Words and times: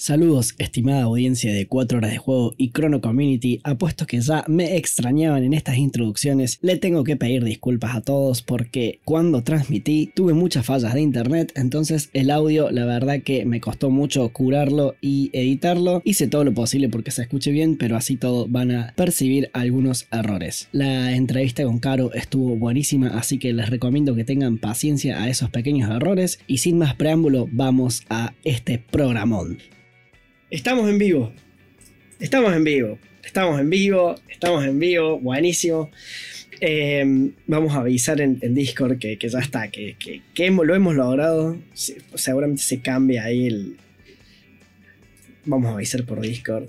Saludos, 0.00 0.54
estimada 0.56 1.02
audiencia 1.02 1.52
de 1.52 1.66
4 1.66 1.98
horas 1.98 2.10
de 2.10 2.16
juego 2.16 2.54
y 2.56 2.70
Chrono 2.70 3.02
Community. 3.02 3.60
Apuesto 3.64 4.06
que 4.06 4.18
ya 4.22 4.46
me 4.48 4.78
extrañaban 4.78 5.44
en 5.44 5.52
estas 5.52 5.76
introducciones. 5.76 6.58
Le 6.62 6.78
tengo 6.78 7.04
que 7.04 7.18
pedir 7.18 7.44
disculpas 7.44 7.94
a 7.94 8.00
todos 8.00 8.40
porque 8.40 9.00
cuando 9.04 9.42
transmití 9.42 10.10
tuve 10.16 10.32
muchas 10.32 10.64
fallas 10.64 10.94
de 10.94 11.02
internet. 11.02 11.52
Entonces, 11.54 12.08
el 12.14 12.30
audio, 12.30 12.70
la 12.70 12.86
verdad 12.86 13.20
que 13.20 13.44
me 13.44 13.60
costó 13.60 13.90
mucho 13.90 14.26
curarlo 14.30 14.94
y 15.02 15.28
editarlo. 15.34 16.00
Hice 16.06 16.28
todo 16.28 16.44
lo 16.44 16.54
posible 16.54 16.88
porque 16.88 17.10
se 17.10 17.20
escuche 17.20 17.50
bien, 17.50 17.76
pero 17.76 17.98
así 17.98 18.16
todo 18.16 18.46
van 18.48 18.70
a 18.70 18.94
percibir 18.96 19.50
algunos 19.52 20.06
errores. 20.10 20.70
La 20.72 21.14
entrevista 21.14 21.64
con 21.64 21.78
Caro 21.78 22.14
estuvo 22.14 22.56
buenísima, 22.56 23.08
así 23.08 23.38
que 23.38 23.52
les 23.52 23.68
recomiendo 23.68 24.14
que 24.14 24.24
tengan 24.24 24.56
paciencia 24.56 25.22
a 25.22 25.28
esos 25.28 25.50
pequeños 25.50 25.90
errores. 25.90 26.38
Y 26.46 26.56
sin 26.56 26.78
más 26.78 26.94
preámbulo, 26.94 27.50
vamos 27.52 28.04
a 28.08 28.32
este 28.44 28.78
programón. 28.78 29.58
Estamos 30.50 30.90
en 30.90 30.98
vivo. 30.98 31.32
Estamos 32.18 32.52
en 32.52 32.64
vivo. 32.64 32.98
Estamos 33.22 33.60
en 33.60 33.70
vivo. 33.70 34.16
Estamos 34.28 34.64
en 34.64 34.80
vivo. 34.80 35.20
Buenísimo. 35.20 35.92
Eh, 36.60 37.30
vamos 37.46 37.72
a 37.76 37.80
avisar 37.80 38.20
en, 38.20 38.40
Discord 38.52 38.98
que, 38.98 39.16
ya 39.16 39.38
está, 39.38 39.68
que, 39.70 39.94
lo 40.36 40.74
hemos 40.74 40.96
logrado. 40.96 41.56
Seguramente 41.74 42.62
se 42.62 42.80
cambia 42.80 43.26
ahí 43.26 43.46
el. 43.46 43.76
Vamos 45.44 45.70
a 45.70 45.74
avisar 45.74 46.04
por 46.04 46.20
Discord. 46.20 46.68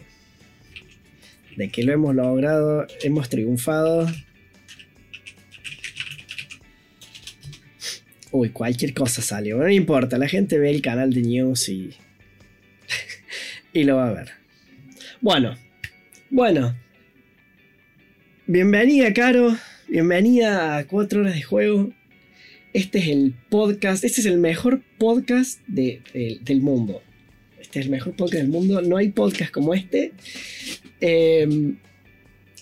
De 1.58 1.70
que 1.70 1.84
lo 1.84 1.92
hemos 1.92 2.14
logrado. 2.14 2.86
Hemos 3.02 3.30
triunfado. 3.30 4.08
Uy, 8.30 8.50
cualquier 8.50 8.94
cosa 8.94 9.24
salió. 9.24 9.58
No 9.58 9.70
importa, 9.70 10.20
la 10.20 10.28
gente 10.28 10.60
ve 10.60 10.70
el 10.70 10.84
canal 10.84 11.12
de 11.12 11.22
news 11.24 11.68
y 11.68 11.96
y 13.74 13.84
lo 13.84 13.98
va 13.98 14.10
a 14.10 14.14
ver. 14.14 14.32
Bueno, 15.22 15.56
bueno. 16.30 16.76
Bienvenida, 18.48 19.14
Caro. 19.14 19.56
Bienvenida 19.88 20.78
a 20.78 20.88
4 20.88 21.22
horas 21.22 21.36
de 21.36 21.42
juego. 21.42 21.92
Este 22.74 23.00
es 23.00 23.08
el 23.08 23.34
podcast, 23.50 24.04
este 24.04 24.22
es 24.22 24.28
el 24.28 24.38
mejor 24.38 24.82
podcast 24.98 25.60
del 25.68 26.62
mundo. 26.62 27.02
Este 27.60 27.80
es 27.80 27.86
el 27.86 27.92
mejor 27.92 28.16
podcast 28.16 28.44
del 28.44 28.52
mundo. 28.52 28.82
No 28.82 28.98
hay 28.98 29.10
podcast 29.10 29.52
como 29.52 29.74
este. 29.74 30.14
Em, 31.00 31.78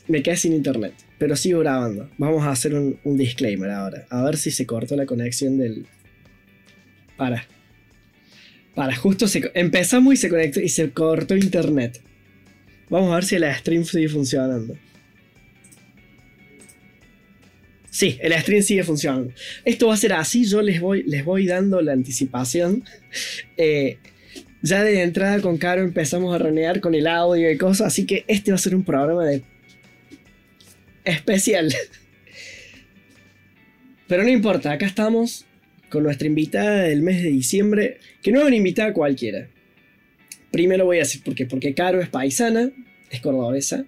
me 0.08 0.24
quedé 0.24 0.38
sin 0.38 0.54
internet, 0.54 0.94
pero 1.18 1.36
sigo 1.36 1.60
grabando. 1.60 2.10
Vamos 2.18 2.44
a 2.44 2.52
hacer 2.52 2.74
un 2.76 3.18
disclaimer 3.18 3.70
ahora. 3.72 4.06
A 4.10 4.24
ver 4.24 4.38
si 4.38 4.52
se 4.52 4.66
cortó 4.66 4.96
la 4.96 5.06
conexión 5.06 5.58
del... 5.58 5.86
Para. 7.18 7.46
Para, 8.80 8.96
justo 8.96 9.28
se, 9.28 9.52
empezamos 9.56 10.14
y 10.14 10.16
se 10.16 10.30
conectó 10.30 10.62
y 10.62 10.70
se 10.70 10.92
cortó 10.92 11.36
internet. 11.36 12.00
Vamos 12.90 13.12
a 13.12 13.16
ver 13.16 13.26
si 13.26 13.36
el 13.36 13.44
stream 13.54 13.84
sigue 13.84 14.08
funcionando. 14.08 14.78
Sí, 17.90 18.18
el 18.22 18.32
stream 18.40 18.64
sigue 18.64 18.86
funcionando. 18.86 19.34
Esto 19.66 19.88
va 19.88 19.96
a 19.96 19.98
ser 19.98 20.14
así, 20.14 20.46
yo 20.46 20.62
les 20.62 20.80
voy, 20.80 21.04
les 21.04 21.26
voy 21.26 21.46
dando 21.46 21.82
la 21.82 21.92
anticipación. 21.92 22.86
Eh, 23.58 23.98
ya 24.62 24.82
de 24.82 25.02
entrada 25.02 25.42
con 25.42 25.58
Caro 25.58 25.82
empezamos 25.82 26.34
a 26.34 26.38
renegar 26.38 26.80
con 26.80 26.96
el 26.96 27.08
audio 27.08 27.52
y 27.52 27.58
cosas, 27.58 27.88
así 27.88 28.06
que 28.06 28.24
este 28.30 28.52
va 28.52 28.56
a 28.56 28.60
ser 28.60 28.76
un 28.76 28.86
programa 28.86 29.26
de 29.26 29.44
especial. 31.04 31.76
Pero 34.08 34.24
no 34.24 34.30
importa, 34.30 34.72
acá 34.72 34.86
estamos 34.86 35.46
con 35.90 36.04
nuestra 36.04 36.28
invitada 36.28 36.84
del 36.84 37.02
mes 37.02 37.22
de 37.24 37.30
diciembre, 37.30 37.98
que 38.22 38.32
no 38.32 38.42
es 38.42 38.48
una 38.48 38.56
invitada 38.56 38.94
cualquiera. 38.94 39.48
Primero 40.52 40.86
voy 40.86 40.98
a 40.98 41.02
decir 41.02 41.24
por 41.24 41.36
qué, 41.36 41.46
porque 41.46 41.74
Caro 41.74 42.02
es 42.02 42.10
paisana, 42.10 42.72
es 43.10 43.22
cordobesa. 43.22 43.86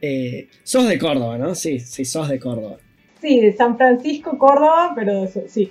Eh, 0.00 0.48
sos 0.64 0.88
de 0.88 0.98
Córdoba, 0.98 1.38
¿no? 1.38 1.54
Sí, 1.54 1.78
sí, 1.78 2.04
sos 2.04 2.28
de 2.28 2.40
Córdoba. 2.40 2.78
Sí, 3.20 3.40
de 3.40 3.52
San 3.52 3.76
Francisco, 3.76 4.36
Córdoba, 4.36 4.92
pero 4.96 5.30
sí. 5.48 5.70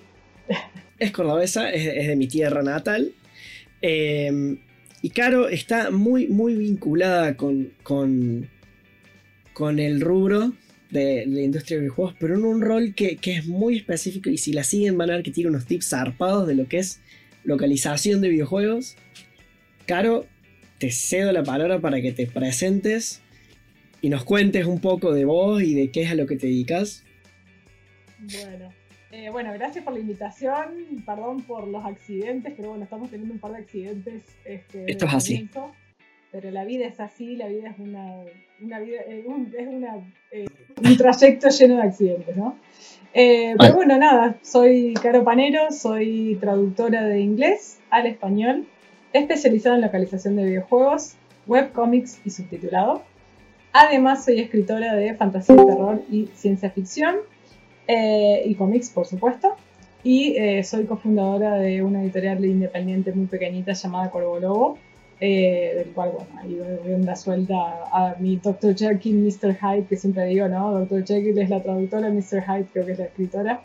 Es 0.98 1.12
cordobesa, 1.12 1.72
es, 1.72 2.08
de 2.08 2.16
mi 2.16 2.28
tierra 2.28 2.62
natal. 2.62 3.14
Eh, 3.82 4.58
y 5.02 5.10
Caro 5.10 5.50
está 5.50 5.92
muy, 5.92 6.28
muy 6.28 6.56
vinculada 6.56 7.36
con, 7.36 7.74
con, 7.84 8.48
con 9.54 9.80
el 9.80 10.00
rubro 10.00 10.54
de, 10.92 11.26
la 11.26 11.42
industria 11.42 11.78
de 11.78 11.82
videojuegos, 11.82 12.16
pero 12.20 12.36
en 12.36 12.46
un 12.46 12.62
rol 12.62 12.94
que, 12.94 13.18
es 13.24 13.48
muy 13.48 13.78
específico 13.78 14.30
y 14.30 14.38
si 14.38 14.54
la 14.54 14.64
siguen 14.64 14.98
van 14.98 15.10
a 15.10 15.16
ver 15.16 15.24
que 15.24 15.32
tiene 15.32 15.50
unos 15.50 15.66
tips 15.66 15.90
zarpados 15.90 16.48
de 16.48 16.56
lo 16.56 16.68
que 16.68 16.80
es 16.80 17.02
localización 17.44 18.22
de 18.22 18.30
videojuegos. 18.30 18.96
Caro, 19.86 20.26
te 20.78 20.92
cedo 20.92 21.32
la 21.32 21.44
palabra 21.44 21.80
para 21.80 22.02
que 22.02 22.12
te 22.12 22.28
presentes 22.28 23.22
y 24.02 24.10
nos 24.10 24.24
cuentes 24.24 24.66
un 24.66 24.80
poco 24.80 25.14
de 25.14 25.26
vos 25.26 25.62
y 25.62 25.74
de 25.74 25.92
qué 25.92 26.04
es 26.04 26.12
a 26.12 26.16
lo 26.16 26.28
que 26.28 26.36
te 26.36 26.48
dedicas. 26.48 27.04
Bueno, 28.20 28.70
eh, 29.12 29.30
bueno, 29.30 29.52
gracias 29.54 29.84
por 29.84 29.94
la 29.94 30.00
invitación, 30.00 31.04
perdón 31.06 31.42
por 31.42 31.68
los 31.68 31.84
accidentes, 31.86 32.54
pero 32.56 32.70
bueno, 32.70 32.84
estamos 32.84 33.10
teniendo 33.10 33.34
un 33.34 33.40
par 33.40 33.52
de 33.52 33.58
accidentes. 33.58 34.24
Este, 34.46 34.92
Esto 34.92 35.06
es 35.06 35.14
así. 35.14 35.50
Pero 36.32 36.50
la 36.50 36.64
vida 36.64 36.86
es 36.86 37.00
así, 37.00 37.36
la 37.36 37.48
vida 37.48 37.70
es 37.70 37.80
una, 37.80 38.24
una 38.62 38.80
vida, 38.80 39.02
eh, 39.06 39.26
es 39.58 39.68
una 39.68 39.98
eh, 40.32 40.46
un 40.82 40.98
trayecto 40.98 41.50
lleno 41.50 41.76
de 41.76 41.84
accidentes, 41.84 42.38
¿no? 42.38 42.56
Eh, 43.14 43.54
pero 43.60 43.76
bueno, 43.76 43.98
nada, 43.98 44.38
soy 44.42 44.94
Caro 44.94 45.26
Panero, 45.26 45.72
soy 45.72 46.38
traductora 46.40 47.04
de 47.04 47.20
inglés 47.20 47.80
al 47.90 48.08
español, 48.08 48.66
especializada 49.12 49.76
en 49.76 49.82
localización 49.82 50.38
de 50.38 50.46
videojuegos, 50.46 51.16
webcomics 51.48 52.22
y 52.24 52.30
subtitulado. 52.30 53.04
Además, 53.74 54.24
soy 54.24 54.40
escritora 54.40 54.96
de 54.96 55.14
fantasía, 55.16 55.58
terror 55.58 56.02
y 56.10 56.28
ciencia 56.34 56.70
ficción, 56.70 57.18
eh, 57.88 58.44
y 58.46 58.56
cómics, 58.56 58.90
por 58.90 59.06
supuesto. 59.06 59.56
Y 60.04 60.36
soy 60.64 60.86
cofundadora 60.86 61.58
de 61.58 61.84
una 61.84 62.02
editorial 62.02 62.44
independiente 62.44 63.12
muy 63.12 63.28
pequeñita 63.28 63.74
llamada 63.74 64.10
Corvo 64.10 64.40
Lobo, 64.40 64.78
eh, 65.24 65.74
del 65.76 65.94
cual, 65.94 66.14
bueno, 66.14 66.32
ahí 66.42 66.56
doy 66.56 66.78
rienda 66.84 67.16
suelta 67.16 67.56
a, 67.92 68.16
mi 68.20 68.38
Dr. 68.38 68.76
Jekyll, 68.76 69.18
Mr. 69.18 69.56
Hyde, 69.56 69.86
que 69.86 69.96
siempre 69.96 70.26
digo, 70.26 70.48
¿no? 70.48 70.80
Dr. 70.80 71.06
Jekyll 71.06 71.38
es 71.38 71.50
la 71.52 71.62
traductora, 71.62 72.10
Mr. 72.10 72.44
Hyde 72.44 72.66
creo 72.74 72.86
que 72.88 72.94
es 72.94 72.98
la 72.98 73.06
escritora. 73.06 73.62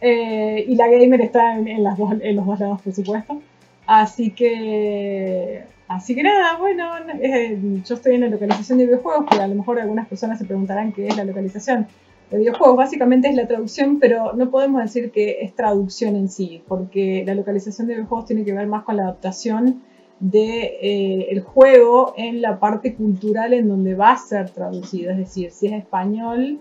Eh, 0.00 0.64
y 0.66 0.74
la 0.76 0.88
gamer 0.88 1.20
está 1.20 1.58
en, 1.58 1.84
las 1.84 1.98
dos, 1.98 2.14
en 2.18 2.36
los 2.36 2.46
dos 2.46 2.58
lados, 2.58 2.80
por 2.80 2.94
supuesto. 2.94 3.42
Así 3.86 4.30
que, 4.30 5.64
así 5.88 6.14
que 6.14 6.22
nada, 6.22 6.56
bueno, 6.56 6.90
eh, 7.20 7.58
yo 7.84 7.96
estoy 7.96 8.14
en 8.14 8.22
la 8.22 8.28
localización 8.28 8.78
de 8.78 8.86
videojuegos, 8.86 9.26
que 9.30 9.38
a 9.38 9.46
lo 9.46 9.56
mejor 9.56 9.78
algunas 9.78 10.08
personas 10.08 10.38
se 10.38 10.46
preguntarán 10.46 10.94
qué 10.94 11.06
es 11.06 11.16
la 11.18 11.24
localización 11.24 11.86
de 12.30 12.38
videojuegos. 12.38 12.78
Básicamente 12.78 13.28
es 13.28 13.34
la 13.34 13.46
traducción, 13.46 13.98
pero 14.00 14.32
no 14.32 14.50
podemos 14.50 14.80
decir 14.80 15.10
que 15.10 15.42
es 15.42 15.54
traducción 15.54 16.16
en 16.16 16.30
sí, 16.30 16.62
porque 16.66 17.24
la 17.26 17.34
localización 17.34 17.88
de 17.88 17.94
videojuegos 17.96 18.24
tiene 18.24 18.42
que 18.42 18.54
ver 18.54 18.66
más 18.66 18.84
con 18.84 18.96
la 18.96 19.02
adaptación 19.02 19.82
de 20.20 20.78
eh, 20.80 21.40
juego 21.40 22.14
en 22.16 22.40
la 22.40 22.58
parte 22.58 22.94
cultural 22.94 23.52
en 23.52 23.68
donde 23.68 23.94
va 23.94 24.12
a 24.12 24.18
ser 24.18 24.50
traducido. 24.50 25.10
Es 25.10 25.18
decir, 25.18 25.50
si 25.50 25.66
es 25.66 25.72
español, 25.72 26.60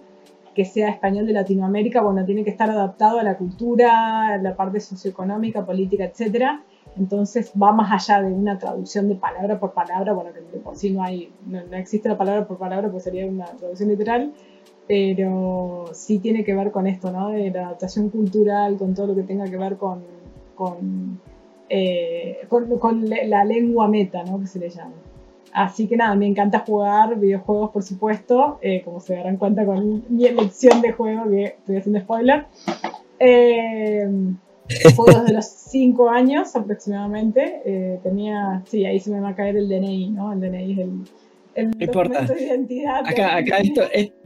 que 0.53 0.65
sea 0.65 0.89
español 0.89 1.25
de 1.25 1.33
Latinoamérica, 1.33 2.01
bueno, 2.01 2.25
tiene 2.25 2.43
que 2.43 2.49
estar 2.49 2.69
adaptado 2.69 3.19
a 3.19 3.23
la 3.23 3.37
cultura, 3.37 4.33
a 4.33 4.37
la 4.37 4.55
parte 4.55 4.79
socioeconómica, 4.79 5.65
política, 5.65 6.05
etc. 6.05 6.61
Entonces 6.97 7.51
va 7.61 7.71
más 7.71 7.91
allá 7.91 8.21
de 8.21 8.31
una 8.31 8.57
traducción 8.59 9.07
de 9.07 9.15
palabra 9.15 9.59
por 9.59 9.73
palabra, 9.73 10.13
bueno, 10.13 10.31
que 10.33 10.59
por 10.59 10.75
sí 10.75 10.91
no 10.91 11.03
hay, 11.03 11.31
no, 11.47 11.59
existe 11.75 12.09
la 12.09 12.17
palabra 12.17 12.47
por 12.47 12.57
palabra, 12.57 12.91
pues 12.91 13.03
sería 13.03 13.25
una 13.25 13.45
traducción 13.45 13.89
literal, 13.89 14.33
pero 14.87 15.85
sí 15.93 16.19
tiene 16.19 16.43
que 16.43 16.53
ver 16.53 16.71
con 16.71 16.85
esto, 16.85 17.11
¿no? 17.11 17.29
De 17.29 17.49
la 17.49 17.67
adaptación 17.67 18.09
cultural, 18.09 18.77
con 18.77 18.93
todo 18.93 19.07
lo 19.07 19.15
que 19.15 19.23
tenga 19.23 19.45
que 19.45 19.57
ver 19.57 19.77
con 19.77 20.03
eh, 21.69 22.45
con, 22.49 23.09
la 23.09 23.45
lengua 23.45 23.87
meta, 23.87 24.23
¿no? 24.23 24.39
Que 24.39 24.47
se 24.47 24.59
le 24.59 24.69
llama. 24.69 24.93
Así 25.53 25.87
que 25.87 25.95
nada, 25.95 26.15
me 26.15 26.25
encanta 26.25 26.59
jugar 26.59 27.19
videojuegos, 27.19 27.69
por 27.71 27.83
supuesto, 27.83 28.57
eh, 28.61 28.81
como 28.83 28.99
se 28.99 29.15
darán 29.15 29.37
cuenta 29.37 29.65
con 29.65 30.03
mi 30.09 30.25
elección 30.25 30.81
de 30.81 30.91
juego, 30.91 31.29
que 31.29 31.43
estoy 31.43 31.77
haciendo 31.77 31.99
spoiler. 31.99 32.45
Eh, 33.19 34.09
juego 34.95 35.19
desde 35.19 35.33
los 35.33 35.45
5 35.45 36.09
años 36.09 36.55
aproximadamente. 36.55 37.61
Eh, 37.65 37.99
tenía, 38.01 38.63
sí, 38.65 38.85
ahí 38.85 38.99
se 38.99 39.11
me 39.11 39.19
va 39.19 39.29
a 39.29 39.35
caer 39.35 39.57
el 39.57 39.69
DNI, 39.69 40.09
¿no? 40.09 40.33
El 40.33 40.39
DNI 40.39 40.71
es 40.71 40.79
el, 40.79 40.91
el 41.55 41.71
documento 41.71 42.33
de 42.33 42.43
identidad. 42.43 43.01
Acá, 43.05 43.37
acá, 43.37 43.57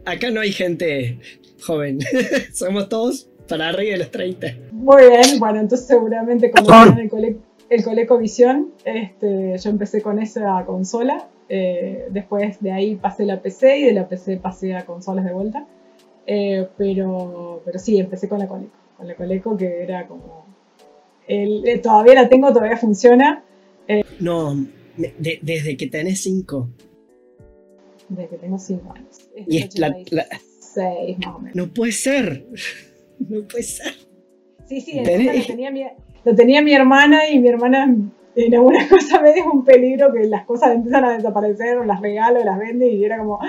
acá 0.06 0.32
no 0.32 0.40
hay 0.40 0.52
gente 0.54 1.20
joven, 1.66 2.00
somos 2.54 2.88
todos 2.88 3.30
para 3.48 3.70
arriba 3.70 3.94
de 3.94 3.98
los 3.98 4.12
30. 4.12 4.48
Muy 4.72 5.04
bien, 5.08 5.40
bueno, 5.40 5.60
entonces 5.60 5.88
seguramente 5.88 6.52
como 6.52 6.70
el, 6.98 7.10
Cole, 7.10 7.38
el 7.70 7.84
ColecoVision, 7.84 8.74
este, 8.86 9.58
yo 9.58 9.70
empecé 9.70 10.02
con 10.02 10.20
esa 10.20 10.64
consola, 10.66 11.28
eh, 11.50 12.08
después 12.12 12.60
de 12.60 12.72
ahí 12.72 12.96
pasé 12.96 13.26
la 13.26 13.42
PC 13.42 13.80
y 13.80 13.84
de 13.86 13.94
la 13.94 14.08
PC 14.08 14.38
pasé 14.38 14.76
a 14.76 14.86
consolas 14.86 15.26
de 15.26 15.34
vuelta, 15.34 15.66
eh, 16.26 16.68
pero, 16.78 17.62
pero 17.66 17.80
sí, 17.80 17.98
empecé 17.98 18.28
con 18.28 18.40
la 18.40 18.48
Coleco, 18.48 18.72
con 18.98 19.08
la 19.08 19.16
Coleco 19.16 19.58
que 19.58 19.84
era 19.84 20.08
como... 20.08 20.46
El, 21.28 21.68
eh, 21.68 21.80
todavía 21.80 22.14
la 22.14 22.30
tengo, 22.30 22.54
todavía 22.54 22.78
funciona. 22.78 23.44
no, 24.20 24.56
desde 24.98 25.76
que 25.76 25.88
tenés 25.88 26.24
5. 26.24 26.70
Desde 28.10 28.30
que 28.30 28.38
tengo 28.38 28.58
5 28.58 28.94
años. 28.94 29.30
y 29.36 29.58
es 29.58 29.78
la, 29.78 29.90
más 29.90 31.36
o 31.36 31.40
menos. 31.40 31.56
No 31.56 31.68
puede 31.68 31.92
ser. 31.92 32.46
No 33.30 33.48
puede 33.48 33.64
ser. 33.64 33.94
Sí, 34.66 34.82
sí, 34.82 35.00
lo 35.00 35.04
tenía, 35.04 35.72
mi, 35.72 35.86
lo 36.26 36.36
tenía 36.36 36.62
mi 36.62 36.74
hermana 36.74 37.30
y 37.30 37.40
mi 37.40 37.48
hermana 37.48 37.88
en 38.38 38.54
alguna 38.54 38.80
cosa 38.90 39.20
me 39.22 39.34
dijo 39.34 39.52
un 39.52 39.64
peligro 39.64 40.14
que 40.14 40.28
las 40.28 40.46
cosas 40.46 40.76
empiezan 40.76 41.06
a 41.06 41.14
desaparecer, 41.14 41.78
o 41.78 41.84
las 41.84 42.02
regalo, 42.02 42.44
las 42.44 42.60
vende, 42.60 42.88
y 42.88 43.04
era 43.04 43.18
como, 43.18 43.40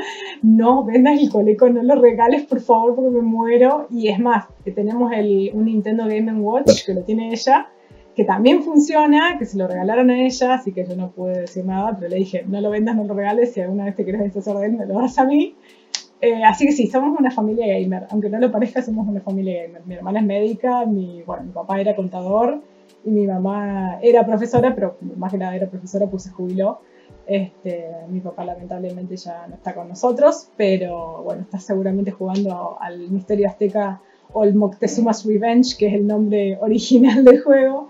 no, 0.43 0.85
vendas 0.85 1.20
el 1.20 1.29
coleco, 1.31 1.69
no 1.69 1.82
lo 1.82 2.00
regales, 2.00 2.44
por 2.44 2.61
favor, 2.61 2.94
porque 2.94 3.11
me 3.11 3.23
muero. 3.23 3.87
Y 3.91 4.09
es 4.09 4.19
más, 4.19 4.47
que 4.65 4.73
tenemos 4.73 5.12
el, 5.12 5.50
un 5.53 5.67
Nintendo 5.67 6.06
Game 6.06 6.32
Watch 6.41 6.87
que 6.87 6.94
lo 6.94 7.03
tiene 7.03 7.32
ella, 7.32 7.69
que 8.17 8.25
también 8.25 8.62
funciona, 8.62 9.37
que 9.38 9.44
se 9.44 9.59
lo 9.59 9.69
regalaron 9.69 10.11
a 10.11 10.25
ella, 10.25 10.55
así 10.55 10.73
que 10.73 10.85
yo 10.87 10.97
no 10.97 11.11
pude 11.12 11.41
decir 11.41 11.64
nada, 11.64 11.97
pero 11.97 12.09
le 12.09 12.17
dije, 12.17 12.44
no 12.49 12.61
lo 12.61 12.71
vendas, 12.71 12.97
no 12.97 13.05
lo 13.05 13.14
regales, 13.14 13.53
si 13.53 13.61
alguna 13.61 13.85
vez 13.85 13.94
te 13.94 14.05
quieres 14.05 14.23
deshacer 14.23 14.56
de 14.56 14.67
él, 14.67 14.73
me 14.73 14.87
lo 14.87 14.94
das 14.94 15.19
a 15.19 15.25
mí. 15.25 15.55
Eh, 16.20 16.43
así 16.44 16.67
que 16.67 16.73
sí, 16.73 16.88
somos 16.88 17.19
una 17.19 17.31
familia 17.31 17.67
gamer, 17.79 18.06
aunque 18.11 18.29
no 18.29 18.38
lo 18.38 18.50
parezca, 18.50 18.82
somos 18.82 19.06
una 19.06 19.20
familia 19.20 19.62
gamer. 19.62 19.82
Mi 19.87 19.94
hermana 19.94 20.20
es 20.20 20.26
médica, 20.26 20.85
mi, 20.85 21.23
bueno, 21.23 21.44
mi 21.44 21.53
papá 21.53 21.81
era 21.81 21.94
contador, 21.94 22.61
y 23.05 23.11
mi 23.11 23.26
mamá 23.26 23.99
era 24.03 24.26
profesora, 24.26 24.75
pero 24.75 24.97
más 25.17 25.32
que 25.32 25.38
nada 25.38 25.55
era 25.55 25.69
profesora, 25.69 26.06
pues 26.06 26.25
se 26.25 26.31
jubiló. 26.31 26.81
Este, 27.26 27.87
mi 28.09 28.20
papá 28.20 28.44
lamentablemente 28.44 29.17
ya 29.17 29.47
no 29.47 29.55
está 29.55 29.75
con 29.75 29.88
nosotros, 29.88 30.50
pero 30.56 31.23
bueno, 31.23 31.43
está 31.43 31.59
seguramente 31.59 32.11
jugando 32.11 32.79
al 32.81 33.11
Misterio 33.11 33.49
Azteca 33.49 34.00
o 34.32 34.44
el 34.44 34.55
Moctezuma's 34.55 35.25
Revenge, 35.25 35.76
que 35.79 35.88
es 35.88 35.94
el 35.94 36.06
nombre 36.06 36.59
original 36.61 37.25
del 37.25 37.43
juego. 37.43 37.88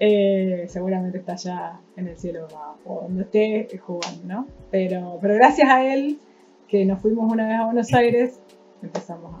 Eh, 0.00 0.64
seguramente 0.68 1.18
está 1.18 1.34
ya 1.34 1.80
en 1.96 2.08
el 2.08 2.16
cielo 2.16 2.46
o 2.86 3.02
donde 3.02 3.22
esté 3.22 3.78
jugando, 3.78 4.20
¿no? 4.24 4.46
Pero, 4.70 5.18
pero 5.20 5.34
gracias 5.34 5.68
a 5.68 5.84
él, 5.92 6.18
que 6.68 6.84
nos 6.84 7.00
fuimos 7.00 7.32
una 7.32 7.46
vez 7.48 7.56
a 7.58 7.64
Buenos 7.64 7.92
Aires, 7.92 8.40
empezamos 8.82 9.36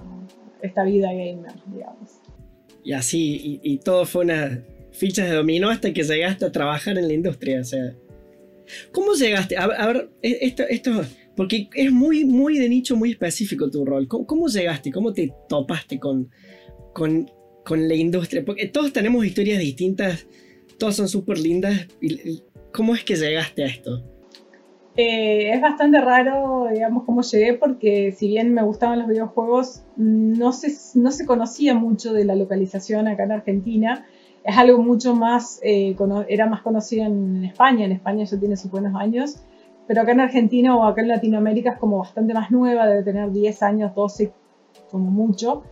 esta 0.62 0.84
vida 0.84 1.08
gamer, 1.12 1.52
digamos. 1.66 2.20
Y 2.82 2.92
así, 2.92 3.60
y 3.62 3.78
todo 3.78 4.06
fue 4.06 4.24
una 4.24 4.62
fichas 4.98 5.28
de 5.28 5.36
dominó 5.36 5.70
hasta 5.70 5.92
que 5.92 6.02
llegaste 6.02 6.44
a 6.44 6.52
trabajar 6.52 6.98
en 6.98 7.08
la 7.08 7.14
industria. 7.14 7.60
O 7.60 7.64
sea, 7.64 7.94
¿cómo 8.92 9.14
llegaste? 9.14 9.56
A, 9.56 9.86
ver, 9.86 10.10
e, 10.22 10.38
esto, 10.42 10.64
esto, 10.68 11.02
porque 11.36 11.68
es 11.74 11.92
muy, 11.92 12.24
muy 12.24 12.58
de 12.58 12.68
nicho, 12.68 12.96
muy 12.96 13.12
específico 13.12 13.70
tu 13.70 13.84
rol. 13.84 14.08
¿Cómo, 14.08 14.48
llegaste? 14.48 14.90
¿Cómo 14.90 15.12
te 15.12 15.32
topaste 15.48 15.98
con, 15.98 16.30
con, 16.92 17.30
con, 17.64 17.88
la 17.88 17.94
industria? 17.94 18.44
Porque 18.44 18.66
todos 18.66 18.92
tenemos 18.92 19.24
historias 19.24 19.60
distintas, 19.60 20.26
todas 20.78 20.96
son 20.96 21.08
súper 21.08 21.38
lindas. 21.38 21.86
¿Cómo 22.72 22.94
es 22.94 23.04
que 23.04 23.16
llegaste 23.16 23.64
a 23.64 23.66
esto? 23.66 24.04
Eh, 25.00 25.52
es 25.52 25.60
bastante 25.60 26.00
raro, 26.00 26.66
digamos, 26.72 27.04
cómo 27.04 27.22
llegué, 27.22 27.54
porque 27.54 28.10
si 28.10 28.26
bien 28.26 28.52
me 28.52 28.64
gustaban 28.64 28.98
los 28.98 29.06
videojuegos, 29.06 29.84
no 29.94 30.52
se, 30.52 30.74
no 30.98 31.12
se 31.12 31.24
conocía 31.24 31.74
mucho 31.74 32.12
de 32.12 32.24
la 32.24 32.34
localización 32.34 33.06
acá 33.06 33.22
en 33.22 33.30
Argentina. 33.30 34.04
Es 34.42 34.58
algo 34.58 34.82
mucho 34.82 35.14
más, 35.14 35.60
eh, 35.62 35.94
era 36.28 36.46
más 36.46 36.62
conocido 36.62 37.06
en 37.06 37.44
España, 37.44 37.84
en 37.84 37.92
España 37.92 38.24
ya 38.24 38.40
tiene 38.40 38.56
sus 38.56 38.72
buenos 38.72 38.96
años, 38.96 39.36
pero 39.86 40.02
acá 40.02 40.10
en 40.10 40.20
Argentina 40.20 40.76
o 40.76 40.82
acá 40.82 41.02
en 41.02 41.08
Latinoamérica 41.08 41.74
es 41.74 41.78
como 41.78 41.98
bastante 41.98 42.34
más 42.34 42.50
nueva, 42.50 42.88
debe 42.88 43.04
tener 43.04 43.30
10 43.30 43.62
años, 43.62 43.94
12 43.94 44.32
como 44.90 45.12
mucho. 45.12 45.62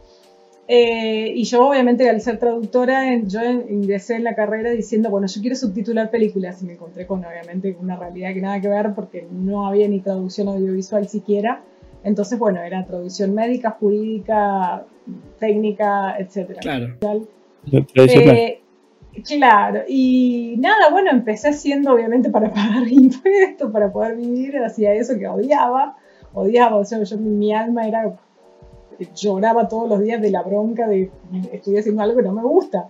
Eh, 0.69 1.33
y 1.35 1.45
yo 1.45 1.69
obviamente 1.69 2.09
al 2.09 2.21
ser 2.21 2.39
traductora, 2.39 3.05
yo 3.23 3.41
ingresé 3.45 4.17
en 4.17 4.25
la 4.25 4.35
carrera 4.35 4.71
diciendo, 4.71 5.11
bueno, 5.11 5.29
yo 5.29 5.41
quiero 5.41 5.55
subtitular 5.55 6.11
películas 6.11 6.63
y 6.63 6.67
me 6.67 6.73
encontré 6.73 7.07
con 7.07 7.25
obviamente 7.25 7.77
una 7.81 7.97
realidad 7.97 8.35
que 8.35 8.41
nada 8.41 8.61
que 8.61 8.69
ver 8.69 8.93
porque 8.95 9.27
no 9.31 9.67
había 9.67 9.87
ni 9.89 10.01
traducción 10.01 10.49
audiovisual 10.49 11.09
siquiera. 11.09 11.63
Entonces, 12.03 12.39
bueno, 12.39 12.61
era 12.63 12.85
traducción 12.85 13.35
médica, 13.35 13.71
jurídica, 13.71 14.85
técnica, 15.39 16.17
etc. 16.19 16.59
Claro. 16.61 16.97
Eh, 17.97 18.61
Claro, 19.25 19.83
y 19.89 20.57
nada, 20.59 20.91
bueno, 20.91 21.11
empecé 21.11 21.49
haciendo 21.49 21.93
obviamente 21.93 22.31
para 22.31 22.51
pagar 22.53 22.87
impuestos, 22.89 23.71
para 23.73 23.91
poder 23.91 24.17
vivir, 24.17 24.59
hacía 24.59 24.93
eso 24.95 25.19
que 25.19 25.27
odiaba, 25.27 25.97
odiaba, 26.35 26.77
o 26.77 26.85
sea, 26.85 27.03
yo, 27.03 27.19
mi, 27.19 27.55
alma 27.55 27.87
era, 27.87 28.19
lloraba 29.15 29.69
todos 29.69 29.89
los 29.89 30.01
días 30.01 30.21
de 30.21 30.31
la 30.31 30.43
bronca 30.43 30.87
de 30.87 31.11
estoy 31.53 31.79
haciendo 31.79 32.03
algo 32.03 32.17
que 32.17 32.23
no 32.23 32.33
me 32.33 32.43
gusta. 32.43 32.89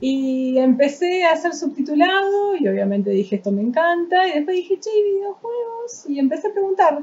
Y 0.00 0.58
empecé 0.58 1.24
a 1.24 1.32
hacer 1.32 1.54
subtitulado 1.54 2.56
y 2.56 2.66
obviamente 2.66 3.10
dije 3.10 3.36
esto 3.36 3.52
me 3.52 3.62
encanta 3.62 4.26
y 4.28 4.32
después 4.32 4.56
dije, 4.56 4.80
che, 4.80 4.90
videojuegos 4.90 6.06
y 6.08 6.18
empecé 6.18 6.48
a 6.48 6.52
preguntar, 6.52 7.02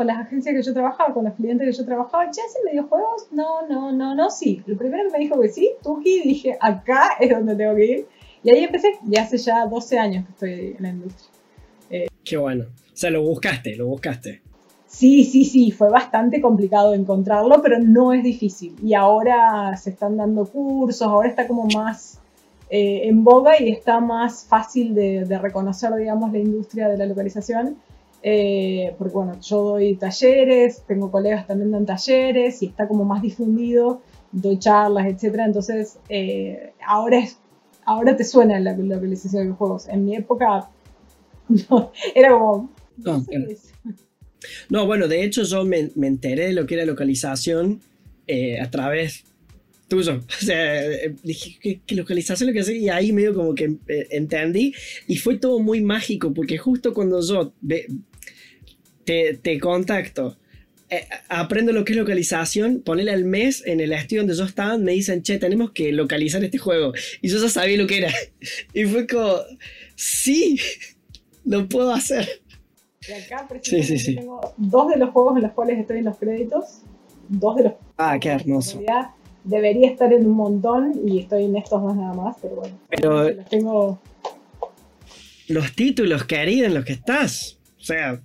con 0.00 0.06
las 0.06 0.16
agencias 0.16 0.54
que 0.54 0.62
yo 0.62 0.72
trabajaba, 0.72 1.12
con 1.12 1.26
los 1.26 1.34
clientes 1.34 1.66
que 1.66 1.76
yo 1.76 1.84
trabajaba, 1.84 2.24
¿ya 2.24 2.42
hacen 2.42 2.62
videojuegos? 2.72 3.26
No, 3.32 3.68
no, 3.68 3.92
no, 3.92 4.14
no, 4.14 4.30
sí. 4.30 4.62
El 4.66 4.78
primero 4.78 5.04
que 5.04 5.12
me 5.12 5.18
dijo 5.18 5.38
que 5.38 5.50
sí, 5.50 5.72
Tuki, 5.82 6.22
dije, 6.22 6.56
acá 6.58 7.16
es 7.20 7.28
donde 7.28 7.54
tengo 7.54 7.74
que 7.76 7.84
ir. 7.84 8.06
Y 8.42 8.50
ahí 8.50 8.64
empecé, 8.64 8.98
y 9.06 9.18
hace 9.18 9.36
ya 9.36 9.66
12 9.66 9.98
años 9.98 10.24
que 10.24 10.32
estoy 10.32 10.76
en 10.78 10.82
la 10.82 10.88
industria. 10.88 11.28
Eh, 11.90 12.06
Qué 12.24 12.38
bueno. 12.38 12.64
O 12.64 12.96
sea, 12.96 13.10
lo 13.10 13.22
buscaste, 13.22 13.76
lo 13.76 13.88
buscaste. 13.88 14.40
Sí, 14.90 15.24
sí, 15.24 15.44
sí, 15.44 15.70
fue 15.70 15.88
bastante 15.88 16.40
complicado 16.40 16.94
encontrarlo, 16.94 17.62
pero 17.62 17.78
no 17.78 18.12
es 18.12 18.22
difícil. 18.24 18.74
Y 18.82 18.94
ahora 18.94 19.76
se 19.76 19.90
están 19.90 20.16
dando 20.16 20.44
cursos, 20.46 21.06
ahora 21.06 21.28
está 21.28 21.46
como 21.46 21.66
más 21.66 22.18
eh, 22.68 23.02
en 23.04 23.22
boga 23.22 23.60
y 23.60 23.70
está 23.70 24.00
más 24.00 24.44
fácil 24.44 24.94
de, 24.94 25.24
de 25.24 25.38
reconocer, 25.38 25.94
digamos, 25.94 26.32
la 26.32 26.38
industria 26.38 26.88
de 26.88 26.98
la 26.98 27.06
localización 27.06 27.76
eh, 28.22 28.94
porque 28.98 29.14
bueno, 29.14 29.40
yo 29.40 29.62
doy 29.62 29.96
talleres, 29.96 30.82
tengo 30.86 31.10
colegas 31.10 31.46
también 31.46 31.70
dan 31.70 31.86
talleres 31.86 32.62
y 32.62 32.66
está 32.66 32.86
como 32.86 33.04
más 33.04 33.22
difundido, 33.22 34.02
doy 34.32 34.58
charlas, 34.58 35.06
etcétera. 35.06 35.46
Entonces, 35.46 35.98
eh, 36.08 36.72
ahora, 36.86 37.18
es, 37.18 37.38
ahora 37.84 38.16
te 38.16 38.24
suena 38.24 38.60
la 38.60 38.76
localización 38.76 39.48
de 39.48 39.54
juegos. 39.54 39.88
En 39.88 40.04
mi 40.04 40.16
época, 40.16 40.68
no, 41.48 41.92
era 42.14 42.32
como... 42.32 42.70
No, 42.98 43.24
bueno, 44.68 45.08
de 45.08 45.24
hecho 45.24 45.42
yo 45.42 45.64
me, 45.64 45.90
enteré 46.02 46.46
de 46.46 46.52
lo 46.52 46.66
que 46.66 46.74
era 46.74 46.84
localización 46.84 47.80
eh, 48.26 48.60
a 48.60 48.70
través 48.70 49.24
tuyo. 49.88 50.22
O 50.42 50.44
sea, 50.44 50.82
dije, 51.22 51.80
¿qué, 51.86 51.94
localización 51.94 52.48
lo 52.48 52.54
que 52.54 52.60
hace? 52.60 52.76
Y 52.76 52.88
ahí 52.88 53.12
medio 53.12 53.34
como 53.34 53.54
que 53.54 53.76
entendí. 54.10 54.74
Y 55.06 55.16
fue 55.16 55.36
todo 55.36 55.58
muy 55.58 55.82
mágico, 55.82 56.32
porque 56.32 56.56
justo 56.58 56.94
cuando 56.94 57.20
yo 57.20 57.52
te, 59.04 59.58
contacto. 59.60 60.36
Eh, 60.92 61.06
aprendo 61.28 61.72
lo 61.72 61.84
que 61.84 61.92
es 61.92 61.98
localización, 61.98 62.82
ponele 62.82 63.12
al 63.12 63.24
mes 63.24 63.62
en 63.64 63.78
el 63.78 63.92
estudio 63.92 64.22
donde 64.22 64.34
yo 64.34 64.44
estaba, 64.44 64.76
me 64.76 64.90
dicen, 64.90 65.22
che, 65.22 65.38
tenemos 65.38 65.70
que 65.70 65.92
localizar 65.92 66.42
este 66.42 66.58
juego. 66.58 66.92
Y 67.22 67.28
yo 67.28 67.40
ya 67.40 67.48
sabía 67.48 67.76
lo 67.78 67.86
que 67.86 67.98
era. 67.98 68.12
Y 68.74 68.84
fue 68.84 69.06
como, 69.06 69.36
sí, 69.94 70.58
lo 71.44 71.68
puedo 71.68 71.92
hacer. 71.92 72.28
Y 73.08 73.12
acá, 73.12 73.48
sí, 73.62 73.82
sí, 73.82 73.98
sí. 73.98 74.14
tengo 74.14 74.52
dos 74.58 74.88
de 74.88 74.98
los 74.98 75.08
juegos 75.10 75.36
en 75.36 75.42
los 75.44 75.52
cuales 75.52 75.78
estoy 75.78 75.98
en 75.98 76.04
los 76.04 76.18
créditos. 76.18 76.82
Dos 77.30 77.56
de 77.56 77.64
los. 77.64 77.72
Ah, 77.96 78.18
qué 78.20 78.28
hermoso. 78.28 78.82
debería 79.42 79.88
estar 79.88 80.12
en 80.12 80.26
un 80.26 80.34
montón 80.34 80.92
y 81.06 81.20
estoy 81.20 81.44
en 81.44 81.56
estos 81.56 81.80
dos 81.80 81.96
nada 81.96 82.12
más, 82.12 82.36
pero 82.42 82.56
bueno. 82.56 82.78
Pero. 82.90 83.30
Los 83.30 83.48
tengo. 83.48 84.02
Los 85.48 85.74
títulos, 85.74 86.24
querido, 86.24 86.66
en 86.66 86.74
los 86.74 86.84
que 86.84 86.92
estás. 86.92 87.58
O 87.80 87.82
sea, 87.82 88.20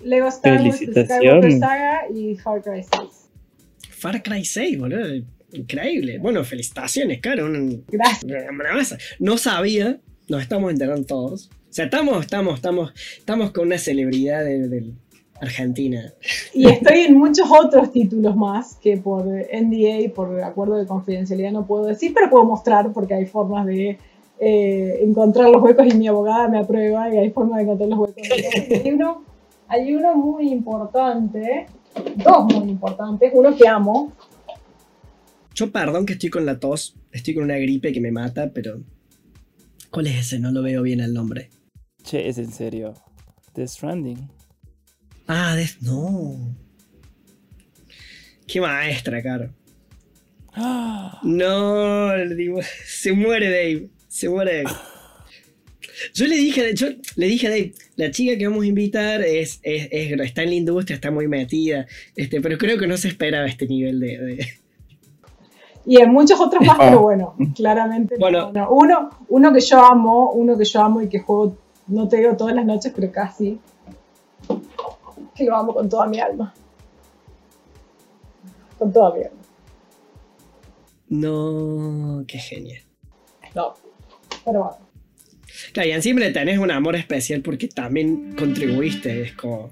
Lego 0.00 0.28
Star 0.28 0.62
Wars, 0.62 0.76
Skywalker 0.76 1.58
Saga 1.58 2.02
y 2.14 2.36
Far 2.36 2.62
Cry 2.62 2.84
6. 2.84 3.10
Far 3.90 4.22
Cry 4.22 4.44
6, 4.44 4.78
boludo. 4.78 5.24
Increíble. 5.52 6.18
Bueno, 6.18 6.44
felicitaciones, 6.44 7.20
caro. 7.20 7.48
Gracias. 7.88 9.16
No 9.18 9.38
sabía, 9.38 9.98
nos 10.28 10.40
estamos 10.40 10.70
enterando 10.70 11.04
todos. 11.04 11.50
O 11.74 11.76
sea, 11.76 11.86
estamos, 11.86 12.20
estamos, 12.20 12.54
estamos, 12.54 12.92
estamos 13.18 13.50
con 13.50 13.66
una 13.66 13.78
celebridad 13.78 14.44
de, 14.44 14.92
Argentina. 15.40 16.14
Y 16.52 16.68
estoy 16.68 17.00
en 17.00 17.18
muchos 17.18 17.48
otros 17.50 17.90
títulos 17.90 18.36
más 18.36 18.76
que 18.76 18.96
por 18.96 19.26
NDA, 19.26 20.14
por 20.14 20.40
acuerdo 20.40 20.76
de 20.76 20.86
confidencialidad, 20.86 21.50
no 21.50 21.66
puedo 21.66 21.86
decir, 21.86 22.12
pero 22.14 22.30
puedo 22.30 22.44
mostrar 22.44 22.92
porque 22.92 23.14
hay 23.14 23.26
formas 23.26 23.66
de 23.66 23.98
eh, 24.38 25.00
encontrar 25.02 25.50
los 25.50 25.60
huecos 25.60 25.84
y 25.92 25.96
mi 25.96 26.06
abogada 26.06 26.46
me 26.46 26.60
aprueba 26.60 27.12
y 27.12 27.16
hay 27.16 27.30
formas 27.30 27.56
de 27.56 27.62
encontrar 27.64 27.88
los 27.88 27.98
huecos. 27.98 28.22
Hay 28.84 28.92
uno 28.92 29.24
hay 29.66 29.94
uno 29.96 30.14
muy 30.14 30.52
importante, 30.52 31.66
dos 32.14 32.44
muy 32.54 32.70
importantes, 32.70 33.32
uno 33.34 33.56
que 33.56 33.66
amo. 33.66 34.12
Yo 35.56 35.72
perdón 35.72 36.06
que 36.06 36.12
estoy 36.12 36.30
con 36.30 36.46
la 36.46 36.60
tos, 36.60 36.94
estoy 37.10 37.34
con 37.34 37.42
una 37.42 37.56
gripe 37.56 37.92
que 37.92 38.00
me 38.00 38.12
mata, 38.12 38.52
pero... 38.54 38.78
¿Cuál 39.90 40.06
es 40.06 40.20
ese? 40.20 40.38
No 40.38 40.52
lo 40.52 40.62
veo 40.62 40.82
bien 40.82 41.00
el 41.00 41.12
nombre. 41.12 41.50
Che, 42.04 42.28
es 42.28 42.38
en 42.38 42.52
serio. 42.52 42.94
The 43.54 43.66
Stranding. 43.66 44.28
Ah, 45.26 45.54
Death... 45.56 45.80
No. 45.80 46.36
Qué 48.46 48.60
maestra, 48.60 49.22
caro. 49.22 49.50
No, 51.22 52.10
se 52.86 53.12
muere 53.12 53.48
Dave. 53.50 53.88
Se 54.08 54.28
muere 54.28 54.62
Dave. 54.62 54.76
Yo 56.14 56.26
le 56.26 56.36
dije, 56.36 56.74
yo 56.74 56.88
le 57.16 57.26
dije 57.26 57.46
a 57.46 57.50
Dave, 57.50 57.72
la 57.96 58.10
chica 58.10 58.36
que 58.36 58.48
vamos 58.48 58.64
a 58.64 58.66
invitar 58.66 59.22
es, 59.22 59.60
es- 59.62 59.88
es- 59.92 60.20
está 60.20 60.42
en 60.42 60.48
la 60.50 60.54
industria, 60.56 60.96
está 60.96 61.10
muy 61.12 61.28
metida, 61.28 61.86
este, 62.16 62.40
pero 62.40 62.58
creo 62.58 62.76
que 62.78 62.88
no 62.88 62.96
se 62.96 63.08
esperaba 63.08 63.46
este 63.46 63.66
nivel 63.68 64.00
de. 64.00 64.18
de- 64.18 64.46
Y 65.86 66.00
en 66.00 66.12
muchos 66.12 66.40
otros 66.40 66.66
más, 66.66 66.78
pero 66.78 67.00
bueno, 67.02 67.36
claramente. 67.54 68.14
no, 68.16 68.20
Bueno. 68.20 68.50
no. 68.52 68.70
Uno, 68.70 69.10
uno 69.28 69.52
que 69.52 69.60
yo 69.60 69.78
amo, 69.84 70.30
uno 70.32 70.58
que 70.58 70.64
yo 70.64 70.82
amo 70.82 71.00
y 71.00 71.08
que 71.08 71.20
juego, 71.20 71.58
no 71.86 72.08
te 72.08 72.16
digo 72.18 72.36
todas 72.36 72.54
las 72.54 72.64
noches, 72.64 72.92
pero 72.94 73.10
casi. 73.12 73.58
Que 75.34 75.44
lo 75.44 75.56
amo 75.56 75.74
con 75.74 75.88
toda 75.88 76.06
mi 76.06 76.20
alma. 76.20 76.54
Con 78.78 78.92
toda 78.92 79.14
mi 79.14 79.22
alma. 79.24 79.40
No, 81.08 82.24
qué 82.26 82.38
genial. 82.38 82.82
No. 83.54 83.74
Pero 84.44 84.60
bueno. 84.64 84.78
Claro, 85.72 85.88
y 85.88 85.92
encima 85.92 86.20
le 86.20 86.30
tenés 86.30 86.58
un 86.58 86.70
amor 86.70 86.96
especial 86.96 87.40
porque 87.42 87.68
también 87.68 88.34
contribuiste, 88.36 89.22
es 89.22 89.34
como. 89.34 89.70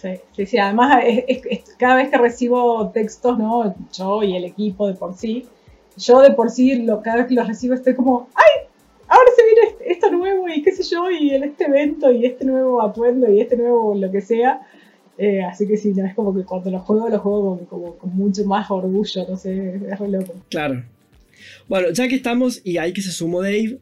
Sí, 0.00 0.08
sí, 0.34 0.46
sí, 0.46 0.58
además 0.58 1.04
es- 1.06 1.24
es- 1.28 1.42
es- 1.48 1.74
cada 1.78 1.96
vez 1.96 2.10
que 2.10 2.18
recibo 2.18 2.90
textos, 2.90 3.38
¿no? 3.38 3.74
Yo 3.92 4.22
y 4.22 4.36
el 4.36 4.44
equipo 4.44 4.88
de 4.88 4.94
por 4.94 5.14
sí, 5.16 5.46
yo 5.96 6.20
de 6.20 6.32
por 6.32 6.50
sí, 6.50 6.82
lo, 6.82 7.00
cada 7.02 7.18
vez 7.18 7.26
que 7.28 7.34
los 7.34 7.46
recibo 7.46 7.74
estoy 7.74 7.94
como, 7.94 8.28
¡ay! 8.34 8.66
Ahora 9.06 9.30
se 9.36 9.44
viene 9.44 9.73
nuevo 10.14 10.48
y 10.48 10.62
qué 10.62 10.72
sé 10.72 10.82
yo, 10.82 11.10
y 11.10 11.30
el- 11.30 11.44
este 11.44 11.64
evento 11.64 12.10
y 12.12 12.24
este 12.26 12.44
nuevo 12.44 12.82
atuendo 12.82 13.30
y 13.32 13.40
este 13.40 13.56
nuevo 13.56 13.94
lo 13.94 14.10
que 14.10 14.20
sea. 14.20 14.60
Eh, 15.16 15.42
así 15.42 15.66
que 15.68 15.76
sí, 15.76 15.92
no, 15.94 16.04
es 16.06 16.14
como 16.14 16.34
que 16.34 16.42
cuando 16.44 16.70
lo 16.70 16.80
juego, 16.80 17.08
lo 17.08 17.18
juego 17.20 17.42
como, 17.42 17.68
como 17.68 17.96
con 17.98 18.16
mucho 18.16 18.44
más 18.44 18.68
orgullo, 18.70 19.26
no 19.28 19.36
sé, 19.36 19.76
es 19.90 19.98
re 19.98 20.08
loco. 20.08 20.34
Claro. 20.48 20.82
Bueno, 21.68 21.90
ya 21.90 22.08
que 22.08 22.16
estamos 22.16 22.60
y 22.64 22.78
hay 22.78 22.92
que 22.92 23.02
se 23.02 23.12
sumó 23.12 23.42
Dave, 23.42 23.78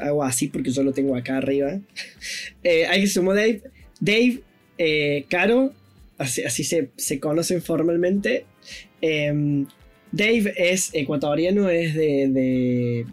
hago 0.00 0.22
así 0.22 0.48
porque 0.48 0.70
yo 0.70 0.82
lo 0.82 0.92
tengo 0.92 1.16
acá 1.16 1.38
arriba. 1.38 1.78
Eh, 2.64 2.86
hay 2.86 3.00
que 3.02 3.06
se 3.08 3.14
sumó 3.14 3.34
Dave. 3.34 3.60
Dave, 4.00 4.40
eh, 4.78 5.24
Caro, 5.28 5.72
así, 6.18 6.42
así 6.42 6.64
se, 6.64 6.90
se 6.96 7.18
conocen 7.20 7.60
formalmente. 7.60 8.44
Em, 9.00 9.66
Dave 10.12 10.52
es 10.56 10.90
ecuatoriano, 10.94 11.68
es 11.68 11.94
de- 11.94 13.06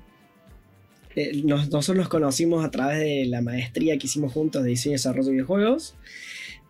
eh, 1.21 1.41
nos- 1.43 1.69
nosotros 1.69 1.97
nos 1.97 2.09
conocimos 2.09 2.63
a 2.63 2.71
través 2.71 2.99
de 2.99 3.25
la 3.25 3.41
maestría 3.41 3.97
que 3.97 4.07
hicimos 4.07 4.31
juntos 4.33 4.63
de 4.63 4.69
diseño 4.69 4.93
y 4.93 4.95
desarrollo 4.95 5.25
de 5.27 5.31
videojuegos. 5.33 5.95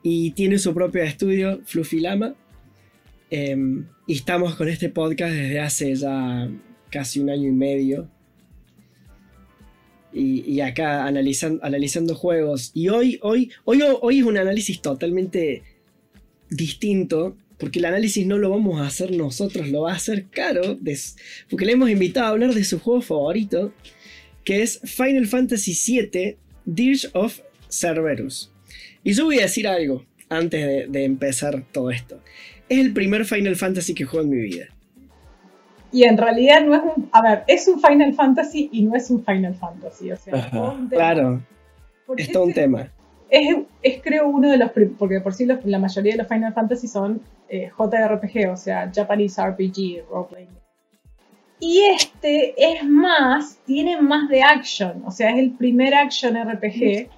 Y 0.03 0.32
tiene 0.32 0.58
su 0.60 0.74
propio 0.74 1.03
estudio, 1.03 1.62
Fluffy 1.65 2.00
Lama. 2.00 2.36
Em, 3.29 3.86
y 4.08 4.13
estamos 4.15 4.56
con 4.56 4.68
este 4.70 4.89
podcast 4.89 5.34
desde 5.34 5.60
hace 5.60 5.96
ya 5.96 6.50
casi 6.89 7.20
un 7.20 7.29
año 7.29 7.48
y 7.48 7.51
medio. 7.51 8.10
Y, 10.12 10.60
acá 10.62 11.06
analizan- 11.08 11.60
analizando 11.62 12.15
juegos. 12.15 12.72
Y 12.74 12.89
hoy, 12.89 13.20
hoy, 13.22 13.51
hoy, 13.63 13.82
hoy 14.01 14.20
es 14.20 14.25
un 14.25 14.38
análisis 14.38 14.82
totalmente 14.82 15.62
distinto. 16.50 17.38
Porque 17.60 17.79
el 17.79 17.86
análisis 17.86 18.25
no 18.25 18.38
lo 18.38 18.50
vamos 18.50 18.79
a 18.79 18.88
hacer 18.88 19.12
nosotros, 19.12 19.68
lo 19.68 19.82
va 19.82 19.91
a 19.91 19.96
hacer 19.98 20.27
Caro. 20.32 20.79
porque 21.50 21.65
le 21.65 21.74
hemos 21.74 21.89
invitado 21.89 22.27
a 22.27 22.29
hablar 22.29 22.53
de 22.53 22.63
su 22.63 22.79
juego 22.79 23.01
favorito. 23.01 23.74
Que 24.50 24.63
es 24.63 24.79
Final 24.84 25.27
Fantasy 25.27 25.74
VII 26.12 26.36
Dirge 26.65 27.08
of 27.13 27.39
Cerberus. 27.70 28.51
Y 29.03 29.13
yo 29.13 29.25
voy 29.25 29.38
a 29.38 29.44
decir 29.44 29.68
algo 29.68 30.06
antes 30.27 30.65
de, 30.65 30.88
de 30.88 31.03
empezar 31.06 31.65
todo 31.72 31.91
esto. 31.91 32.20
Es 32.68 32.79
el 32.79 32.91
primer 32.91 33.25
Final 33.25 33.56
Fantasy 33.56 33.94
que 33.94 34.06
juego 34.06 34.24
en 34.25 34.32
mi 34.32 34.41
vida. 34.41 34.65
Y 35.91 36.06
en 36.06 36.18
realidad 36.18 36.65
no 36.65 36.74
es 36.74 36.82
un, 36.82 37.10
a 37.12 37.22
ver, 37.22 37.44
es 37.46 37.68
un 37.68 37.79
Final 37.79 38.15
Fantasy 38.15 38.70
y 38.72 38.82
no 38.86 38.96
es 38.96 39.12
un 39.12 39.24
Final 39.24 39.53
Fantasy, 39.53 40.12
o 40.12 40.18
sea, 40.18 40.34
es 40.36 40.39
Ajá. 40.46 40.51
todo 40.58 40.72
un 40.72 40.89
tema. 40.89 41.00
Claro, 41.01 41.41
Porque 42.08 42.24
es 42.24 42.32
todo 42.32 42.44
un 42.46 42.53
tema. 42.53 42.91
es, 43.29 43.56
es 43.84 44.01
creo 44.01 44.27
uno 44.29 44.50
de 44.50 44.58
los, 44.58 44.72
porque 44.98 45.22
por 45.22 45.36
sí 45.36 45.46
los- 45.46 45.63
la 45.63 45.77
mayoría 45.77 46.13
de 46.13 46.18
los 46.18 46.27
Final 46.27 46.53
Fantasy 46.56 46.88
son 46.88 47.22
eh, 47.50 47.70
JRPG, 47.77 48.50
o 48.51 48.58
sea, 48.58 48.91
Japanese 48.94 49.39
RPG, 49.44 50.06
roleplaying. 50.10 50.50
Y 51.60 51.80
este 51.82 52.54
es 52.58 52.84
más, 52.86 53.58
tiene 53.66 54.01
más 54.01 54.30
de 54.30 54.42
action, 54.42 55.04
o 55.06 55.12
sea, 55.12 55.32
es 55.32 55.39
el 55.39 55.51
primer 55.51 55.94
action 55.94 56.36
RPG, 56.38 57.10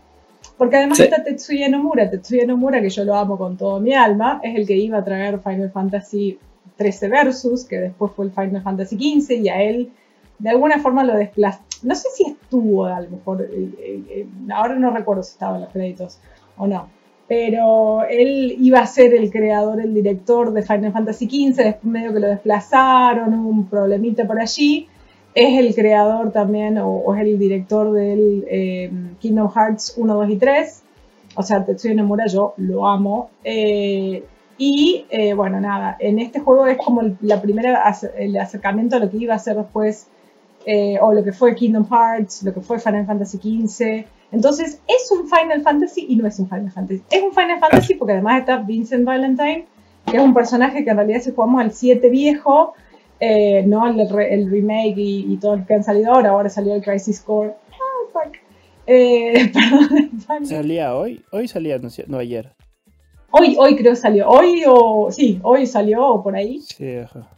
porque 0.57 0.77
además 0.77 0.97
Sí. 0.97 1.03
está 1.03 1.23
Tetsuya 1.23 1.69
Nomura, 1.69 2.09
Tetsuya 2.09 2.45
Nomura, 2.45 2.81
que 2.81 2.89
yo 2.89 3.03
lo 3.03 3.15
amo 3.15 3.37
con 3.37 3.55
todo 3.57 3.79
mi 3.79 3.93
alma, 3.93 4.39
es 4.43 4.55
el 4.55 4.65
que 4.65 4.75
iba 4.77 4.97
a 4.97 5.03
traer 5.03 5.39
Final 5.39 5.69
Fantasy 5.71 6.39
13 6.77 7.07
Versus, 7.09 7.65
que 7.65 7.77
después 7.79 8.11
fue 8.15 8.25
el 8.25 8.31
Final 8.31 8.63
Fantasy 8.63 8.97
15, 8.97 9.35
y 9.35 9.49
a 9.49 9.61
él 9.61 9.91
de 10.39 10.49
alguna 10.49 10.79
forma 10.79 11.03
lo 11.03 11.15
desplazó. 11.15 11.61
No 11.83 11.93
sé 11.93 12.07
si 12.15 12.23
estuvo, 12.25 12.85
a 12.85 12.99
lo 13.01 13.09
mejor, 13.11 13.41
eh, 13.43 13.69
eh, 13.79 14.03
eh, 14.09 14.27
ahora 14.53 14.73
no 14.75 14.89
recuerdo 14.91 15.21
si 15.21 15.33
estaba 15.33 15.57
en 15.57 15.63
los 15.63 15.71
créditos 15.71 16.19
o 16.57 16.65
no, 16.65 16.89
pero 17.31 18.03
él 18.09 18.57
iba 18.59 18.79
a 18.79 18.85
ser 18.85 19.13
el 19.13 19.31
creador, 19.31 19.79
el 19.79 19.93
director 19.93 20.51
de 20.51 20.63
Final 20.63 20.91
Fantasy 20.91 21.27
XV, 21.27 21.63
después 21.63 21.85
medio 21.85 22.11
que 22.11 22.19
lo 22.19 22.27
desplazaron, 22.27 23.33
un 23.33 23.67
problemita 23.67 24.27
por 24.27 24.37
allí. 24.37 24.89
Es 25.33 25.57
el 25.57 25.73
creador 25.73 26.33
también, 26.33 26.77
o, 26.77 27.15
es 27.15 27.21
el 27.21 27.39
director 27.39 27.93
del 27.93 28.43
eh, 28.49 28.91
Kingdom 29.21 29.49
Hearts 29.49 29.93
1, 29.95 30.13
2 30.13 30.29
y 30.29 30.35
3. 30.35 30.83
O 31.35 31.41
sea, 31.41 31.63
Tetsuya 31.63 31.93
Nomura 31.93 32.27
yo 32.27 32.53
lo 32.57 32.85
amo. 32.85 33.29
Eh, 33.45 34.25
y 34.57 35.05
eh, 35.09 35.33
bueno, 35.33 35.61
nada, 35.61 35.95
en 36.01 36.19
este 36.19 36.41
juego 36.41 36.67
es 36.67 36.77
como 36.79 37.01
la 37.21 37.41
primera 37.41 37.81
el 38.17 38.35
acercamiento 38.35 38.97
a 38.97 38.99
lo 38.99 39.09
que 39.09 39.15
iba 39.15 39.35
a 39.35 39.39
ser 39.39 39.55
después, 39.55 40.07
eh, 40.65 40.97
o 41.01 41.13
lo 41.13 41.23
que 41.23 41.31
fue 41.31 41.55
Kingdom 41.55 41.87
Hearts, 41.89 42.43
lo 42.43 42.53
que 42.53 42.59
fue 42.59 42.77
Final 42.77 43.05
Fantasy 43.05 43.37
XV. 43.37 44.05
Entonces, 44.31 44.81
es 44.87 45.11
un 45.11 45.27
Final 45.29 45.61
Fantasy 45.61 46.05
y 46.09 46.15
no 46.15 46.27
es 46.27 46.39
un 46.39 46.47
Final 46.47 46.71
Fantasy. 46.71 47.03
Es 47.11 47.21
un 47.21 47.31
Final 47.33 47.59
Fantasy 47.59 47.95
porque 47.95 48.13
además 48.13 48.39
está 48.39 48.57
Vincent 48.57 49.03
Valentine, 49.05 49.65
que 50.05 50.17
es 50.17 50.23
un 50.23 50.33
personaje 50.33 50.83
que 50.83 50.89
en 50.89 50.97
realidad 50.97 51.21
si 51.21 51.31
jugamos 51.31 51.61
al 51.61 51.71
7 51.73 52.09
viejo, 52.09 52.73
eh, 53.19 53.63
no 53.67 53.85
el, 53.87 54.09
re- 54.09 54.33
el 54.33 54.49
remake 54.49 54.97
y, 54.97 55.33
y 55.33 55.37
todo 55.37 55.57
lo 55.57 55.65
que 55.65 55.73
han 55.75 55.83
salido 55.83 56.13
ahora, 56.13 56.29
ahora 56.31 56.49
salió 56.49 56.73
el 56.73 56.81
Crisis 56.81 57.19
Core. 57.21 57.53
Ah, 57.71 58.09
fuck. 58.13 58.35
Eh, 58.87 59.51
perdón, 60.27 60.45
¿Salía 60.45 60.95
hoy? 60.95 61.23
Hoy 61.31 61.47
salía, 61.47 61.79
no 62.07 62.17
ayer. 62.17 62.51
Hoy, 63.31 63.55
hoy 63.59 63.75
creo 63.75 63.91
que 63.91 63.95
salió. 63.97 64.27
Hoy 64.27 64.63
o. 64.67 65.09
Sí, 65.11 65.39
hoy 65.43 65.65
salió 65.67 66.05
o 66.05 66.23
por 66.23 66.35
ahí. 66.35 66.59
Sí, 66.61 66.95
ajá. 66.97 67.29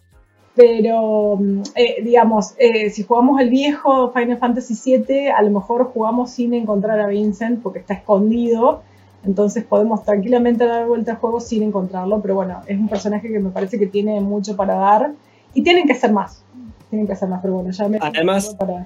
Pero, 0.55 1.37
mm, 1.37 1.61
eh, 1.75 1.95
digamos, 2.03 2.53
eh, 2.59 2.89
si 2.91 3.03
jugamos 3.03 3.41
el 3.41 3.49
viejo 3.49 4.11
Final 4.11 4.37
Fantasy 4.37 4.75
VII, 4.97 5.29
a 5.29 5.41
lo 5.41 5.49
mejor 5.49 5.85
jugamos 5.85 6.31
sin 6.31 6.53
encontrar 6.53 6.99
a 6.99 7.07
Vincent 7.07 7.61
porque 7.63 7.79
está 7.79 7.95
escondido. 7.95 8.83
Entonces 9.25 9.63
podemos 9.63 10.03
tranquilamente 10.03 10.65
dar 10.65 10.85
vuelta 10.85 11.11
al 11.13 11.17
juego 11.17 11.39
sin 11.39 11.63
encontrarlo. 11.63 12.21
Pero 12.21 12.35
bueno, 12.35 12.61
es 12.67 12.77
un 12.77 12.87
personaje 12.89 13.31
que 13.31 13.39
me 13.39 13.49
parece 13.49 13.79
que 13.79 13.87
tiene 13.87 14.19
mucho 14.21 14.55
para 14.55 14.75
dar. 14.75 15.13
Y 15.53 15.63
tienen 15.63 15.87
que 15.87 15.93
hacer 15.93 16.11
más. 16.11 16.43
Tienen 16.89 17.07
que 17.07 17.13
hacer 17.13 17.29
más, 17.29 17.41
pero 17.41 17.55
bueno, 17.55 17.71
ya 17.71 17.87
me. 17.87 17.97
Además- 17.99 18.55
Para 18.59 18.85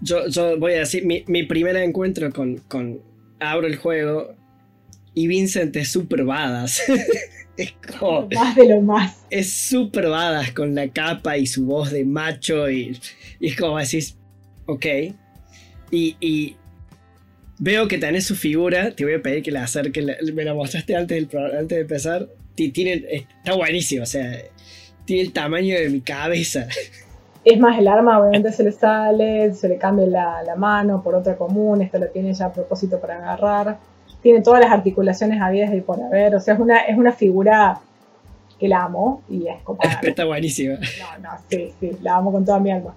yo 0.00 0.58
voy 0.58 0.72
a 0.72 0.78
decir, 0.80 1.06
mi, 1.06 1.22
mi 1.28 1.44
primer 1.44 1.76
encuentro 1.76 2.32
con, 2.32 2.56
con. 2.68 3.00
Abro 3.40 3.66
el 3.66 3.76
juego 3.76 4.28
y 5.14 5.26
Vincent 5.26 5.74
es 5.76 5.90
super 5.92 6.24
badass. 6.24 6.82
es 7.56 7.72
como. 7.98 8.28
más 8.34 8.54
de 8.56 8.68
lo 8.68 8.80
más. 8.80 9.18
Es 9.30 9.52
super 9.52 10.08
badass 10.08 10.52
con 10.52 10.74
la 10.74 10.88
capa 10.88 11.36
y 11.36 11.46
su 11.46 11.64
voz 11.66 11.90
de 11.90 12.04
macho 12.04 12.70
y, 12.70 12.98
y 13.40 13.48
es 13.48 13.56
como 13.56 13.78
decís, 13.78 14.16
ok. 14.66 14.86
Y, 15.90 16.16
y 16.20 16.56
veo 17.58 17.86
que 17.88 17.98
tenés 17.98 18.26
su 18.26 18.34
figura, 18.34 18.90
te 18.94 19.04
voy 19.04 19.14
a 19.14 19.22
pedir 19.22 19.42
que 19.42 19.50
la 19.50 19.64
acerques, 19.64 20.04
la- 20.04 20.16
me 20.32 20.44
la 20.44 20.54
mostraste 20.54 20.96
antes, 20.96 21.16
del, 21.16 21.26
pro- 21.28 21.46
antes 21.46 21.68
de 21.68 21.80
empezar. 21.80 22.28
Ti- 22.54 22.70
Tiene, 22.70 23.04
está 23.10 23.54
buenísimo, 23.54 24.02
o 24.02 24.06
sea, 24.06 24.30
tiene 25.04 25.22
el 25.22 25.32
tamaño 25.32 25.74
de 25.76 25.88
mi 25.88 26.00
cabeza. 26.00 26.66
Es 27.44 27.58
más, 27.58 27.76
el 27.76 27.88
arma 27.88 28.20
obviamente 28.20 28.52
se 28.52 28.62
le 28.62 28.70
sale, 28.70 29.52
se 29.52 29.68
le 29.68 29.76
cambia 29.76 30.06
la, 30.06 30.44
la 30.44 30.54
mano 30.54 31.02
por 31.02 31.16
otra 31.16 31.36
común, 31.36 31.82
esto 31.82 31.98
lo 31.98 32.06
tiene 32.06 32.32
ya 32.32 32.46
a 32.46 32.52
propósito 32.52 33.00
para 33.00 33.16
agarrar. 33.16 33.80
Tiene 34.22 34.40
todas 34.40 34.60
las 34.60 34.70
articulaciones 34.70 35.40
habidas 35.40 35.74
y 35.74 35.80
por 35.80 36.00
haber, 36.00 36.34
o 36.34 36.40
sea, 36.40 36.54
es 36.54 36.60
una, 36.60 36.78
es 36.80 36.96
una 36.96 37.12
figura 37.12 37.80
que 38.58 38.68
la 38.68 38.84
amo 38.84 39.22
y 39.28 39.48
es 39.48 39.60
como... 39.62 39.80
está 40.02 40.24
buenísima. 40.24 40.74
No, 40.74 41.22
no, 41.22 41.30
sí, 41.50 41.72
sí, 41.80 41.90
la 42.02 42.16
amo 42.16 42.30
con 42.32 42.44
toda 42.44 42.60
mi 42.60 42.70
alma. 42.70 42.94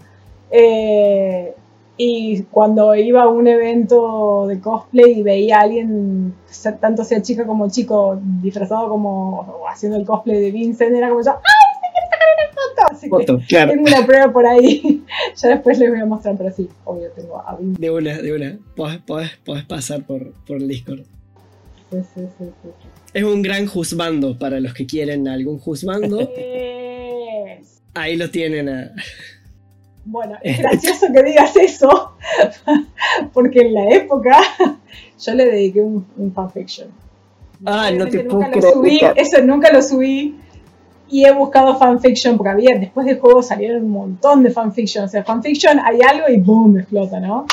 Eh, 0.52 1.54
y 1.98 2.44
cuando 2.52 2.94
iba 2.94 3.24
a 3.24 3.28
un 3.30 3.48
evento 3.48 4.46
de 4.48 4.60
cosplay 4.60 5.20
y 5.20 5.24
veía 5.24 5.58
a 5.60 5.62
alguien, 5.62 6.34
tanto 6.80 7.04
sea 7.04 7.22
chica 7.22 7.46
como 7.48 7.70
chico, 7.70 8.20
disfrazado 8.42 8.90
como 8.90 9.64
haciendo 9.70 9.98
el 9.98 10.06
cosplay 10.06 10.40
de 10.42 10.52
Vincent, 10.52 10.94
era 10.94 11.10
como 11.10 11.24
yo, 11.24 11.32
¡ay, 11.32 11.40
sí 11.82 11.88
quiero 11.94 12.10
sacar 12.12 12.28
una 12.38 12.54
foto! 12.54 12.94
Así 12.96 13.06
que 13.06 13.10
Foto, 13.10 13.40
claro. 13.48 13.72
tengo 13.72 13.84
una 13.88 14.06
prueba 14.06 14.32
por 14.32 14.46
ahí. 14.46 15.04
ya 15.36 15.50
después 15.50 15.80
les 15.80 15.90
voy 15.90 16.00
a 16.00 16.06
mostrar, 16.06 16.36
pero 16.38 16.52
sí, 16.52 16.70
obvio, 16.84 17.10
tengo 17.16 17.40
a 17.40 17.56
Vincent. 17.56 17.80
De 17.80 17.90
una, 17.90 18.18
de 18.22 18.36
una. 18.36 18.58
Podés, 18.76 19.00
podés- 19.06 19.38
podés 19.46 19.64
pasar 19.64 20.04
por, 20.04 20.34
por 20.46 20.58
el 20.58 20.68
Discord. 20.68 21.00
Sí, 21.92 21.98
sí, 22.16 22.22
sí, 22.38 22.46
sí. 22.64 22.70
Es 23.14 23.24
un 23.24 23.42
gran 23.42 23.68
juzbando 23.68 24.38
para 24.38 24.60
los 24.60 24.74
que 24.74 24.86
quieren 24.86 25.28
algún 25.28 25.60
juzbando. 25.60 26.20
Ahí 27.94 28.18
lo 28.18 28.30
tienen 28.30 28.70
a. 28.70 28.92
Bueno, 30.04 30.38
es 30.44 30.60
gracioso 30.60 31.08
que 31.14 31.24
digas 31.24 31.56
eso, 31.56 32.12
porque 33.34 33.62
en 33.62 33.74
la 33.74 33.90
época 33.90 34.38
yo 35.20 35.34
le 35.34 35.46
dediqué 35.46 35.82
un, 35.82 36.06
un 36.18 36.32
fanfiction. 36.34 36.90
Ah, 37.66 37.90
no 37.92 38.08
te 38.08 38.24
nunca 38.24 38.52
puedo 38.52 38.68
lo 38.68 38.74
subí, 38.74 39.00
eso 39.16 39.42
nunca 39.44 39.72
lo 39.74 39.82
subí. 39.82 40.40
Y 41.08 41.24
he 41.26 41.32
buscado 41.32 41.78
fanfiction, 41.78 42.36
porque 42.38 42.50
había, 42.52 42.78
después 42.80 43.06
del 43.06 43.20
juego 43.20 43.42
salieron 43.44 43.84
un 43.86 43.92
montón 43.92 44.44
de 44.44 44.50
fanfiction. 44.52 45.06
O 45.06 45.08
sea, 45.08 45.24
fanfiction 45.24 45.80
hay 45.80 46.00
algo 46.02 46.28
y 46.30 46.38
boom, 46.42 46.80
explota, 46.80 47.20
¿no? 47.20 47.46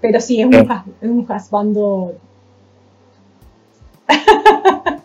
Pero 0.00 0.20
sí, 0.20 0.40
es 0.40 0.46
un, 0.46 0.54
Eh. 0.54 0.66
has- 0.68 0.84
es 1.00 1.08
un 1.10 1.26
hasbando. 1.28 2.14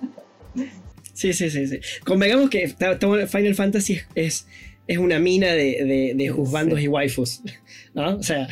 Sí, 1.14 1.34
sí, 1.34 1.50
sí, 1.50 1.68
sí. 1.68 1.80
Convengamos 2.06 2.50
que 2.50 2.70
Final 2.70 3.54
Fantasy 3.56 3.98
es, 4.16 4.48
es, 4.88 4.98
una 5.00 5.20
mina 5.20 5.48
de, 5.48 5.84
de, 5.84 6.14
de 6.16 6.30
juzbandos 6.30 6.80
Sí. 6.80 6.86
y 6.86 6.88
waifus. 6.88 7.42
¿No? 7.94 8.16
O 8.18 8.24
sea. 8.24 8.48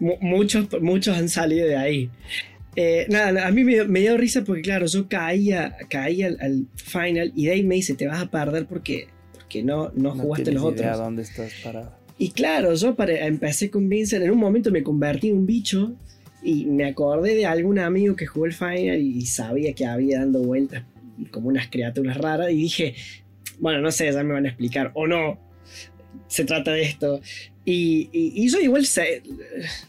mu- 0.00 0.16
muchos, 0.20 0.66
muchos 0.80 1.16
han 1.16 1.28
salido 1.28 1.68
de 1.68 1.76
ahí. 1.76 2.10
Eh, 2.74 3.06
nada, 3.08 3.46
a 3.46 3.52
mí 3.52 3.62
me, 3.62 3.74
dio- 3.74 3.86
me 3.88 4.00
dio 4.00 4.16
risa 4.16 4.42
porque, 4.42 4.62
claro, 4.62 4.86
yo 4.86 5.08
caía, 5.08 5.76
caía 5.88 6.26
al, 6.28 6.38
al 6.40 6.66
final 6.74 7.32
y 7.36 7.46
Dave 7.46 7.62
me 7.62 7.76
dice: 7.76 7.94
Te 7.94 8.08
vas 8.08 8.20
a 8.22 8.28
perder 8.30 8.66
porque, 8.66 9.06
porque 9.32 9.62
no, 9.62 9.92
no, 9.94 10.14
No 10.14 10.22
jugaste 10.22 10.50
los 10.50 10.62
idea 10.74 10.88
otros. 10.90 10.98
dónde 10.98 11.22
estás 11.22 11.52
parado. 11.62 11.94
Y 12.18 12.30
claro, 12.32 12.74
yo 12.74 12.96
para, 12.96 13.26
empecé 13.26 13.70
con 13.70 13.88
Vincent, 13.88 14.24
en 14.24 14.30
un 14.32 14.38
momento 14.38 14.70
me 14.72 14.82
convertí 14.82 15.28
en 15.28 15.36
un 15.38 15.46
bicho 15.46 15.94
y 16.42 16.64
me 16.66 16.84
acordé 16.86 17.34
de 17.34 17.46
algún 17.46 17.78
amigo 17.78 18.16
que 18.16 18.26
jugó 18.26 18.46
el 18.46 18.52
Final 18.52 19.00
y 19.00 19.26
sabía 19.26 19.72
que 19.74 19.86
había 19.86 20.18
dando 20.20 20.40
vueltas 20.42 20.84
como 21.30 21.48
unas 21.48 21.68
criaturas 21.68 22.16
raras 22.16 22.50
y 22.50 22.56
dije, 22.56 22.94
bueno, 23.60 23.80
no 23.80 23.90
sé, 23.92 24.10
ya 24.12 24.22
me 24.24 24.32
van 24.32 24.46
a 24.46 24.48
explicar 24.48 24.90
o 24.94 25.06
no, 25.06 25.38
se 26.26 26.44
trata 26.44 26.72
de 26.72 26.82
esto. 26.82 27.20
Y, 27.64 28.08
y- 28.12 28.50
yo 28.50 28.58
igual 28.60 28.84
se- 28.86 29.22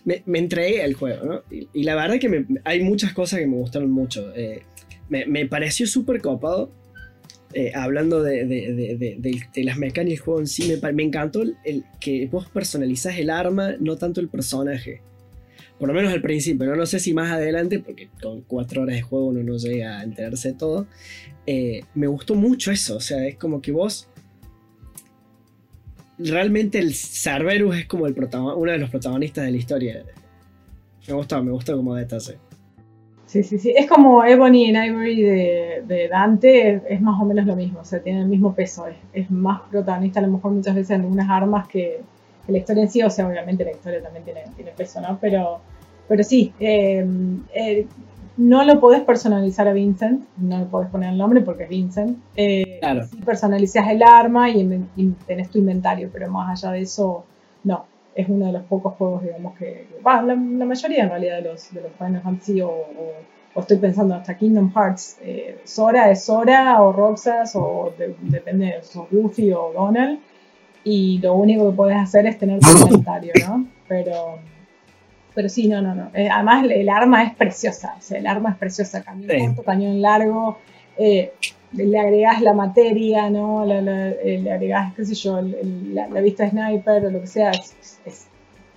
me, 0.06 0.22
me 0.28 0.38
entregué 0.40 0.84
al 0.84 0.94
juego, 0.94 1.26
¿no? 1.26 1.42
Y, 1.74 1.84
la 1.84 1.96
verdad 1.96 2.20
que 2.20 2.30
me- 2.30 2.46
hay 2.66 2.84
muchas 2.84 3.14
cosas 3.14 3.40
que 3.40 3.48
me 3.48 3.56
gustaron 3.58 3.90
mucho. 3.90 4.32
Eh, 4.36 4.62
me, 5.10 5.26
pareció 5.48 5.88
súper 5.88 6.22
copado. 6.22 6.72
eh, 7.56 7.72
hablando 7.76 8.22
de, 8.24 8.46
de- 8.46 9.64
las 9.64 9.78
mecánicas 9.78 10.18
del 10.18 10.20
juego 10.20 10.40
en 10.40 10.48
sí, 10.48 10.74
me, 10.94 11.04
encantó 11.04 11.44
el 11.44 11.84
que 12.00 12.28
vos 12.28 12.48
personalizás 12.50 13.18
el 13.18 13.30
arma, 13.30 13.76
no 13.80 13.96
tanto 13.96 14.22
el 14.22 14.28
personaje. 14.28 15.02
Por 15.80 15.88
lo 15.90 15.94
menos 15.94 16.14
al 16.14 16.22
principio, 16.22 16.66
no, 16.68 16.76
no 16.76 16.86
sé 16.86 17.00
si 17.00 17.14
más 17.14 17.32
adelante, 17.32 17.80
porque 17.80 18.10
con 18.22 18.42
cuatro 18.42 18.84
horas 18.84 18.96
de 18.96 19.02
juego 19.02 19.28
uno 19.28 19.44
no 19.44 19.58
llega 19.58 20.00
a 20.00 20.04
enterarse 20.04 20.50
de 20.50 20.58
todo. 20.58 20.88
Eh, 21.46 21.82
me 21.94 22.08
gustó 22.08 22.36
mucho 22.36 22.72
eso, 22.72 22.98
o 22.98 23.02
sea, 23.02 23.26
es 23.28 23.36
como 23.36 23.62
que 23.62 23.72
vos 23.72 24.08
realmente 26.18 26.80
el 26.80 26.94
Cerberus 26.94 27.76
es 27.78 27.86
como 27.86 28.08
el 28.08 28.16
uno 28.16 28.72
de 28.72 28.78
los 28.78 28.90
protagonistas 28.90 29.46
de 29.46 29.52
la 29.52 29.58
historia. 29.58 30.04
Me 31.08 31.14
gustó, 31.14 31.44
me 31.44 31.52
gustó 31.52 31.76
como 31.76 31.96
detalle. 31.96 32.38
Sí, 33.26 33.44
sí, 33.44 33.58
sí. 33.58 33.74
Es 33.76 33.90
como 33.90 34.24
Ebony 34.24 34.76
and 34.76 34.90
Ivory 34.90 35.22
de, 35.22 35.84
de 35.88 36.08
Dante, 36.08 36.82
es, 36.88 37.02
más 37.02 37.20
o 37.20 37.26
menos 37.26 37.46
lo 37.46 37.56
mismo, 37.56 37.80
o 37.80 37.86
sea, 37.86 38.02
tiene 38.02 38.22
el 38.22 38.28
mismo 38.28 38.54
peso, 38.54 38.86
es, 38.88 38.96
es 39.12 39.32
más 39.32 39.62
protagonista 39.72 40.20
a 40.20 40.24
lo 40.24 40.34
mejor 40.34 40.52
muchas 40.52 40.76
veces 40.76 40.92
en 40.92 41.02
algunas 41.02 41.30
armas 41.30 41.68
que 41.68 42.02
la 42.48 42.58
historia 42.58 42.84
en 42.84 42.90
sí, 42.90 43.02
o 43.04 43.10
sea, 43.10 43.28
obviamente 43.28 43.64
la 43.64 43.72
historia 43.72 44.02
también 44.02 44.26
tiene, 44.26 44.44
tiene 44.56 44.72
peso, 44.72 45.00
¿no? 45.02 45.18
Pero, 45.22 45.62
pero 46.08 46.24
sí, 46.24 46.54
eh, 46.60 47.06
eh, 47.54 47.88
no 48.38 48.64
lo 48.64 48.80
podés 48.80 49.02
personalizar 49.02 49.68
a 49.68 49.74
Vincent, 49.74 50.24
no 50.38 50.58
le 50.60 50.66
podés 50.66 50.90
poner 50.90 51.12
el 51.12 51.18
nombre 51.18 51.42
porque 51.42 51.64
es 51.64 51.70
Vincent. 51.70 52.18
Eh, 52.36 52.78
Claro. 52.82 53.06
Sí 53.06 53.16
personalizás 53.24 53.88
el 53.90 54.04
arma 54.04 54.50
y, 54.50 54.88
y 54.98 55.08
tenés 55.26 55.50
tu 55.50 55.60
inventario, 55.60 56.10
pero 56.12 56.30
más 56.30 56.62
allá 56.64 56.74
de 56.74 56.82
eso, 56.82 57.24
no. 57.64 57.86
Es 58.16 58.28
uno 58.30 58.46
de 58.48 58.52
los 58.52 58.64
pocos 58.64 58.94
juegos, 58.96 59.24
digamos, 59.24 59.58
que. 59.58 59.88
bah, 60.04 60.22
la, 60.22 60.36
la 60.36 60.66
mayoría 60.66 61.04
en 61.04 61.10
realidad 61.10 61.38
de 61.38 61.44
los, 61.50 61.74
de 61.74 61.82
los 61.82 61.92
Final 61.94 62.22
Fantasy 62.22 62.62
o, 62.62 62.70
o- 62.70 63.34
o 63.56 63.60
estoy 63.62 63.78
pensando 63.78 64.16
hasta 64.16 64.36
Kingdom 64.38 64.72
Hearts. 64.76 65.18
eh, 65.22 65.60
Sora 65.64 66.12
es 66.12 66.24
Sora 66.26 66.82
o 66.82 66.92
Roxas 66.92 67.54
o 67.56 67.94
de- 67.98 68.16
depende, 68.22 68.82
sos 68.84 69.10
Goofy 69.10 69.52
o 69.54 69.72
Donald. 69.74 70.20
Y 70.84 71.20
lo 71.20 71.34
único 71.36 71.70
que 71.70 71.76
podés 71.78 71.98
hacer 71.98 72.26
es 72.28 72.38
tener 72.38 72.60
tu 72.60 72.70
inventario, 72.70 73.32
¿no? 73.48 73.68
Pero. 73.88 74.40
Pero 75.36 75.50
sí, 75.50 75.68
no, 75.68 75.82
no, 75.82 75.96
no. 75.96 76.12
Eh, 76.14 76.30
además, 76.30 76.66
el, 76.70 76.90
arma 76.90 77.24
es 77.24 77.34
preciosa. 77.36 77.96
O 77.98 78.02
sea, 78.02 78.20
el 78.20 78.28
arma 78.28 78.52
es 78.52 78.58
preciosa. 78.58 79.02
Cañón 79.04 79.30
Sí. 79.30 79.46
corto, 79.48 79.64
cañón 79.64 80.02
largo. 80.02 80.58
eh, 80.98 81.32
le 81.72 82.00
agregás 82.00 82.40
la 82.44 82.54
materia, 82.54 83.32
¿no? 83.32 83.66
La- 83.66 83.82
la- 83.82 84.10
eh, 84.12 84.40
le 84.44 84.52
agregás, 84.52 84.94
qué 84.94 85.04
sé 85.06 85.16
yo, 85.16 85.40
el- 85.40 85.96
la, 85.96 86.08
la 86.08 86.22
vista 86.22 86.48
sniper 86.48 87.06
o 87.08 87.10
lo 87.10 87.20
que 87.22 87.26
sea. 87.28 87.50
Es, 87.50 87.76
es- 87.82 88.00
es 88.06 88.28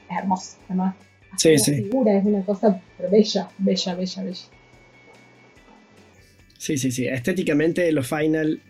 hermoso, 0.08 0.56
además. 0.66 0.94
Sí, 1.36 1.52
la 1.52 1.58
sí. 1.58 1.74
figura 1.74 2.14
es 2.16 2.24
una 2.24 2.42
cosa 2.42 2.80
pero 2.96 3.10
bella, 3.10 3.50
bella, 3.58 3.94
bella, 3.94 4.22
bella. 4.22 4.40
Sí, 6.56 6.78
sí, 6.78 6.90
sí. 6.90 7.06
Estéticamente 7.06 7.92
los 7.92 8.06
Final 8.08 8.62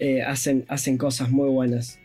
eh, 0.00 0.22
hacen, 0.22 0.64
hacen 0.66 0.98
cosas 0.98 1.30
muy 1.30 1.48
buenas. 1.48 1.99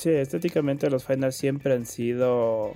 Sí, 0.00 0.08
estéticamente 0.08 0.88
los 0.88 1.04
finals 1.04 1.36
siempre 1.36 1.74
han 1.74 1.84
sido... 1.84 2.72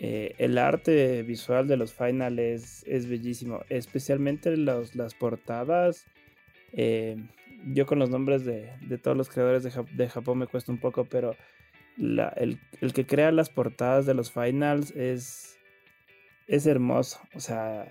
eh, 0.00 0.34
el 0.38 0.58
arte 0.58 1.22
visual 1.22 1.68
de 1.68 1.76
los 1.76 1.94
finals 1.94 2.82
es, 2.88 3.08
bellísimo, 3.08 3.60
especialmente 3.68 4.56
los, 4.56 4.96
las 4.96 5.14
portadas. 5.14 6.06
eh, 6.72 7.16
yo 7.68 7.86
con 7.86 8.00
los 8.00 8.10
nombres 8.10 8.44
de, 8.44 8.72
de 8.88 8.98
todos 8.98 9.16
los 9.16 9.28
creadores 9.28 9.62
de, 9.62 9.70
de 9.92 10.08
Japón 10.08 10.38
me 10.38 10.48
cuesta 10.48 10.72
un 10.72 10.78
poco, 10.78 11.04
pero 11.04 11.36
el, 11.96 12.58
el 12.80 12.92
que 12.92 13.06
crea 13.06 13.30
las 13.30 13.48
portadas 13.48 14.06
de 14.06 14.14
los 14.14 14.32
finals 14.32 14.90
es, 14.90 15.56
es 16.48 16.66
hermoso. 16.66 17.20
O 17.34 17.40
sea, 17.40 17.88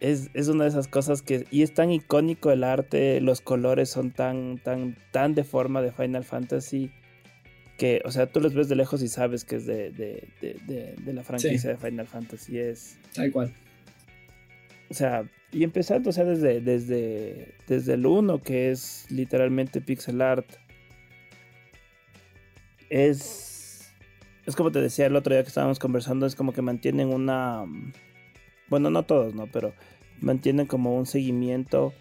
es, 0.00 0.30
es 0.34 0.48
una 0.48 0.64
de 0.64 0.70
esas 0.70 0.88
cosas 0.88 1.22
que... 1.22 1.44
Y 1.50 1.62
es 1.62 1.74
tan 1.74 1.90
icónico 1.90 2.50
el 2.50 2.64
arte, 2.64 3.20
los 3.20 3.40
colores 3.40 3.88
son 3.90 4.10
tan, 4.12 4.58
tan, 4.58 4.96
tan 5.10 5.34
de 5.34 5.44
forma 5.44 5.82
de 5.82 5.92
Final 5.92 6.24
Fantasy 6.24 6.90
que, 7.78 8.02
o 8.04 8.10
sea, 8.10 8.26
tú 8.26 8.40
los 8.40 8.54
ves 8.54 8.68
de 8.68 8.74
lejos 8.76 9.02
y 9.02 9.08
sabes 9.08 9.44
que 9.44 9.56
es 9.56 9.66
de, 9.66 9.90
de, 9.90 10.28
de- 10.40 10.94
de- 10.98 11.12
la 11.12 11.22
franquicia 11.22 11.70
de 11.70 11.76
Final 11.76 12.06
Fantasy. 12.06 12.58
Es, 12.58 12.98
Tal 13.14 13.30
cual. 13.30 13.54
o 14.90 14.94
sea, 14.94 15.24
y 15.52 15.62
empezando, 15.64 16.10
o 16.10 16.12
sea, 16.12 16.24
desde, 16.24 16.60
desde, 16.60 17.54
desde 17.68 17.94
el 17.94 18.04
1, 18.04 18.42
que 18.42 18.70
es 18.72 19.06
literalmente 19.10 19.80
pixel 19.80 20.20
art. 20.22 20.46
Es, 22.90 23.92
es 24.46 24.56
como 24.56 24.70
te 24.72 24.80
decía 24.80 25.06
el 25.06 25.16
otro 25.16 25.34
día 25.34 25.42
que 25.42 25.48
estábamos 25.48 25.78
conversando, 25.78 26.26
es 26.26 26.34
como 26.34 26.52
que 26.52 26.62
mantienen 26.62 27.08
una... 27.08 27.64
Bueno, 28.68 28.90
no 28.90 29.04
todos, 29.04 29.34
¿no? 29.34 29.46
Pero 29.46 29.72
mantienen 30.20 30.66
como 30.66 30.96
un 30.96 31.06
seguimiento 31.06 31.92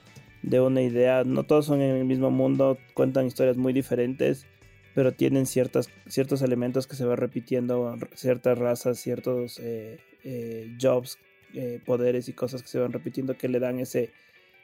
de 0.42 0.62
una 0.62 0.82
idea. 0.82 1.24
No 1.24 1.44
todos 1.44 1.66
son 1.66 1.82
en 1.82 1.96
el 1.96 2.06
mismo 2.06 2.32
mundo, 2.32 2.78
cuentan 2.94 3.28
historias 3.28 3.58
muy 3.58 3.74
diferentes, 3.74 4.46
pero 4.94 5.14
tienen 5.14 5.46
ciertas, 5.46 5.90
ciertos 6.08 6.42
elementos 6.42 6.88
que 6.88 6.96
se 6.96 7.06
van 7.06 7.18
repitiendo, 7.18 7.98
ciertas 8.16 8.58
razas, 8.58 9.00
ciertos 9.00 9.60
eh, 9.60 10.00
eh, 10.24 10.76
jobs, 10.82 11.20
eh, 11.54 11.80
poderes 11.86 12.28
y 12.30 12.34
cosas 12.34 12.62
que 12.62 12.68
se 12.68 12.80
van 12.80 12.94
repitiendo 12.94 13.38
que 13.38 13.48
le 13.48 13.60
dan 13.60 13.80
ese, 13.80 14.12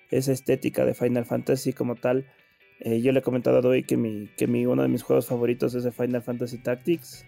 esa 0.10 0.32
estética 0.32 0.86
de 0.86 0.94
Final 0.94 1.26
Fantasy 1.26 1.74
como 1.74 1.96
tal. 1.96 2.26
Yo 2.84 3.14
le 3.14 3.20
he 3.20 3.22
comentado 3.22 3.60
a 3.60 3.62
Doi 3.62 3.84
que, 3.84 3.96
mi, 3.96 4.28
que 4.36 4.46
mi, 4.46 4.66
uno 4.66 4.82
de 4.82 4.90
mis 4.90 5.04
juegos 5.04 5.28
favoritos 5.28 5.74
es 5.74 5.86
el 5.86 5.94
Final 5.94 6.22
Fantasy 6.22 6.58
Tactics. 6.58 7.26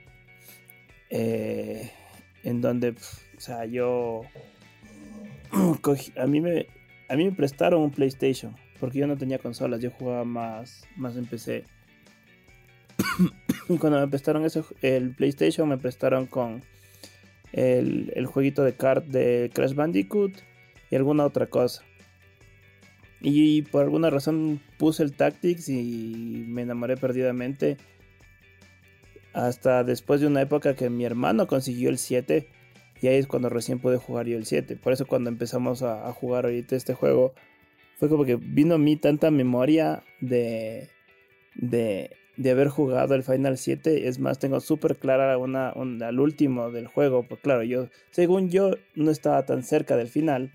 en 1.09 2.61
donde, 2.61 2.89
o 2.89 3.39
sea, 3.39 3.65
yo... 3.65 4.23
a, 6.17 6.27
mí 6.27 6.41
me, 6.41 6.67
a 7.09 7.15
mí 7.15 7.25
me 7.25 7.31
prestaron 7.31 7.81
un 7.81 7.91
PlayStation, 7.91 8.55
porque 8.79 8.99
yo 8.99 9.07
no 9.07 9.17
tenía 9.17 9.39
consolas, 9.39 9.81
yo 9.81 9.91
jugaba 9.91 10.23
más, 10.23 10.83
más 10.95 11.15
en 11.15 11.25
PC. 11.25 11.63
cuando 13.79 13.99
me 13.99 14.07
prestaron 14.07 14.45
el 14.81 15.15
PlayStation, 15.15 15.67
me 15.67 15.77
prestaron 15.77 16.25
con 16.27 16.61
el, 17.51 18.11
el 18.15 18.25
jueguito 18.25 18.63
de 18.63 18.73
kart 18.73 19.05
de 19.05 19.49
Crash 19.53 19.73
Bandicoot 19.73 20.33
y 20.91 20.95
alguna 20.95 21.25
otra 21.25 21.47
cosa. 21.47 21.83
Y 23.21 23.63
por 23.63 23.83
alguna 23.83 24.11
razón 24.11 24.61
puse 24.77 25.01
el 25.01 25.13
Tactics 25.13 25.69
y 25.69 26.45
me 26.47 26.61
enamoré 26.61 26.95
perdidamente. 26.95 27.77
Hasta 29.33 29.83
después 29.83 30.21
de 30.21 30.27
una 30.27 30.41
época 30.41 30.75
que 30.75 30.89
mi 30.89 31.05
hermano 31.05 31.47
consiguió 31.47 31.89
el 31.89 31.97
7. 31.97 32.47
Y 33.05 33.07
es 33.07 33.27
cuando 33.27 33.49
recién 33.49 33.77
pude 33.77 33.97
jugar 33.97 34.25
yo 34.25 34.35
el 34.35 34.47
7. 34.47 34.77
Por 34.77 34.91
eso 34.91 35.05
cuando 35.05 35.29
empezamos 35.29 35.83
a, 35.83 36.11
jugar 36.11 36.45
ahorita 36.45 36.75
este 36.75 36.95
juego, 36.95 37.35
fue 37.99 38.09
como 38.09 38.25
que 38.25 38.35
vino 38.35 38.73
a 38.73 38.77
mí 38.79 38.95
tanta 38.95 39.29
memoria 39.29 40.01
de, 40.21 40.89
de, 41.53 42.09
de 42.35 42.49
haber 42.49 42.69
jugado 42.69 43.13
el 43.13 43.21
Final 43.21 43.59
7. 43.59 44.07
Es 44.07 44.17
más, 44.17 44.39
tengo 44.39 44.59
súper 44.59 44.95
clara 44.95 45.37
una, 45.37 45.71
un- 45.75 46.01
al 46.01 46.19
último 46.19 46.71
del 46.71 46.87
juego. 46.87 47.21
Pues 47.27 47.41
claro, 47.41 47.61
yo, 47.61 47.89
según 48.09 48.49
yo, 48.49 48.71
no 48.95 49.11
estaba 49.11 49.45
tan 49.45 49.61
cerca 49.61 49.95
del 49.97 50.07
final. 50.07 50.51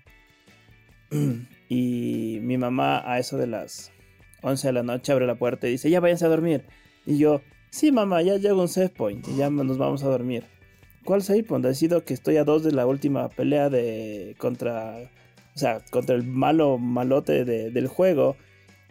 y 1.69 2.39
mi 2.41 2.57
mamá 2.57 3.01
a 3.09 3.17
eso 3.17 3.37
de 3.37 3.47
las 3.47 3.93
11 4.41 4.67
de 4.67 4.73
la 4.73 4.83
noche, 4.83 5.13
abre 5.13 5.25
la 5.25 5.35
puerta 5.35 5.69
y 5.69 5.71
dice, 5.71 5.89
ya 5.89 6.01
váyanse 6.01 6.25
a 6.25 6.27
dormir. 6.27 6.65
Y 7.05 7.17
yo, 7.17 7.43
sí, 7.69 7.93
mamá, 7.93 8.21
ya 8.23 8.35
llego 8.35 8.59
a 8.59 8.63
un 8.63 8.67
save 8.67 8.89
point 8.89 9.25
y 9.29 9.37
ya 9.37 9.49
nos 9.49 9.77
vamos 9.77 10.03
a 10.03 10.09
dormir. 10.09 10.43
¿Cuál 11.03 11.23
point? 11.47 11.65
Ha 11.65 11.73
sido 11.73 12.03
que 12.03 12.13
estoy 12.13 12.37
a 12.37 12.43
dos 12.43 12.63
de 12.63 12.71
la 12.71 12.85
última 12.85 13.29
pelea 13.29 13.69
de 13.69 14.35
contra, 14.37 14.97
o 15.55 15.57
sea, 15.57 15.79
contra 15.89 16.15
el 16.15 16.23
malo 16.23 16.77
malote 16.77 17.43
del 17.45 17.87
juego. 17.87 18.35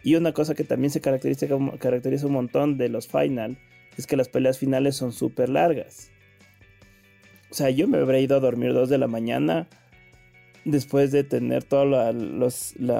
Y 0.03 0.15
una 0.15 0.33
cosa 0.33 0.55
que 0.55 0.63
también 0.63 0.91
se 0.91 0.99
caracteriza, 0.99 1.47
caracteriza 1.79 2.25
un 2.25 2.33
montón 2.33 2.77
de 2.77 2.89
los 2.89 3.07
final 3.07 3.57
es 3.97 4.07
que 4.07 4.17
las 4.17 4.29
peleas 4.29 4.57
finales 4.57 4.95
son 4.95 5.11
súper 5.11 5.49
largas. 5.49 6.11
O 7.49 7.53
sea, 7.53 7.69
yo 7.69 7.87
me 7.87 7.97
habré 7.97 8.21
ido 8.21 8.37
a 8.37 8.39
dormir 8.39 8.73
dos 8.73 8.89
de 8.89 8.97
la 8.97 9.07
mañana 9.07 9.67
después 10.63 11.11
de 11.11 11.23
tener 11.23 11.63
toda 11.63 12.11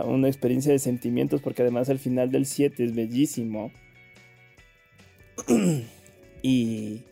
una 0.05 0.27
experiencia 0.27 0.71
de 0.71 0.79
sentimientos, 0.79 1.41
porque 1.41 1.61
además 1.61 1.89
el 1.89 1.99
final 1.99 2.31
del 2.31 2.45
7 2.45 2.83
es 2.83 2.95
bellísimo. 2.95 3.71
y, 6.41 7.03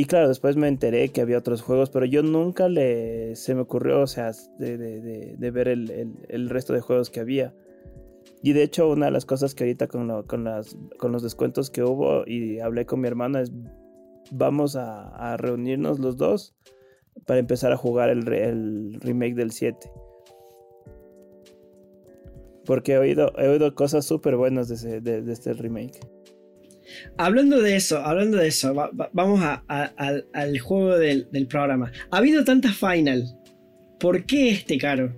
y 0.00 0.06
claro, 0.06 0.28
después 0.28 0.56
me 0.56 0.66
enteré 0.66 1.10
que 1.10 1.20
había 1.20 1.36
otros 1.36 1.60
juegos, 1.60 1.90
pero 1.90 2.06
yo 2.06 2.22
nunca 2.22 2.70
le, 2.70 3.36
se 3.36 3.54
me 3.54 3.60
ocurrió, 3.60 4.00
o 4.00 4.06
sea, 4.06 4.32
de, 4.58 5.50
ver 5.52 5.68
el, 5.68 6.48
resto 6.48 6.72
de 6.72 6.80
juegos 6.80 7.10
que 7.10 7.20
había. 7.20 7.52
Y 8.42 8.54
de 8.54 8.62
hecho, 8.62 8.88
una 8.88 9.04
de 9.04 9.12
las 9.12 9.26
cosas 9.26 9.54
que 9.54 9.64
ahorita 9.64 9.88
con, 9.88 10.22
con, 10.22 11.12
los 11.12 11.22
descuentos 11.22 11.68
que 11.68 11.82
hubo 11.82 12.26
y 12.26 12.60
hablé 12.60 12.86
con 12.86 13.02
mi 13.02 13.08
hermana 13.08 13.42
es, 13.42 13.52
vamos 14.30 14.74
a, 14.74 15.32
a 15.32 15.36
reunirnos 15.36 15.98
los 15.98 16.16
dos 16.16 16.54
para 17.26 17.38
empezar 17.38 17.70
a 17.70 17.76
jugar 17.76 18.08
el, 18.08 18.22
remake 19.02 19.34
del 19.34 19.52
7. 19.52 19.86
Porque 22.64 22.94
he 22.94 22.98
oído, 22.98 23.38
he 23.38 23.48
oído 23.48 23.74
cosas 23.74 24.06
súper 24.06 24.36
buenas 24.36 24.66
de, 24.70 25.30
este 25.30 25.52
remake. 25.52 26.00
Hablando 27.16 27.60
de 27.60 27.76
eso, 27.76 27.98
hablando 27.98 28.36
de 28.38 28.48
eso, 28.48 28.74
vamos 29.12 29.40
al 29.62 30.58
juego 30.58 30.96
del, 30.96 31.46
programa. 31.48 31.90
Ha 32.10 32.18
habido 32.18 32.44
tantas 32.44 32.76
final. 32.76 33.24
¿Por 33.98 34.24
qué 34.24 34.50
este 34.50 34.78
caro? 34.78 35.12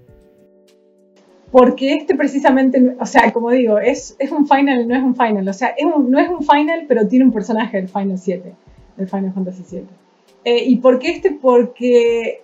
Porque 1.51 1.95
este 1.95 2.15
precisamente, 2.15 2.97
o 2.99 3.07
sea, 3.07 3.31
como 3.33 3.51
digo, 3.51 3.79
es, 3.79 4.17
es 4.19 4.33
un 4.33 4.49
final, 4.49 4.89
no 4.89 4.97
es 4.97 5.03
un 5.03 5.15
final. 5.15 5.47
O 5.49 5.53
sea, 5.53 5.75
no 5.83 6.19
es 6.19 6.29
un 6.29 6.41
final, 6.41 6.87
pero 6.89 7.07
tiene 7.07 7.27
un 7.27 7.33
personaje 7.33 7.77
del 7.77 7.89
Final 7.89 8.19
7, 8.19 8.55
del 8.97 9.09
Final 9.09 9.33
Fantasy 9.33 9.63
7. 9.67 9.87
Eh, 10.45 10.65
¿Y 10.67 10.77
por 10.77 10.99
qué 10.99 11.11
este? 11.11 11.31
Porque 11.31 12.43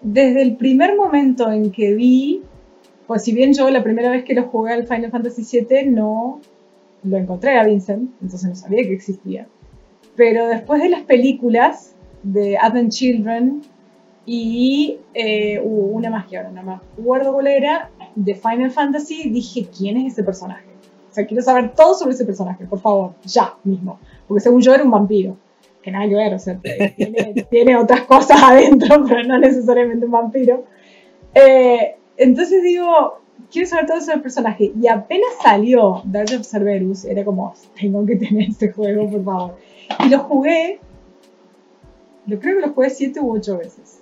desde 0.00 0.42
el 0.42 0.56
primer 0.56 0.96
momento 0.96 1.50
en 1.50 1.70
que 1.70 1.94
vi, 1.94 2.42
pues 3.06 3.24
si 3.24 3.32
bien 3.32 3.52
yo 3.52 3.70
la 3.70 3.82
primera 3.82 4.10
vez 4.10 4.24
que 4.24 4.34
lo 4.34 4.44
jugué 4.44 4.72
al 4.72 4.86
Final 4.86 5.10
Fantasy 5.10 5.42
VII 5.68 5.90
no 5.90 6.40
lo 7.02 7.16
encontré 7.16 7.58
a 7.58 7.64
Vincent, 7.64 8.10
entonces 8.20 8.48
no 8.48 8.54
sabía 8.54 8.82
que 8.82 8.92
existía. 8.92 9.46
Pero 10.16 10.46
después 10.48 10.82
de 10.82 10.88
las 10.88 11.02
películas 11.02 11.94
de 12.22 12.58
Advent 12.58 12.90
Children 12.92 13.62
y 14.26 14.98
eh, 15.14 15.60
una 15.64 16.10
más 16.10 16.26
que 16.26 16.36
ahora 16.36 16.50
no 16.50 16.62
me 16.62 16.72
acuerdo 16.74 17.32
cuál 17.32 17.46
era, 17.46 17.90
de 18.14 18.34
Final 18.34 18.70
Fantasy, 18.70 19.30
dije, 19.30 19.68
¿quién 19.76 19.96
es 19.96 20.12
ese 20.12 20.24
personaje? 20.24 20.66
O 21.10 21.14
sea, 21.14 21.26
quiero 21.26 21.42
saber 21.42 21.74
todo 21.74 21.94
sobre 21.94 22.14
ese 22.14 22.24
personaje, 22.24 22.66
por 22.66 22.80
favor, 22.80 23.14
ya 23.24 23.54
mismo. 23.64 23.98
Porque 24.26 24.42
según 24.42 24.60
yo 24.60 24.74
era 24.74 24.84
un 24.84 24.90
vampiro 24.90 25.36
que 25.82 25.90
nada 25.90 26.08
que 26.08 26.14
ver, 26.14 26.34
o 26.34 26.38
sea, 26.38 26.60
tiene, 27.50 27.76
otras 27.76 28.02
cosas 28.02 28.42
adentro, 28.42 29.04
pero 29.08 29.22
no 29.24 29.38
necesariamente 29.38 30.04
un 30.04 30.12
vampiro. 30.12 30.64
Eh, 31.34 31.96
entonces 32.16 32.62
digo, 32.62 33.20
quiero 33.50 33.68
saber 33.68 33.86
todo 33.86 34.00
sobre 34.00 34.16
el 34.16 34.22
personaje. 34.22 34.72
Y 34.80 34.86
apenas 34.88 35.30
salió 35.42 36.02
Dark 36.04 36.28
of 36.38 36.46
Cerberus, 36.46 37.04
era 37.04 37.24
como, 37.24 37.54
tengo 37.80 38.04
que 38.06 38.16
tener 38.16 38.48
este 38.48 38.72
juego, 38.72 39.10
por 39.10 39.24
favor. 39.24 39.56
Y 40.04 40.08
lo 40.08 40.18
jugué, 40.20 40.80
lo 42.26 42.38
creo 42.38 42.56
que 42.56 42.66
lo 42.66 42.72
jugué 42.72 42.90
siete 42.90 43.20
u 43.20 43.32
ocho 43.34 43.58
veces. 43.58 44.00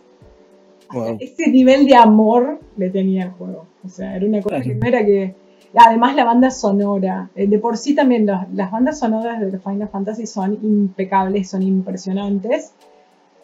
ese 1.21 1.51
nivel 1.51 1.87
de 1.87 1.97
amor 1.97 2.61
le 2.77 2.91
tenía 2.91 3.25
el 3.25 3.31
juego. 3.31 3.67
O 3.85 3.89
sea, 3.89 4.17
era 4.17 4.27
una 4.27 4.41
cosa 4.43 4.61
que 4.61 4.75
no 4.75 4.87
era 4.87 5.05
que 5.05 5.35
Además 5.79 6.17
la 6.17 6.25
banda 6.25 6.51
sonora, 6.51 7.29
eh, 7.35 7.47
de 7.47 7.59
por 7.59 7.77
sí 7.77 7.95
también 7.95 8.25
las 8.25 8.71
bandas 8.71 8.99
sonoras 8.99 9.41
de 9.41 9.59
Final 9.59 9.89
Fantasy 9.89 10.27
son 10.27 10.59
impecables, 10.63 11.51
son 11.51 11.63
impresionantes. 11.63 12.73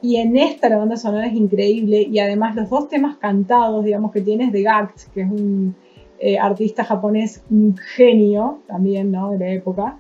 Y 0.01 0.17
en 0.17 0.37
esta 0.37 0.71
la 0.71 0.79
banda 0.79 0.97
sonora 0.97 1.27
es 1.27 1.35
increíble 1.35 2.03
y 2.03 2.19
además 2.19 2.57
los 2.57 2.71
dos 2.71 2.89
temas 2.89 3.17
cantados, 3.19 3.85
digamos, 3.85 4.13
que 4.13 4.23
tienes 4.23 4.51
de 4.51 4.63
Gact, 4.63 5.13
que 5.13 5.21
es 5.21 5.31
un 5.31 5.77
eh, 6.23 6.39
artista 6.39 6.85
japonés, 6.85 7.43
un 7.51 7.77
genio 7.77 8.61
también, 8.69 9.11
¿no? 9.11 9.33
De 9.33 9.39
la 9.39 9.51
época. 9.51 9.99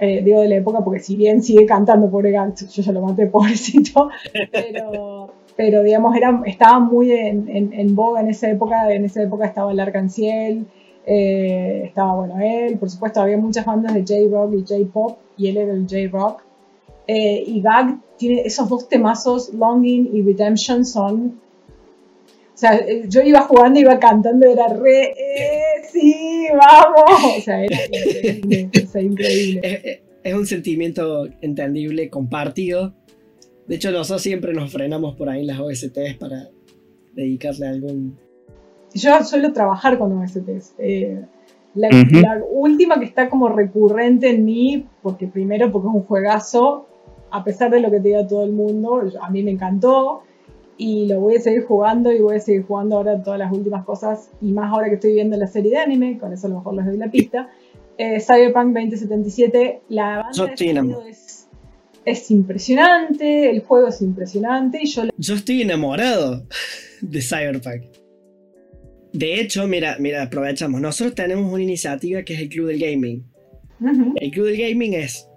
Eh, 0.00 0.22
digo 0.24 0.40
de 0.40 0.48
la 0.48 0.56
época 0.56 0.80
porque 0.82 0.98
si 0.98 1.14
bien 1.14 1.42
sigue 1.42 1.64
cantando 1.64 2.10
pobre 2.10 2.32
Gact, 2.32 2.68
yo 2.68 2.82
ya 2.82 2.92
lo 2.92 3.00
maté, 3.00 3.26
pobrecito, 3.28 4.10
pero, 4.50 5.30
pero 5.56 5.82
digamos, 5.84 6.16
era, 6.16 6.42
estaba 6.44 6.80
muy 6.80 7.12
en, 7.12 7.72
en, 7.72 7.94
boga 7.94 8.20
en 8.20 8.28
esa 8.28 8.50
época, 8.50 8.92
en 8.92 9.04
esa 9.04 9.22
época 9.22 9.46
estaba 9.46 9.70
el 9.70 9.78
Arcanciel, 9.78 10.66
eh, 11.06 11.82
estaba, 11.84 12.16
bueno, 12.16 12.40
él, 12.40 12.76
por 12.76 12.90
supuesto, 12.90 13.20
había 13.20 13.36
muchas 13.38 13.64
bandas 13.64 13.94
de 13.94 14.00
J-Rock 14.00 14.54
y 14.54 14.60
J-Pop, 14.66 15.18
y 15.36 15.48
él 15.48 15.58
era 15.58 15.72
el 15.72 15.86
J-Rock. 15.88 16.42
Eh, 17.06 17.44
y 17.46 17.60
Gag 17.60 17.98
tiene 18.16 18.40
esos 18.40 18.68
dos 18.68 18.88
temazos, 18.88 19.54
Longing 19.54 20.10
y 20.12 20.22
Redemption, 20.22 20.84
son. 20.84 21.40
Sea, 22.64 22.76
eh, 22.76 23.04
yo 23.08 23.20
iba 23.22 23.42
jugando, 23.42 23.80
iba 23.80 23.98
cantando, 23.98 24.46
era 24.46 24.68
re. 24.68 25.14
¡Sí, 25.92 26.46
vamos! 26.56 27.38
O 27.38 27.40
sea, 27.40 27.62
era 27.64 27.78
increíble. 29.00 30.00
Es, 30.22 30.34
un 30.34 30.46
sentimiento 30.46 31.28
entendible, 31.42 32.08
compartido. 32.08 32.94
De 33.66 33.76
hecho, 33.76 33.90
nosotros 33.90 34.22
siempre 34.22 34.54
nos 34.54 34.72
frenamos 34.72 35.14
por 35.16 35.28
ahí 35.28 35.42
en 35.42 35.48
las 35.48 35.60
OSTs 35.60 36.14
para 36.18 36.48
dedicarle 37.14 37.66
algún 37.66 38.16
yo 38.94 39.24
suelo 39.24 39.52
trabajar 39.52 39.98
con 39.98 40.16
OSTs. 40.16 40.74
Eh, 40.78 41.20
la, 41.74 41.90
última 42.50 42.98
que 43.00 43.04
está 43.04 43.28
como 43.28 43.48
recurrente 43.48 44.30
en 44.30 44.44
mí, 44.44 44.86
porque 45.02 45.26
primero 45.26 45.72
porque 45.72 45.88
es 45.88 45.94
un 45.94 46.04
juegazo, 46.04 46.86
a 47.30 47.42
pesar 47.42 47.72
de 47.72 47.80
lo 47.80 47.90
que 47.90 47.98
te 47.98 48.08
diga 48.08 48.26
todo 48.26 48.44
el 48.44 48.52
mundo, 48.52 49.02
a 49.20 49.30
mí 49.30 49.42
me 49.42 49.50
encantó 49.50 50.22
y 50.76 51.06
lo 51.06 51.20
voy 51.20 51.36
a 51.36 51.40
seguir 51.40 51.64
jugando 51.64 52.12
y 52.12 52.20
voy 52.20 52.36
a 52.36 52.40
seguir 52.40 52.64
jugando 52.64 52.96
ahora 52.96 53.22
todas 53.22 53.38
las 53.38 53.52
últimas 53.52 53.84
cosas 53.84 54.30
y 54.40 54.52
más 54.52 54.72
ahora 54.72 54.88
que 54.88 54.94
estoy 54.94 55.14
viendo 55.14 55.36
la 55.36 55.46
serie 55.46 55.70
de 55.70 55.78
anime, 55.78 56.18
con 56.18 56.32
eso 56.32 56.46
a 56.46 56.50
lo 56.50 56.56
mejor 56.56 56.74
les 56.74 56.86
doy 56.86 56.96
la 56.96 57.10
pista. 57.10 57.50
Eh, 57.96 58.20
Cyberpunk 58.20 58.74
2077, 58.74 59.82
la 59.88 60.24
banda 60.36 60.54
de 60.56 61.10
es, 61.10 61.46
es 62.04 62.30
impresionante, 62.30 63.50
el 63.50 63.62
juego 63.62 63.88
es 63.88 64.02
impresionante 64.02 64.80
y 64.82 64.86
yo... 64.86 65.04
Yo 65.16 65.34
estoy 65.34 65.62
enamorado 65.62 66.44
de 67.00 67.22
Cyberpunk. 67.22 67.84
De 69.12 69.40
hecho, 69.40 69.68
mira, 69.68 69.96
mira, 70.00 70.24
aprovechamos. 70.24 70.80
Nosotros 70.80 71.14
tenemos 71.14 71.52
una 71.52 71.62
iniciativa 71.62 72.24
que 72.24 72.34
es 72.34 72.40
el 72.40 72.48
Club 72.48 72.66
del 72.66 72.80
Gaming. 72.80 73.24
El 74.16 74.30
Club 74.32 74.46
del 74.46 74.56
Gaming 74.56 74.94
es, 74.94 75.28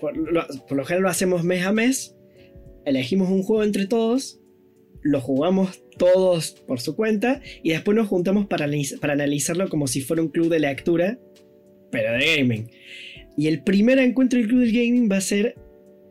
por 0.00 0.16
lo, 0.16 0.42
general 0.84 1.02
lo 1.02 1.08
hacemos 1.10 1.44
mes 1.44 1.66
a 1.66 1.72
mes, 1.72 2.16
elegimos 2.86 3.28
un 3.28 3.42
juego 3.42 3.62
entre 3.62 3.86
todos, 3.86 4.40
lo 5.06 5.20
jugamos 5.20 5.82
todos 5.96 6.52
por 6.66 6.80
su 6.80 6.96
cuenta 6.96 7.40
y 7.62 7.70
después 7.70 7.96
nos 7.96 8.08
juntamos 8.08 8.46
para, 8.46 8.68
para 9.00 9.12
analizarlo 9.14 9.68
como 9.68 9.86
si 9.86 10.00
fuera 10.00 10.22
un 10.22 10.28
club 10.28 10.48
de 10.48 10.60
lectura, 10.60 11.18
pero 11.90 12.12
de 12.12 12.36
gaming. 12.36 12.70
Y 13.36 13.48
el 13.48 13.62
primer 13.62 13.98
encuentro 13.98 14.38
del 14.38 14.48
Club 14.48 14.60
del 14.60 14.72
Gaming 14.72 15.10
va 15.10 15.18
a 15.18 15.20
ser 15.20 15.56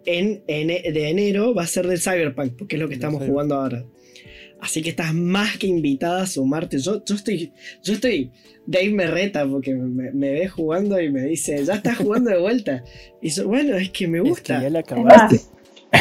en, 0.05 0.43
de 0.45 1.09
enero, 1.09 1.55
va 1.55 1.63
a 1.63 1.67
ser 1.67 1.87
del 1.87 1.99
Cyberpunk, 1.99 2.53
porque 2.55 2.75
es 2.75 2.81
lo 2.81 2.87
que 2.87 2.93
estamos 2.93 3.23
jugando 3.23 3.55
ahora. 3.55 3.83
Así 4.61 4.81
que 4.81 4.89
estás 4.89 5.13
más 5.13 5.57
que 5.57 5.67
invitada 5.67 6.23
a 6.23 6.27
sumarte. 6.27 6.77
Yo, 6.77 7.03
yo 7.03 7.15
estoy, 7.15 7.51
yo 7.83 7.93
estoy, 7.93 8.31
Dave 8.65 8.91
me 8.91 9.07
reta 9.07 9.47
porque 9.47 9.73
me, 9.73 10.11
ve 10.11 10.47
jugando 10.47 10.99
y 11.01 11.11
me 11.11 11.23
dice, 11.23 11.63
ya 11.65 11.75
estás 11.75 11.97
jugando 11.97 12.29
de 12.29 12.39
vuelta. 12.39 12.83
Y 13.21 13.29
yo, 13.29 13.47
bueno, 13.47 13.75
es 13.75 13.89
que 13.89 14.07
me 14.07 14.19
gusta. 14.21 14.61
ya 14.61 14.69
la 14.69 14.79
acabaste. 14.79 15.41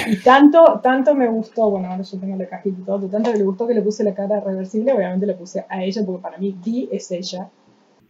Y 0.07 0.17
tanto, 0.17 0.81
tanto 0.83 1.15
me 1.15 1.29
gustó, 1.29 1.71
bueno, 1.71 1.89
ahora 1.89 2.03
yo 2.03 2.19
tengo 2.19 2.37
la 2.37 2.47
cajita 2.47 2.81
y 2.81 2.85
todo, 2.85 3.09
tanto 3.09 3.33
que 3.33 3.39
le 3.39 3.45
gustó 3.45 3.67
que 3.67 3.75
le 3.75 3.83
puse 3.83 4.05
la 4.05 4.15
cara 4.15 4.41
reversible, 4.41 4.93
obviamente 4.93 5.27
le 5.27 5.35
puse 5.35 5.65
a 5.69 5.85
ella 5.85 6.03
porque 6.05 6.23
para 6.23 6.39
mí 6.39 6.57
Vi 6.65 6.89
es 6.93 7.11
ella. 7.11 7.51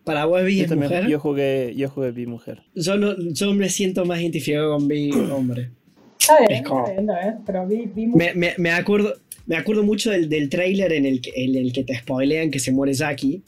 Para 0.05 0.27
vos 0.27 0.45
Vi 0.45 0.61
es 0.61 0.77
mujer. 0.77 1.07
Yo 1.07 1.19
jugué, 1.19 1.75
yo 1.77 1.89
jugué 1.89 2.11
Vi 2.13 2.27
mujer. 2.27 2.63
Yo, 2.75 2.97
no, 2.97 3.15
yo 3.19 3.55
me 3.55 3.69
siento 3.69 4.05
más 4.05 4.21
identificado 4.21 4.77
con 4.77 4.89
Vi 4.89 5.11
hombre. 5.13 5.71
Está 6.19 6.39
bien, 6.47 6.65
está 6.65 7.21
bien, 7.21 7.39
pero 7.45 7.67
Vi, 7.67 8.07
mujer. 8.07 8.37
Me, 8.37 8.49
me, 8.49 8.55
me 8.59 8.71
acuerdo, 8.71 9.15
me 9.47 9.57
acuerdo 9.57 9.83
mucho 9.83 10.11
del, 10.11 10.29
del 10.29 10.49
trailer 10.49 10.93
en 10.93 11.07
el, 11.07 11.21
que, 11.21 11.33
en 11.37 11.55
el 11.55 11.73
que 11.73 11.85
te 11.85 11.95
spoilean 11.97 12.51
que 12.51 12.59
se 12.59 12.73
muere 12.73 12.95
Jackie. 12.95 13.43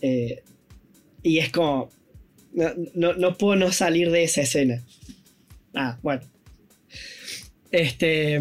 Eh, 0.00 0.42
y 1.22 1.38
es 1.38 1.50
como. 1.50 1.88
No, 2.94 3.14
no, 3.14 3.38
puedo 3.38 3.56
no 3.56 3.70
salir 3.70 4.10
de 4.10 4.24
esa 4.24 4.42
escena. 4.42 4.82
Ah, 5.74 5.98
bueno. 6.02 6.22
Este. 7.70 8.40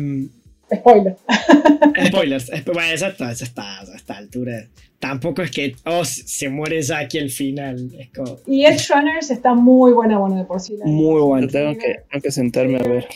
Spoiler. 0.73 1.17
Spoilers. 2.07 2.51
Bueno, 2.65 2.91
exacto, 2.91 3.27
eso 3.27 3.43
está 3.43 3.81
a 3.81 3.95
esta 3.95 4.17
altura. 4.17 4.67
Tampoco 4.99 5.41
es 5.41 5.51
que 5.51 5.75
oh, 5.85 6.03
se 6.03 6.49
muere 6.49 6.81
ya 6.81 6.99
aquí 6.99 7.19
al 7.19 7.29
final. 7.29 7.89
Es 7.97 8.09
como... 8.09 8.37
Y 8.45 8.65
Edge 8.65 8.93
Runners 8.93 9.31
está 9.31 9.53
muy 9.53 9.93
buena, 9.93 10.17
bueno, 10.19 10.35
de 10.35 10.43
por 10.43 10.59
sí. 10.59 10.77
muy 10.83 11.21
buena. 11.21 11.47
Tengo 11.47 11.73
que, 11.73 12.01
tengo 12.09 12.21
que 12.21 12.31
sentarme 12.31 12.79
a 12.79 12.83
ver. 12.83 13.07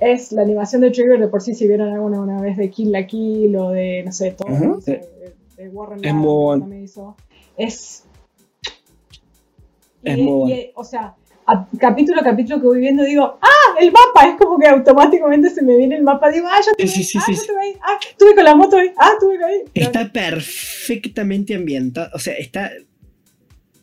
Es 0.00 0.32
la 0.32 0.42
animación 0.42 0.82
de 0.82 0.90
Trigger 0.90 1.18
de 1.18 1.28
por 1.28 1.42
sí, 1.42 1.54
si 1.54 1.66
vieron 1.66 1.92
alguna 1.92 2.20
una 2.20 2.40
vez 2.40 2.56
de 2.56 2.70
Kill 2.70 2.92
la 2.92 3.06
Kill 3.06 3.56
o 3.56 3.70
de, 3.70 4.02
no 4.04 4.12
sé, 4.12 4.32
todo. 4.32 4.80
de, 4.80 5.68
Warren 5.70 6.04
es 6.04 6.14
muy 6.14 6.32
bueno. 6.32 7.14
Es. 7.56 8.04
Es 10.04 10.16
muy 10.16 10.24
bueno. 10.24 10.62
o 10.76 10.84
sea, 10.84 11.16
capítulo 11.78 12.20
a 12.20 12.24
capítulo 12.24 12.60
que 12.60 12.66
voy 12.66 12.80
viendo 12.80 13.04
digo, 13.04 13.38
¡ah! 13.40 13.76
El 13.80 13.92
mapa. 13.92 14.28
Es 14.28 14.36
como 14.36 14.58
que 14.58 14.66
automáticamente 14.66 15.50
se 15.50 15.62
me 15.62 15.76
viene 15.76 15.96
el 15.96 16.02
mapa. 16.02 16.30
Digo, 16.30 16.46
¡ah! 16.48 16.60
Yo 16.64 16.72
estuve 16.72 16.88
sí, 16.88 17.04
sí, 17.04 17.18
ah, 17.18 17.24
sí, 17.26 17.32
ahí. 17.60 17.74
¡ah! 17.82 17.98
Estuve 18.10 18.34
con 18.34 18.44
la 18.44 18.54
moto 18.54 18.76
ahí. 18.76 18.90
¡ah! 18.96 19.10
Estuve 19.14 19.44
ahí. 19.44 19.62
Está 19.74 20.12
perfectamente 20.12 21.54
ambientado. 21.54 22.10
O 22.14 22.18
sea, 22.18 22.34
está. 22.34 22.70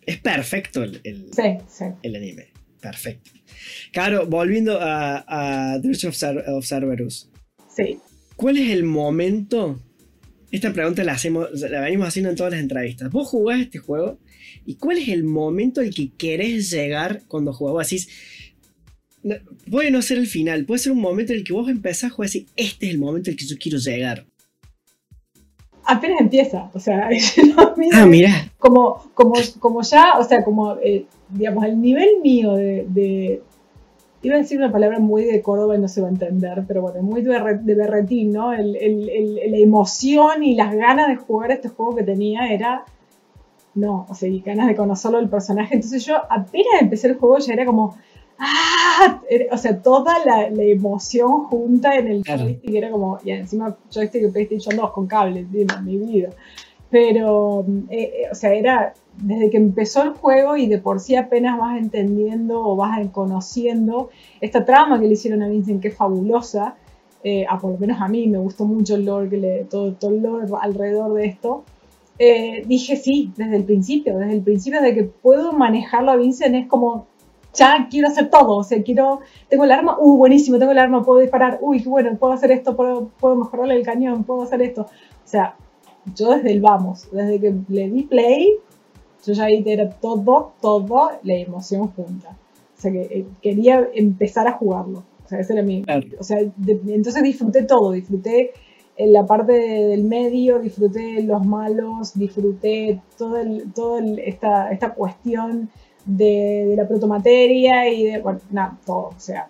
Es 0.06 0.20
perfecto 0.20 0.84
el, 0.84 1.02
el, 1.04 1.32
el 2.04 2.16
anime. 2.16 2.50
Perfecto. 2.80 3.32
Claro, 3.92 4.28
volviendo 4.28 4.80
a, 4.80 5.26
a 5.28 5.78
of, 5.78 6.66
Cerberus. 6.66 7.32
Sí. 7.70 8.00
¿Cuál 8.36 8.58
es 8.58 8.70
el 8.70 8.84
momento? 8.84 9.80
Esta 10.52 10.72
pregunta 10.72 11.04
la 11.04 11.14
hacemos, 11.14 11.50
la 11.54 11.82
venimos 11.82 12.08
haciendo 12.08 12.30
en 12.30 12.36
todas 12.36 12.52
las 12.52 12.62
entrevistas. 12.62 13.10
¿Vos 13.12 13.28
jugás 13.30 13.60
este 13.62 13.80
juego? 13.80 14.20
¿Y 14.66 14.76
cuál 14.76 14.98
es 14.98 15.10
el 15.10 15.24
momento 15.24 15.82
al 15.82 15.94
que 15.94 16.12
querés 16.18 16.72
llegar 16.72 17.22
cuando 17.28 17.54
jugás? 17.54 17.88
Así, 17.88 18.08
puede 19.70 19.92
no 19.92 20.02
ser 20.02 20.18
el 20.18 20.28
final, 20.28 20.66
puede 20.66 20.80
ser 20.80 20.92
un 20.92 21.02
momento 21.02 21.34
en 21.34 21.40
el 21.40 21.46
que 21.46 21.54
vos 21.54 21.70
empezás 21.70 22.12
a 22.12 22.14
jugar 22.14 22.28
así, 22.28 22.48
este 22.56 22.88
es 22.88 22.94
el 22.94 23.00
momento 23.00 23.30
al 23.30 23.38
que 23.38 23.46
yo 23.46 23.56
quiero 23.60 23.78
llegar. 23.78 24.26
Apenas 25.88 26.20
empieza, 26.20 26.72
o 26.74 26.80
sea, 26.80 27.10
ah, 27.94 28.06
mira. 28.08 28.52
Como, 28.58 29.12
como, 29.14 29.36
como 29.60 29.84
ya, 29.84 30.18
o 30.18 30.24
sea, 30.24 30.44
como, 30.44 30.78
eh, 30.78 31.06
digamos, 31.30 31.64
el 31.66 31.80
nivel 31.80 32.22
mío 32.24 32.54
de, 32.54 33.42
iba 34.24 34.36
a 34.36 34.40
decir 34.40 34.58
una 34.58 34.72
palabra 34.72 34.98
muy 34.98 35.24
de 35.24 35.44
Córdoba 35.44 35.76
y 35.76 35.80
no 35.80 35.88
se 35.88 36.02
va 36.02 36.08
a 36.08 36.12
entender, 36.12 36.64
pero 36.68 36.82
bueno, 36.82 37.04
muy 37.04 37.22
de, 37.22 37.60
de 37.62 37.76
berretín, 37.76 38.32
¿no? 38.32 38.52
El, 38.52 38.76
el, 38.76 39.36
la 39.52 39.58
emoción 39.58 40.44
y 40.44 40.56
las 40.56 40.74
ganas 40.74 41.08
de 41.08 41.18
jugar 41.18 41.52
este 41.52 41.70
juego 41.70 41.96
que 41.96 42.04
tenía 42.04 42.52
era 42.52 42.84
no, 43.76 44.06
o 44.10 44.16
sea, 44.16 44.30
y 44.30 44.40
ganas 44.40 44.68
de 44.68 44.76
conocerlo 44.76 45.20
el 45.20 45.30
personaje. 45.30 45.76
Entonces 45.76 46.06
yo 46.06 46.16
apenas 46.30 46.82
empecé 46.82 47.08
el 47.08 47.16
juego 47.16 47.38
ya 47.40 47.54
era 47.54 47.66
como, 47.66 47.96
¡ah! 48.40 49.22
O 49.52 49.58
sea, 49.58 49.82
toda 49.82 50.14
la, 50.26 50.48
emoción 50.48 51.44
junta 51.44 51.96
en 51.96 52.08
el 52.08 52.24
joystick 52.24 52.74
era 52.74 52.90
como, 52.90 53.20
y 53.24 53.32
encima 53.32 53.76
joystick 53.94 54.24
de 54.24 54.30
PlayStation 54.30 54.76
2 54.76 54.92
con 54.92 55.08
cable, 55.08 55.46
mi 55.84 55.98
vida. 55.98 56.30
Pero, 56.90 57.66
eh, 57.90 58.24
eh, 58.24 58.28
o 58.32 58.36
sea, 58.36 58.54
era 58.54 58.94
desde 59.18 59.50
que 59.50 59.58
empezó 59.58 60.04
el 60.04 60.12
juego 60.12 60.56
y 60.56 60.68
de 60.68 60.78
por 60.78 61.00
sí 61.00 61.16
apenas 61.16 61.58
vas 61.58 61.78
entendiendo 61.78 62.62
o 62.62 62.76
vas 62.76 63.06
conociendo 63.12 64.10
esta 64.40 64.66
trama 64.66 65.00
que 65.00 65.08
le 65.08 65.14
hicieron 65.14 65.44
a 65.44 65.48
Vincent, 65.48 65.82
que 65.82 65.90
es 65.90 65.96
fabulosa. 65.96 66.76
Eh, 67.24 67.46
a 67.50 67.58
por 67.58 67.72
lo 67.72 67.78
menos 67.80 68.00
a 68.00 68.08
mí 68.08 68.28
me 68.28 68.38
gustó 68.38 68.66
mucho 68.66 68.96
el 68.96 69.06
lore, 69.06 69.30
que 69.30 69.38
le, 69.38 69.64
todo, 69.66 69.94
todo 69.94 70.12
el 70.12 70.22
lore 70.22 70.48
alrededor 70.62 71.14
de 71.16 71.26
esto. 71.26 71.64
Eh, 72.18 72.64
dije 72.66 72.96
sí, 72.96 73.32
desde 73.36 73.58
el 73.58 73.66
principio, 73.66 74.18
desde 74.18 74.34
el 74.34 74.42
principio 74.42 74.82
de 74.82 74.94
que 74.94 75.04
puedo 75.04 75.52
manejarlo 75.52 76.12
a 76.12 76.16
Vincent 76.16 76.56
es 76.56 76.68
como, 76.68 77.08
ya 77.54 77.88
quiero 77.90 78.08
hacer 78.08 78.30
todo, 78.30 78.58
o 78.58 78.64
sea, 78.64 78.82
quiero, 78.84 79.20
tengo 79.50 79.66
el 79.66 79.72
arma, 79.72 79.98
uh, 80.00 80.18
buenísimo, 80.18 80.58
tengo 80.58 80.72
el 80.72 80.80
arma, 80.80 81.04
puedo 81.04 81.20
disparar, 81.20 81.60
uy, 81.62 81.82
qué 81.82 81.90
bueno, 81.90 82.16
puedo 82.18 82.34
hacer 82.34 82.52
esto, 82.52 82.76
puedo, 82.76 83.10
puedo 83.20 83.36
mejorarle 83.36 83.76
el 83.76 83.86
cañón, 83.86 84.24
puedo 84.24 84.44
hacer 84.44 84.62
esto. 84.62 84.84
O 84.84 85.28
sea, 85.28 85.56
yo 86.16 86.32
desde 86.32 86.52
el 86.52 86.62
vamos, 86.62 87.10
desde 87.12 87.40
que 87.40 87.54
le 87.68 87.90
di 87.90 88.04
play, 88.04 88.54
yo 89.26 89.34
ya 89.34 89.46
ahí 89.46 89.64
era 89.66 89.90
todo, 89.90 90.54
todo 90.62 91.12
la 91.24 91.34
emoción 91.34 91.88
junta. 91.88 92.38
O 92.78 92.82
sea, 92.82 92.92
que 92.92 93.02
eh, 93.02 93.26
quería 93.42 93.90
empezar 93.94 94.48
a 94.48 94.54
jugarlo. 94.54 95.04
O 95.26 95.28
sea, 95.28 95.40
ese 95.40 95.54
era 95.54 95.64
mi... 95.64 95.84
O 96.20 96.24
sea, 96.24 96.40
entonces 96.40 97.24
disfruté 97.24 97.64
todo, 97.64 97.92
disfruté 97.92 98.52
en 98.98 99.14
la 99.14 99.26
parte 99.26 99.54
del 99.54 100.04
medio, 100.04 100.60
disfruté 100.60 101.22
los 101.24 101.46
malos, 101.46 102.14
disfruté 102.18 103.02
toda 103.18 103.44
todo 103.74 104.00
esta, 104.18 104.72
esta 104.72 104.94
cuestión 104.94 105.70
de, 106.06 106.74
la 106.78 106.88
protomateria 106.88 107.92
y 107.92 108.06
de, 108.06 108.20
bueno, 108.20 108.40
nada, 108.52 108.80
todo, 108.86 109.10
o 109.10 109.20
sea, 109.20 109.48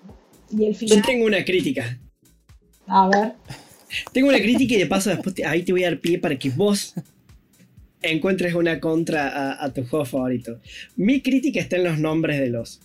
y 0.50 0.66
el 0.66 0.76
final... 0.76 0.98
Yo 0.98 1.04
tengo 1.04 1.26
una 1.26 1.44
crítica. 1.44 2.00
A 2.88 3.08
ver. 3.10 3.34
Tengo 4.12 4.30
una 4.30 4.40
crítica 4.40 4.76
y 4.76 4.78
de 4.78 4.86
paso 4.88 5.10
después 5.10 5.36
ahí 5.46 5.64
te 5.64 5.72
voy 5.72 5.84
a 5.84 5.90
dar 5.90 6.00
pie 6.00 6.20
para 6.20 6.38
que 6.38 6.50
vos 6.50 6.94
encuentres 8.02 8.54
una 8.54 8.80
contra 8.80 9.64
a, 9.64 9.74
tu 9.74 9.86
juego 9.86 10.06
favorito. 10.06 10.60
Mi 10.96 11.22
crítica 11.22 11.60
está 11.60 11.78
en 11.78 11.86
los 11.86 12.00
nombres 12.00 12.40
de 12.40 12.50
los, 12.50 12.82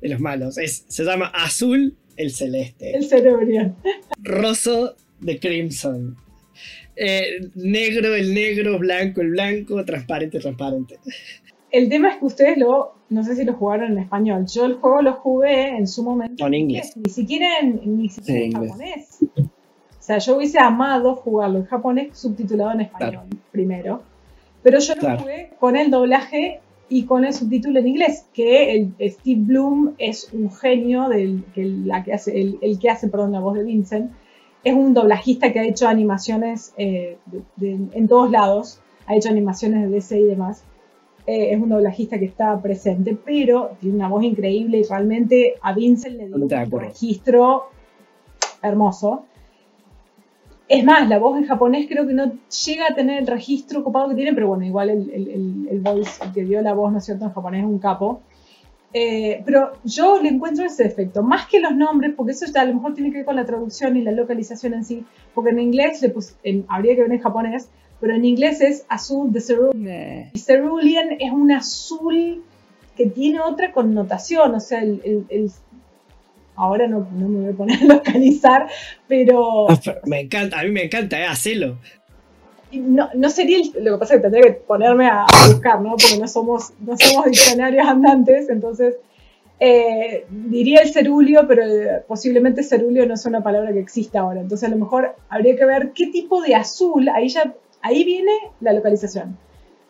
de 0.00 0.08
los 0.08 0.20
malos. 0.20 0.58
Es, 0.58 0.84
se 0.88 1.04
llama 1.04 1.26
Azul 1.26 1.96
el 2.16 2.32
Celeste. 2.32 2.96
El 2.96 3.04
Cerebrian. 3.04 3.76
Rosso 4.22 4.96
de 5.20 5.38
Crimson. 5.38 6.16
Eh, 6.96 7.50
negro, 7.54 8.14
el 8.14 8.34
negro, 8.34 8.78
blanco, 8.78 9.20
el 9.20 9.30
blanco, 9.30 9.84
transparente, 9.84 10.40
transparente. 10.40 10.98
El 11.70 11.88
tema 11.90 12.08
es 12.08 12.16
que 12.16 12.24
ustedes 12.24 12.58
lo, 12.58 12.94
no 13.10 13.22
sé 13.22 13.36
si 13.36 13.44
lo 13.44 13.52
jugaron 13.52 13.92
en 13.92 13.98
español. 13.98 14.46
Yo 14.46 14.64
el 14.64 14.74
juego 14.74 15.02
lo 15.02 15.12
jugué 15.14 15.76
en 15.76 15.86
su 15.86 16.02
momento 16.02 16.46
en 16.46 16.54
inglés. 16.54 16.96
Ni 16.96 17.10
siquiera 17.10 17.58
en, 17.60 17.98
ni 17.98 18.08
siquiera 18.08 18.40
en 18.40 18.52
japonés. 18.52 19.18
O 19.36 20.02
sea, 20.06 20.18
yo 20.18 20.36
hubiese 20.36 20.58
amado 20.58 21.16
jugarlo 21.16 21.58
en 21.58 21.66
japonés 21.66 22.18
subtitulado 22.18 22.72
en 22.72 22.82
español 22.82 23.24
primero. 23.52 24.02
Pero 24.62 24.78
yo 24.78 24.94
lo 24.94 25.18
jugué 25.18 25.50
con 25.58 25.76
el 25.76 25.90
doblaje 25.90 26.60
y 26.88 27.04
con 27.04 27.24
el 27.24 27.34
subtítulo 27.34 27.80
en 27.80 27.88
inglés, 27.88 28.26
que 28.32 28.72
el, 28.72 28.94
Steve 29.10 29.40
Bloom 29.40 29.94
es 29.98 30.30
un 30.32 30.52
genio 30.52 31.08
del 31.08 31.44
que, 31.54 31.64
la 31.64 32.04
que 32.04 32.12
hace, 32.12 32.40
el, 32.40 32.58
el, 32.62 32.78
que 32.78 32.88
hace 32.88 33.08
perdón, 33.08 33.32
la 33.32 33.40
voz 33.40 33.54
de 33.54 33.64
Vincent 33.64 34.12
es 34.66 34.74
un 34.74 34.94
doblajista 34.94 35.52
que 35.52 35.60
ha 35.60 35.64
hecho 35.64 35.86
animaciones 35.86 36.74
eh, 36.76 37.18
en 37.62 38.08
todos 38.08 38.32
lados, 38.32 38.80
ha 39.06 39.14
hecho 39.14 39.28
animaciones 39.28 39.82
de 39.82 39.94
DC 39.94 40.18
y 40.18 40.24
demás. 40.24 40.64
Eh, 41.24 41.52
es 41.52 41.62
un 41.62 41.68
doblajista 41.68 42.18
que 42.18 42.24
está 42.24 42.60
presente, 42.60 43.16
pero 43.24 43.76
tiene 43.80 43.94
una 43.94 44.08
voz 44.08 44.24
increíble 44.24 44.78
y 44.78 44.82
realmente 44.82 45.54
a 45.62 45.72
Vincent 45.72 46.16
le 46.16 46.26
dio 46.26 46.34
un 46.34 46.80
registro 46.80 47.66
hermoso. 48.60 49.26
Es 50.66 50.84
más, 50.84 51.08
la 51.08 51.20
voz 51.20 51.38
en 51.38 51.46
japonés 51.46 51.86
creo 51.88 52.04
que 52.04 52.14
no 52.14 52.32
llega 52.66 52.88
a 52.88 52.94
tener 52.96 53.20
el 53.20 53.28
registro 53.28 53.84
copado 53.84 54.08
que 54.08 54.16
tiene, 54.16 54.34
pero 54.34 54.48
bueno, 54.48 54.64
igual 54.64 54.90
el, 54.90 55.10
el, 55.10 55.68
el 55.70 55.80
voice 55.80 56.24
que 56.34 56.42
dio 56.42 56.60
la 56.60 56.74
voz, 56.74 56.90
¿no 56.90 56.98
es 56.98 57.04
cierto?, 57.04 57.24
en 57.24 57.30
japonés 57.30 57.60
es 57.60 57.66
un 57.66 57.78
capo. 57.78 58.20
Eh, 58.98 59.42
pero 59.44 59.74
yo 59.84 60.22
le 60.22 60.30
encuentro 60.30 60.64
ese 60.64 60.84
defecto, 60.84 61.22
más 61.22 61.48
que 61.48 61.60
los 61.60 61.76
nombres, 61.76 62.14
porque 62.16 62.32
eso 62.32 62.46
ya 62.46 62.62
a 62.62 62.64
lo 62.64 62.72
mejor 62.72 62.94
tiene 62.94 63.10
que 63.10 63.18
ver 63.18 63.26
con 63.26 63.36
la 63.36 63.44
traducción 63.44 63.94
y 63.98 64.00
la 64.00 64.10
localización 64.10 64.72
en 64.72 64.86
sí, 64.86 65.04
porque 65.34 65.50
en 65.50 65.58
inglés, 65.58 66.00
le 66.00 66.64
habría 66.66 66.94
que 66.94 67.02
ver 67.02 67.12
en 67.12 67.20
japonés, 67.20 67.68
pero 68.00 68.14
en 68.14 68.24
inglés 68.24 68.62
es 68.62 68.86
azul 68.88 69.30
de 69.34 69.42
cerulean. 69.42 70.30
Y 70.32 70.38
cerulean 70.38 71.08
es 71.20 71.30
un 71.30 71.52
azul 71.52 72.42
que 72.96 73.04
tiene 73.04 73.40
otra 73.40 73.70
connotación, 73.70 74.54
o 74.54 74.60
sea, 74.60 74.80
el, 74.80 75.52
ahora 76.54 76.88
no, 76.88 77.06
no, 77.12 77.28
me 77.28 77.40
voy 77.40 77.52
a 77.52 77.54
poner 77.54 77.82
a 77.82 77.96
localizar, 77.96 78.66
pero... 79.06 79.66
Me 80.06 80.20
encanta, 80.20 80.58
a 80.58 80.62
mí 80.62 80.70
me 80.70 80.84
encanta, 80.84 81.20
eh, 81.20 81.26
hacelo 81.26 81.76
no, 82.76 83.08
no 83.14 83.30
sería 83.30 83.58
lo 83.80 83.92
que 83.92 83.98
pasa 83.98 84.14
es 84.14 84.18
que 84.18 84.28
tendría 84.28 84.42
que 84.42 84.52
ponerme 84.52 85.06
a, 85.06 85.26
buscar, 85.48 85.80
¿no? 85.80 85.90
Porque 85.90 86.18
no 86.18 86.28
somos, 86.28 86.72
no 86.80 86.96
somos 86.96 87.26
diccionarios 87.26 87.86
andantes, 87.86 88.48
entonces 88.48 88.96
eh, 89.58 90.26
diría 90.30 90.80
el 90.80 90.92
cerulio, 90.92 91.46
pero 91.48 91.64
eh, 91.64 92.02
posiblemente 92.06 92.62
cerulio 92.62 93.06
no 93.06 93.14
es 93.14 93.24
una 93.26 93.42
palabra 93.42 93.72
que 93.72 93.80
exista 93.80 94.20
ahora. 94.20 94.40
Entonces 94.40 94.68
a 94.68 94.72
lo 94.72 94.78
mejor 94.78 95.16
habría 95.28 95.56
que 95.56 95.64
ver 95.64 95.92
qué 95.92 96.08
tipo 96.08 96.42
de 96.42 96.54
azul, 96.54 97.08
ahí 97.08 97.28
ya, 97.28 97.54
ahí 97.82 98.04
viene 98.04 98.32
la 98.60 98.72
localización. 98.72 99.36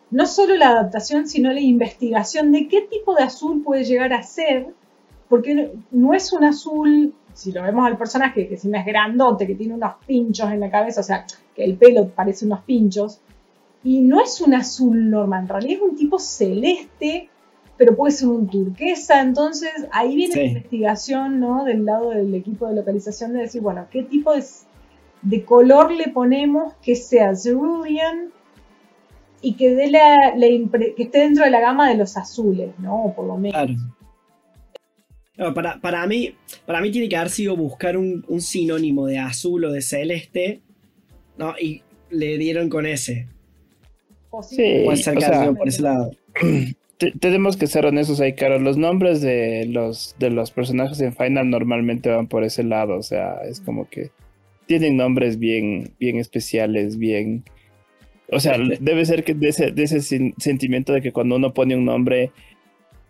No 0.09 0.25
solo 0.25 0.55
la 0.55 0.69
adaptación, 0.69 1.27
sino 1.27 1.51
la 1.51 1.59
investigación 1.59 2.51
de 2.51 2.67
qué 2.67 2.81
tipo 2.81 3.13
de 3.13 3.23
azul 3.23 3.61
puede 3.63 3.83
llegar 3.83 4.13
a 4.13 4.23
ser, 4.23 4.67
porque 5.27 5.73
no 5.91 6.13
es 6.13 6.31
un 6.31 6.45
azul, 6.45 7.13
si 7.37 7.51
lo 7.51 7.61
vemos 7.61 7.85
al 7.85 7.97
personaje, 7.97 8.47
que 8.47 8.57
si 8.57 8.67
no 8.67 8.79
es 8.79 8.85
grandote, 8.85 9.45
que 9.45 9.53
tiene 9.53 9.75
unos 9.75 9.93
pinchos 10.07 10.51
en 10.51 10.59
la 10.59 10.71
cabeza, 10.71 11.01
o 11.01 11.03
sea, 11.03 11.23
que 11.55 11.63
el 11.63 11.77
pelo 11.77 12.09
parece 12.09 12.45
unos 12.45 12.61
pinchos, 12.61 13.19
y 13.83 14.01
no 14.01 14.19
es 14.19 14.41
un 14.41 14.55
azul 14.55 15.11
normal, 15.11 15.43
en 15.43 15.47
realidad 15.47 15.75
es 15.75 15.81
un 15.91 15.95
tipo 15.95 16.17
celeste, 16.17 17.29
pero 17.77 17.95
puede 17.95 18.11
ser 18.11 18.29
un 18.29 18.47
turquesa, 18.47 19.21
entonces 19.21 19.69
ahí 19.91 20.15
viene 20.15 20.35
la 20.35 20.43
investigación, 20.45 21.39
¿no? 21.39 21.63
Del 21.63 21.85
lado 21.85 22.09
del 22.09 22.33
equipo 22.33 22.67
de 22.67 22.75
localización 22.75 23.33
de 23.33 23.41
decir, 23.41 23.61
bueno, 23.61 23.85
¿qué 23.91 24.01
tipo 24.01 24.33
de, 24.33 24.43
de 25.21 25.45
color 25.45 25.91
le 25.91 26.07
ponemos 26.07 26.73
que 26.81 26.95
sea 26.95 27.35
cerulean 27.35 28.31
y 29.41 29.53
que, 29.53 29.75
dé 29.75 29.91
la, 29.91 30.15
que 30.95 31.03
esté 31.03 31.19
dentro 31.19 31.43
de 31.43 31.51
la 31.51 31.59
gama 31.59 31.87
de 31.87 31.97
los 31.97 32.17
azules, 32.17 32.71
¿no? 32.79 33.13
por 33.15 33.27
lo 33.27 33.37
menos. 33.37 33.77
Para, 35.53 35.79
para, 35.79 36.05
mí, 36.07 36.35
para 36.65 36.81
mí 36.81 36.91
tiene 36.91 37.09
que 37.09 37.15
haber 37.15 37.29
sido 37.29 37.55
buscar 37.55 37.97
un, 37.97 38.23
sinónimo 38.41 39.05
de 39.05 39.19
azul 39.19 39.65
o 39.65 39.71
de 39.71 39.81
celeste, 39.81 40.61
¿no? 41.37 41.53
Y 41.59 41.83
le 42.09 42.37
dieron 42.37 42.69
con 42.69 42.85
ese. 42.85 43.27
Sí, 44.49 44.81
Puede 44.83 44.97
ser 44.97 45.17
que 45.17 45.53
por 45.55 45.67
ese 45.67 45.81
lado. 45.81 46.11
tenemos 47.19 47.57
que 47.57 47.67
ser 47.67 47.85
honestos 47.85 48.19
ahí, 48.19 48.33
Caro. 48.33 48.59
Los 48.59 48.77
nombres 48.77 49.21
de 49.21 49.65
los, 49.67 50.15
de 50.19 50.29
los 50.29 50.51
personajes 50.51 50.99
en 51.01 51.15
Final 51.15 51.49
normalmente 51.49 52.09
van 52.09 52.27
por 52.27 52.43
ese 52.43 52.63
lado. 52.63 52.95
O 52.95 53.03
sea, 53.03 53.39
es 53.47 53.61
como 53.61 53.87
que 53.89 54.11
tienen 54.65 54.97
nombres 54.97 55.39
bien, 55.39 55.91
bien 55.99 56.17
especiales, 56.17 56.97
bien. 56.97 57.43
O 58.29 58.39
sea, 58.39 58.57
debe 58.57 59.05
ser 59.05 59.23
que 59.23 59.33
de 59.33 59.49
ese, 59.49 59.71
de 59.71 59.83
ese 59.83 60.01
sentimiento 60.37 60.93
de 60.93 61.01
que 61.01 61.13
cuando 61.13 61.35
uno 61.35 61.53
pone 61.53 61.75
un 61.75 61.85
nombre 61.85 62.31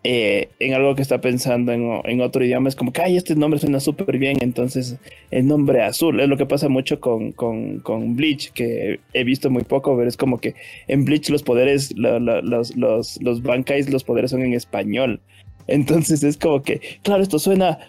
eh, 0.04 0.50
en 0.60 0.74
algo 0.74 0.96
que 0.96 1.02
está 1.02 1.20
pensando 1.20 1.72
en, 1.72 2.22
otro 2.22 2.46
idioma, 2.46 2.70
es 2.70 2.76
como 2.76 2.94
que, 2.94 3.02
ay, 3.02 3.18
este 3.18 3.36
nombre 3.36 3.60
suena 3.60 3.80
súper 3.80 4.18
bien, 4.18 4.38
entonces 4.42 4.98
el 5.32 5.48
nombre 5.48 5.82
azul, 5.82 6.20
es 6.20 6.30
lo 6.30 6.38
que 6.38 6.46
pasa 6.46 6.70
mucho 6.70 7.00
con, 7.00 7.32
con, 7.32 8.16
Bleach, 8.16 8.52
que 8.52 9.00
he 9.14 9.24
visto 9.24 9.50
muy 9.50 9.64
poco, 9.64 9.98
pero 9.98 10.08
es 10.08 10.16
como 10.16 10.38
que 10.38 10.56
en 10.88 11.04
Bleach 11.04 11.30
los 11.30 11.44
poderes, 11.44 11.94
los, 11.98 12.76
los, 12.76 13.22
los 13.22 13.42
bankais, 13.42 13.90
los 13.90 14.04
poderes 14.04 14.32
son 14.32 14.44
en 14.44 14.54
español. 14.54 15.20
Entonces 15.68 16.24
es 16.24 16.38
como 16.38 16.62
que, 16.64 16.80
claro, 17.04 17.22
esto 17.22 17.40
suena 17.40 17.80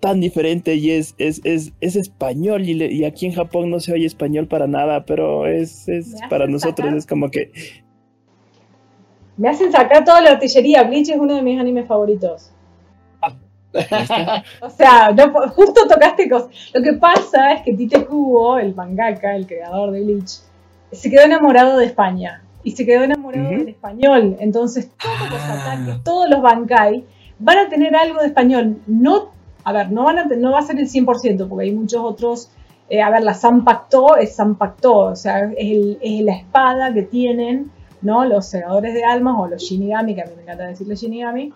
tan 0.00 0.20
diferente 0.20 0.74
y 0.74 0.90
es, 0.90 1.14
es, 1.18 1.40
es, 1.44 1.72
es 1.80 1.94
español 1.94 2.68
y, 2.68 2.72
y, 2.72 3.04
aquí 3.04 3.24
en 3.24 3.32
Japón 3.32 3.70
no 3.70 3.78
se 3.78 3.92
oye 3.92 4.04
español 4.04 4.48
para 4.48 4.66
nada, 4.66 5.06
pero 5.06 5.46
es, 5.46 5.88
es 5.88 6.16
para 6.28 6.48
nosotros 6.48 6.92
es 6.92 7.06
como 7.06 7.30
que 7.30 7.52
me 9.36 9.48
hacen 9.48 9.72
sacar 9.72 10.04
toda 10.04 10.20
la 10.20 10.30
artillería. 10.30 10.82
Bleach 10.84 11.08
es 11.10 11.16
uno 11.16 11.34
de 11.34 11.42
mis 11.42 11.58
animes 11.58 11.86
favoritos. 11.86 12.50
o 14.60 14.70
sea, 14.70 15.14
justo 15.54 15.88
tocaste 15.88 16.28
cosas. 16.28 16.50
Lo 16.74 16.82
que 16.82 16.92
pasa 16.94 17.52
es 17.52 17.62
que 17.62 17.72
Tite 17.72 18.04
Kubo, 18.04 18.58
el 18.58 18.74
mangaka, 18.74 19.34
el 19.34 19.46
creador 19.46 19.92
de 19.92 20.02
Bleach, 20.02 20.40
se 20.90 21.10
quedó 21.10 21.22
enamorado 21.22 21.78
de 21.78 21.86
España 21.86 22.42
y 22.62 22.72
se 22.72 22.84
quedó 22.84 23.02
enamorado 23.04 23.48
del 23.48 23.68
español. 23.68 24.36
Entonces, 24.40 24.90
todos 25.02 25.30
los 25.30 25.40
ah. 25.40 25.62
ataques, 25.62 26.04
todos 26.04 26.28
los 26.28 26.42
Bankai 26.42 27.04
van 27.38 27.58
a 27.58 27.68
tener 27.68 27.96
algo 27.96 28.20
de 28.20 28.26
español. 28.26 28.76
No, 28.86 29.30
a 29.64 29.72
ver, 29.72 29.90
no, 29.90 30.04
van 30.04 30.18
a, 30.18 30.24
no 30.26 30.52
va 30.52 30.58
a 30.58 30.62
ser 30.62 30.78
el 30.78 30.88
100%, 30.88 31.48
porque 31.48 31.64
hay 31.64 31.72
muchos 31.72 32.00
otros. 32.04 32.50
Eh, 32.88 33.00
a 33.00 33.10
ver, 33.10 33.22
la 33.22 33.32
Sanpacto 33.32 34.16
es 34.16 34.36
Sanpacto, 34.36 34.96
o 34.98 35.16
sea, 35.16 35.50
es, 35.56 35.96
es 36.02 36.20
la 36.20 36.34
espada 36.34 36.92
que 36.92 37.02
tienen 37.02 37.70
¿no? 38.02 38.24
Los 38.24 38.46
segadores 38.46 38.94
de 38.94 39.04
almas 39.04 39.36
o 39.38 39.48
los 39.48 39.62
Shinigami, 39.62 40.14
que 40.14 40.22
a 40.22 40.26
mí 40.26 40.32
me 40.36 40.42
encanta 40.42 40.66
decirle 40.66 40.94
Shinigami, 40.94 41.52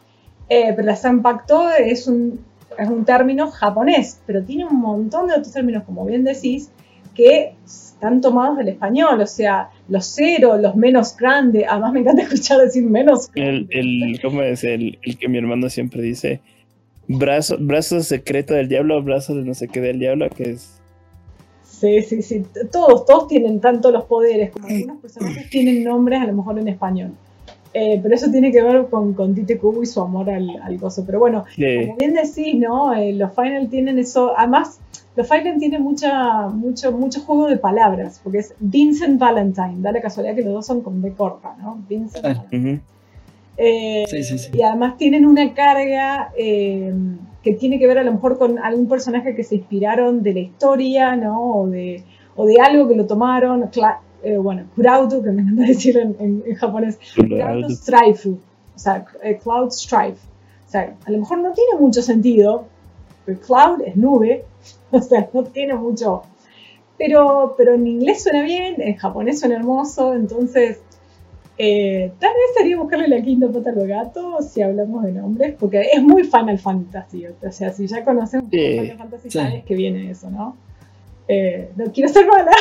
eh, 0.48 0.72
pero 0.74 0.86
la 0.86 0.96
Sanpacto 0.96 1.70
es 1.70 2.06
un, 2.06 2.40
es 2.78 2.88
un 2.88 3.04
término 3.04 3.50
japonés, 3.50 4.20
pero 4.26 4.42
tiene 4.42 4.64
un 4.64 4.76
montón 4.80 5.28
de 5.28 5.34
otros 5.34 5.52
términos, 5.52 5.84
como 5.84 6.04
bien 6.04 6.24
decís, 6.24 6.70
que 7.14 7.54
están 7.64 8.20
tomados 8.20 8.58
del 8.58 8.68
español, 8.68 9.20
o 9.20 9.26
sea, 9.26 9.70
los 9.88 10.04
cero, 10.06 10.58
los 10.58 10.76
menos 10.76 11.16
grandes, 11.16 11.64
además 11.68 11.92
me 11.92 12.00
encanta 12.00 12.22
escuchar 12.22 12.58
decir 12.58 12.84
menos 12.84 13.30
El, 13.34 13.66
el, 13.70 14.20
¿Cómo 14.22 14.42
es? 14.42 14.62
El, 14.64 14.98
el, 15.02 15.18
que 15.18 15.28
mi 15.28 15.38
hermano 15.38 15.70
siempre 15.70 16.02
dice, 16.02 16.40
brazo, 17.08 17.56
brazo 17.58 18.02
secreto 18.02 18.54
del 18.54 18.68
diablo, 18.68 19.02
brazo 19.02 19.34
de 19.34 19.44
no 19.44 19.54
sé 19.54 19.68
qué 19.68 19.80
del 19.80 19.98
diablo, 19.98 20.28
que 20.28 20.50
es 20.50 20.75
Sí, 21.80 22.00
sí, 22.02 22.22
sí. 22.22 22.42
Todos, 22.72 23.04
todos 23.04 23.28
tienen 23.28 23.60
tanto 23.60 23.90
los 23.90 24.04
poderes 24.04 24.50
como 24.50 24.66
algunos 24.66 24.98
personajes 24.98 25.50
tienen 25.50 25.84
nombres 25.84 26.22
a 26.22 26.26
lo 26.26 26.32
mejor 26.32 26.58
en 26.58 26.68
español. 26.68 27.12
Eh, 27.74 28.00
pero 28.02 28.14
eso 28.14 28.30
tiene 28.30 28.50
que 28.50 28.62
ver 28.62 28.86
con, 28.86 29.12
con 29.12 29.34
Tite 29.34 29.58
Kubo 29.58 29.82
y 29.82 29.86
su 29.86 30.00
amor 30.00 30.30
al, 30.30 30.48
al 30.62 30.78
gozo. 30.78 31.04
Pero 31.04 31.18
bueno, 31.18 31.44
como 31.54 31.96
bien 31.96 32.14
decís, 32.14 32.54
¿no? 32.54 32.94
Eh, 32.94 33.12
los 33.12 33.34
Final 33.34 33.68
tienen 33.68 33.98
eso. 33.98 34.32
Además, 34.34 34.80
los 35.14 35.28
Final 35.28 35.58
tienen 35.58 35.82
mucha, 35.82 36.48
mucho, 36.48 36.92
mucho 36.92 37.20
juego 37.20 37.48
de 37.48 37.58
palabras, 37.58 38.18
porque 38.24 38.38
es 38.38 38.54
Vincent 38.58 39.18
Valentine. 39.18 39.76
Da 39.82 39.92
la 39.92 40.00
casualidad 40.00 40.34
que 40.34 40.42
los 40.42 40.54
dos 40.54 40.66
son 40.66 40.80
con 40.80 41.02
B 41.02 41.12
corta, 41.12 41.54
¿no? 41.60 41.84
Vincent 41.86 42.24
ah, 42.24 42.28
Valentine. 42.28 42.80
Eh, 43.56 44.04
sí, 44.08 44.22
sí, 44.22 44.38
sí. 44.38 44.50
Y 44.52 44.62
además 44.62 44.96
tienen 44.96 45.26
una 45.26 45.54
carga 45.54 46.32
que 47.46 47.52
tiene 47.52 47.78
que 47.78 47.86
ver 47.86 47.98
a 47.98 48.02
lo 48.02 48.12
mejor 48.12 48.38
con 48.38 48.58
algún 48.58 48.88
personaje 48.88 49.36
que 49.36 49.44
se 49.44 49.54
inspiraron 49.54 50.24
de 50.24 50.32
la 50.34 50.40
historia, 50.40 51.14
¿no? 51.14 51.60
O 51.60 51.68
de, 51.68 52.02
o 52.34 52.44
de 52.44 52.60
algo 52.60 52.88
que 52.88 52.96
lo 52.96 53.06
tomaron. 53.06 53.70
Eh, 54.24 54.36
bueno, 54.36 54.64
Kurauto, 54.74 55.22
que 55.22 55.30
me 55.30 55.42
encanta 55.42 55.62
decir 55.68 55.96
en, 55.96 56.42
japonés. 56.56 56.98
Kurauto 57.14 57.70
Strife. 57.70 58.30
O 58.30 58.78
sea, 58.78 59.06
eh, 59.22 59.38
Cloud 59.40 59.70
Strife. 59.70 60.18
O 60.66 60.70
sea, 60.70 60.96
a 61.04 61.10
lo 61.12 61.18
mejor 61.18 61.38
no 61.38 61.52
tiene 61.52 61.80
mucho 61.80 62.02
sentido, 62.02 62.64
pero 63.24 63.38
Cloud 63.40 63.82
es 63.86 63.96
nube. 63.96 64.44
O 64.90 65.00
sea, 65.00 65.28
no 65.32 65.42
tiene 65.44 65.74
mucho. 65.74 66.22
Pero, 66.96 67.54
pero 67.56 67.74
en 67.74 67.86
inglés 67.86 68.22
suena 68.22 68.42
bien, 68.42 68.80
en 68.80 68.96
japonés 68.96 69.40
suena 69.40 69.56
hermoso, 69.56 70.14
entonces 70.14 70.80
eh, 71.58 72.12
tal 72.18 72.30
vez 72.34 72.56
sería 72.56 72.76
buscarle 72.76 73.08
la 73.08 73.22
quinta 73.22 73.48
pata 73.48 73.70
al 73.70 73.86
gato 73.86 74.38
si 74.42 74.60
hablamos 74.60 75.04
de 75.04 75.12
nombres, 75.12 75.54
porque 75.58 75.82
es 75.92 76.02
muy 76.02 76.24
Final 76.24 76.58
Fantasy. 76.58 77.26
O 77.26 77.52
sea, 77.52 77.72
si 77.72 77.86
ya 77.86 78.04
conocen 78.04 78.50
Final 78.50 78.98
Fantasy, 78.98 79.30
sabes 79.30 79.64
que 79.64 79.74
viene 79.74 80.10
eso, 80.10 80.30
¿no? 80.30 80.56
Eh, 81.28 81.70
no 81.76 81.90
quiero 81.92 82.08
ser 82.12 82.26
mala. 82.26 82.52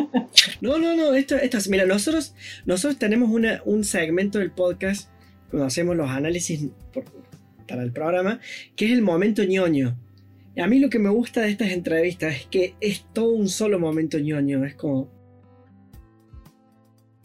no, 0.60 0.78
no, 0.78 0.96
no. 0.96 1.14
Esto, 1.14 1.36
esto, 1.36 1.58
mira, 1.70 1.86
nosotros, 1.86 2.34
nosotros 2.66 2.98
tenemos 2.98 3.30
un 3.64 3.84
segmento 3.84 4.38
del 4.38 4.50
podcast 4.50 5.08
cuando 5.50 5.66
hacemos 5.66 5.96
los 5.96 6.10
análisis 6.10 6.68
para 7.68 7.82
el 7.82 7.92
programa, 7.92 8.40
que 8.74 8.86
es 8.86 8.92
el 8.92 9.02
momento 9.02 9.44
ñoño. 9.44 9.96
Y 10.54 10.60
a 10.60 10.66
mí 10.66 10.78
lo 10.80 10.90
que 10.90 10.98
me 10.98 11.08
gusta 11.08 11.42
de 11.42 11.50
estas 11.50 11.70
entrevistas 11.70 12.34
es 12.34 12.46
que 12.46 12.74
es 12.80 13.06
todo 13.12 13.30
un 13.30 13.48
solo 13.48 13.78
momento 13.78 14.18
ñoño. 14.18 14.64
Es 14.64 14.74
como. 14.74 15.08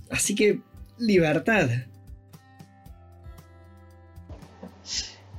Así 0.10 0.36
que 0.36 0.62
libertad. 0.97 1.69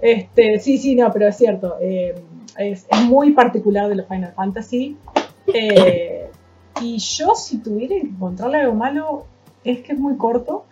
Este, 0.01 0.61
sí, 0.61 0.79
sí, 0.79 0.94
no, 0.94 1.12
pero 1.12 1.29
es 1.29 1.37
cierto. 1.37 1.77
Eh, 1.81 2.14
es, 2.57 2.87
muy 3.07 3.33
particular 3.33 3.88
de 3.88 3.97
los 3.97 4.09
Final 4.09 4.33
Fantasy. 4.35 4.97
Eh, 5.53 6.29
y 6.83 6.99
yo, 6.99 7.35
si 7.35 7.59
tuviera 7.59 7.97
que 7.97 8.03
encontrarle 8.03 8.59
algo 8.59 8.75
malo, 8.75 9.27
es 9.64 9.81
que 9.81 9.92
es 9.92 9.99
muy 9.99 10.16
corto. 10.16 10.66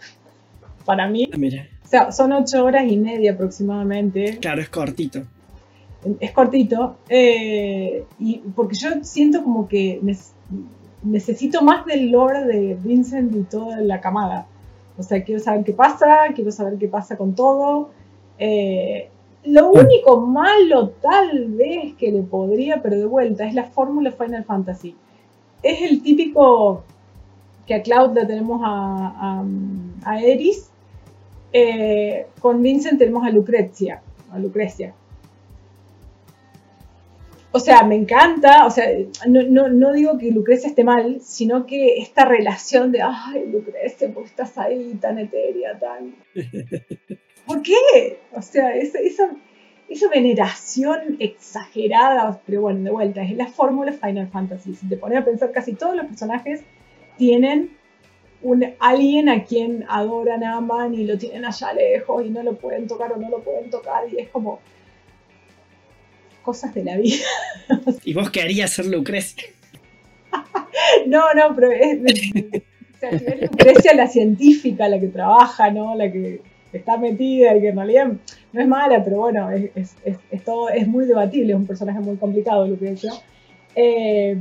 Para 0.84 1.08
mí. 1.08 1.28
Ah, 1.32 1.36
o 1.84 1.88
sea, 1.88 2.12
son 2.12 2.32
ocho 2.32 2.64
horas 2.64 2.90
y 2.90 2.96
media 2.96 3.32
aproximadamente. 3.32 4.38
Claro, 4.38 4.60
es 4.60 4.68
cortito. 4.68 5.22
Es 6.20 6.30
cortito. 6.32 6.98
Eh, 7.08 8.04
y 8.20 8.38
porque 8.54 8.76
yo 8.76 8.90
siento 9.02 9.42
como 9.42 9.66
que 9.66 10.00
necesito 11.02 11.62
más 11.62 11.84
del 11.86 12.10
lore 12.10 12.44
de 12.44 12.76
Vincent 12.80 13.34
y 13.34 13.42
toda 13.42 13.80
la 13.80 14.00
camada. 14.00 14.46
O 14.98 15.02
sea, 15.02 15.22
quiero 15.22 15.40
saber 15.40 15.64
qué 15.64 15.72
pasa, 15.72 16.28
quiero 16.34 16.50
saber 16.50 16.78
qué 16.78 16.88
pasa 16.88 17.16
con 17.16 17.34
todo. 17.34 17.90
Eh, 18.38 19.08
lo 19.44 19.70
único 19.70 20.20
malo 20.20 20.90
tal 21.00 21.50
vez 21.50 21.94
que 21.94 22.10
le 22.10 22.22
podría, 22.22 22.82
pero 22.82 22.96
de 22.96 23.06
vuelta, 23.06 23.46
es 23.46 23.54
la 23.54 23.64
fórmula 23.64 24.10
Final 24.10 24.44
Fantasy. 24.44 24.96
Es 25.62 25.82
el 25.82 26.02
típico 26.02 26.82
que 27.66 27.74
a 27.74 27.82
Cloud 27.82 28.14
le 28.14 28.26
tenemos 28.26 28.60
a, 28.64 29.44
a, 30.04 30.20
Eris, 30.20 30.70
eh, 31.52 32.26
con 32.40 32.62
Vincent 32.62 32.98
tenemos 32.98 33.24
a 33.26 33.30
Lucrecia, 33.30 34.02
a 34.32 34.38
Lucrecia. 34.38 34.94
O 37.56 37.58
sea, 37.58 37.84
me 37.84 37.94
encanta, 37.94 38.66
o 38.66 38.70
sea, 38.70 38.86
no, 39.26 39.92
digo 39.94 40.18
que 40.18 40.30
Lucrecia 40.30 40.68
esté 40.68 40.84
mal, 40.84 41.22
sino 41.22 41.64
que 41.64 41.96
esta 41.96 42.26
relación 42.26 42.92
de, 42.92 43.00
ay, 43.00 43.46
Lucrecia, 43.50 44.12
¿por 44.12 44.24
qué 44.24 44.28
estás 44.28 44.58
ahí 44.58 44.98
tan 45.00 45.18
etérea, 45.18 45.78
tan... 45.78 46.16
¿Por 47.46 47.62
qué? 47.62 48.18
O 48.34 48.42
sea, 48.42 48.76
esa, 48.76 48.98
esa, 48.98 50.08
veneración 50.10 51.16
exagerada, 51.18 52.42
pero 52.44 52.60
bueno, 52.60 52.84
de 52.84 52.90
vuelta, 52.90 53.22
es 53.22 53.34
la 53.34 53.46
fórmula 53.46 53.92
Final 53.92 54.28
Fantasy. 54.28 54.74
Si 54.74 54.86
te 54.86 54.98
pones 54.98 55.16
a 55.16 55.24
pensar, 55.24 55.50
casi 55.50 55.72
todos 55.72 55.96
los 55.96 56.04
personajes 56.04 56.62
tienen 57.16 57.70
un 58.42 58.66
alguien 58.80 59.30
a 59.30 59.44
quien 59.44 59.86
adoran, 59.88 60.44
aman 60.44 60.92
y 60.92 61.06
lo 61.06 61.16
tienen 61.16 61.46
allá 61.46 61.72
lejos 61.72 62.22
y 62.22 62.28
no 62.28 62.42
lo 62.42 62.58
pueden 62.58 62.86
tocar 62.86 63.14
o 63.14 63.16
no 63.16 63.30
lo 63.30 63.40
pueden 63.40 63.70
tocar 63.70 64.04
y 64.12 64.18
es 64.18 64.28
como 64.28 64.60
cosas 66.46 66.72
de 66.72 66.84
la 66.84 66.96
vida. 66.96 67.26
¿Y 68.04 68.14
vos 68.14 68.30
qué 68.30 68.40
harías 68.40 68.70
ser 68.70 68.86
Lucrecia? 68.86 69.42
no, 71.06 71.34
no, 71.34 71.54
pero 71.56 71.72
es, 71.72 71.98
Lucrecia 73.42 73.94
la 73.94 74.06
científica, 74.06 74.88
la 74.88 75.00
que 75.00 75.08
trabaja, 75.08 75.70
¿no? 75.72 75.96
La 75.96 76.10
que 76.10 76.40
está 76.72 76.96
metida 76.96 77.56
y 77.56 77.60
que 77.60 77.68
en 77.68 77.76
realidad 77.76 78.12
no 78.52 78.60
es 78.60 78.68
mala, 78.68 79.02
pero 79.02 79.18
bueno, 79.18 79.50
es, 79.50 79.96
todo, 80.44 80.68
es 80.68 80.86
muy 80.86 81.04
debatible, 81.04 81.52
es 81.52 81.58
un 81.58 81.66
personaje 81.66 81.98
muy 81.98 82.16
complicado, 82.16 82.66
Lucrecia. 82.66 83.12
Eh, 83.74 84.36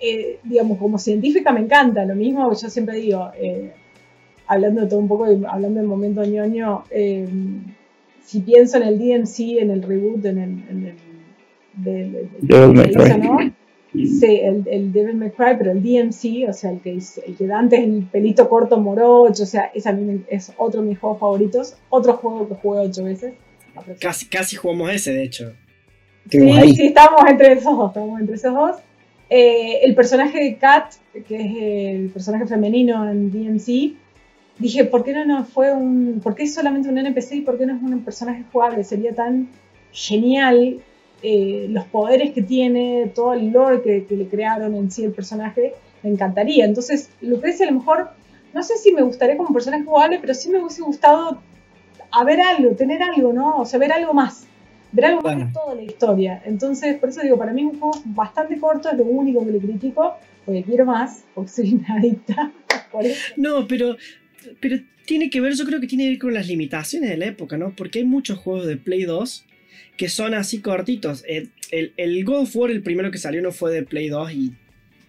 eh, 0.00 0.38
digamos, 0.42 0.78
como 0.78 0.98
científica 0.98 1.52
me 1.52 1.60
encanta, 1.60 2.04
lo 2.04 2.16
mismo 2.16 2.50
yo 2.52 2.68
siempre 2.68 2.96
digo, 2.96 3.30
eh, 3.38 3.72
hablando 4.46 4.80
de 4.80 4.88
todo 4.88 4.98
un 4.98 5.08
poco, 5.08 5.24
hablando 5.24 5.78
del 5.78 5.86
momento 5.86 6.24
ñoño, 6.24 6.84
si 8.30 8.40
pienso 8.42 8.76
en 8.76 8.84
el 8.84 8.96
DMC, 8.96 9.60
en 9.60 9.70
el 9.70 9.82
reboot, 9.82 10.24
en 10.24 10.38
el, 10.38 10.50
en 10.68 10.86
el 10.86 10.94
del, 11.74 12.30
Devil 12.40 12.76
May 12.76 12.92
Cry. 12.92 13.18
¿no? 13.18 13.38
Sí, 13.92 14.40
el, 14.40 14.64
el 14.70 14.92
Devil 14.92 15.16
May 15.16 15.30
Cry, 15.30 15.56
pero 15.58 15.72
el 15.72 15.82
DMC, 15.82 16.48
o 16.48 16.52
sea, 16.52 16.70
el 16.70 16.80
que, 16.80 16.92
el 16.92 17.36
que 17.36 17.46
da 17.48 17.58
antes 17.58 17.80
el 17.80 18.04
pelito 18.04 18.48
corto 18.48 18.78
morocho, 18.78 19.42
o 19.42 19.46
sea, 19.46 19.72
ese 19.74 19.88
a 19.88 19.92
mí 19.92 20.22
es 20.28 20.52
otro 20.58 20.80
de 20.80 20.88
mis 20.88 20.98
juegos 21.00 21.18
favoritos. 21.18 21.74
Otro 21.88 22.12
juego 22.18 22.48
que 22.48 22.54
jugué 22.54 22.80
ocho 22.82 23.02
veces. 23.02 23.34
Casi, 23.98 24.26
casi 24.26 24.54
jugamos 24.54 24.90
ese, 24.90 25.12
de 25.12 25.24
hecho. 25.24 25.52
Sí, 26.28 26.38
ahí. 26.50 26.72
sí, 26.72 26.86
estábamos 26.86 27.28
entre 27.28 27.54
esos 27.54 27.76
dos, 27.76 27.88
estábamos 27.88 28.20
entre 28.20 28.36
esos 28.36 28.54
dos. 28.54 28.76
Eh, 29.28 29.80
el 29.82 29.96
personaje 29.96 30.38
de 30.38 30.56
Kat, 30.56 30.92
que 31.26 31.34
es 31.34 31.96
el 31.98 32.10
personaje 32.10 32.46
femenino 32.46 33.10
en 33.10 33.32
DMC, 33.32 33.96
dije, 34.60 34.84
¿por 34.84 35.02
qué 35.02 35.12
no, 35.12 35.24
no 35.24 35.44
fue 35.44 35.72
un, 35.72 36.20
por 36.22 36.34
qué 36.34 36.44
es 36.44 36.54
solamente 36.54 36.88
un 36.88 36.98
NPC 36.98 37.32
y 37.32 37.40
por 37.40 37.58
qué 37.58 37.66
no 37.66 37.74
es 37.74 37.82
un 37.82 38.04
personaje 38.04 38.44
jugable? 38.52 38.84
Sería 38.84 39.14
tan 39.14 39.48
genial 39.92 40.80
eh, 41.22 41.66
los 41.68 41.84
poderes 41.86 42.32
que 42.32 42.42
tiene, 42.42 43.10
todo 43.14 43.34
el 43.34 43.50
lore 43.50 43.82
que, 43.82 44.06
que 44.06 44.16
le 44.16 44.28
crearon 44.28 44.74
en 44.74 44.90
sí 44.90 45.04
el 45.04 45.12
personaje, 45.12 45.74
me 46.02 46.10
encantaría. 46.10 46.64
Entonces, 46.64 47.10
Lucrecia 47.20 47.66
a 47.66 47.70
lo 47.70 47.78
mejor, 47.78 48.10
no 48.54 48.62
sé 48.62 48.76
si 48.76 48.92
me 48.92 49.02
gustaría 49.02 49.36
como 49.36 49.52
personaje 49.52 49.84
jugable, 49.84 50.18
pero 50.20 50.34
sí 50.34 50.50
me 50.50 50.58
hubiese 50.60 50.82
gustado 50.82 51.40
a 52.12 52.24
ver 52.24 52.40
algo, 52.40 52.72
tener 52.72 53.02
algo, 53.02 53.32
¿no? 53.32 53.58
O 53.58 53.66
sea, 53.66 53.78
ver 53.78 53.92
algo 53.92 54.14
más. 54.14 54.46
Ver 54.92 55.04
algo 55.04 55.22
más 55.22 55.36
de 55.36 55.46
toda 55.52 55.74
la 55.74 55.82
historia. 55.82 56.42
Entonces, 56.44 56.96
por 56.98 57.10
eso 57.10 57.20
digo, 57.20 57.38
para 57.38 57.52
mí 57.52 57.62
es 57.62 57.72
un 57.72 57.80
juego 57.80 57.98
bastante 58.06 58.58
corto, 58.58 58.90
es 58.90 58.98
lo 58.98 59.04
único 59.04 59.44
que 59.44 59.52
le 59.52 59.58
critico, 59.58 60.14
porque 60.44 60.64
quiero 60.64 60.84
más, 60.84 61.24
porque 61.34 61.50
soy 61.50 61.74
una 61.74 61.98
adicta. 61.98 62.50
Por 62.90 63.06
eso. 63.06 63.34
No, 63.36 63.68
pero, 63.68 63.94
pero 64.60 64.78
tiene 65.06 65.30
que 65.30 65.40
ver, 65.40 65.54
yo 65.54 65.64
creo 65.64 65.80
que 65.80 65.86
tiene 65.86 66.04
que 66.04 66.10
ver 66.10 66.18
con 66.18 66.34
las 66.34 66.46
limitaciones 66.46 67.10
de 67.10 67.16
la 67.16 67.26
época, 67.26 67.56
¿no? 67.56 67.74
Porque 67.76 67.98
hay 68.00 68.04
muchos 68.04 68.38
juegos 68.38 68.66
de 68.66 68.76
Play 68.76 69.04
2 69.04 69.46
que 69.96 70.08
son 70.08 70.34
así 70.34 70.60
cortitos. 70.60 71.24
El, 71.28 71.50
el, 71.70 71.92
el 71.96 72.24
God 72.24 72.42
of 72.42 72.56
War, 72.56 72.70
el 72.70 72.82
primero 72.82 73.10
que 73.10 73.18
salió, 73.18 73.42
no 73.42 73.52
fue 73.52 73.72
de 73.72 73.82
Play 73.82 74.08
2 74.08 74.32
y 74.32 74.52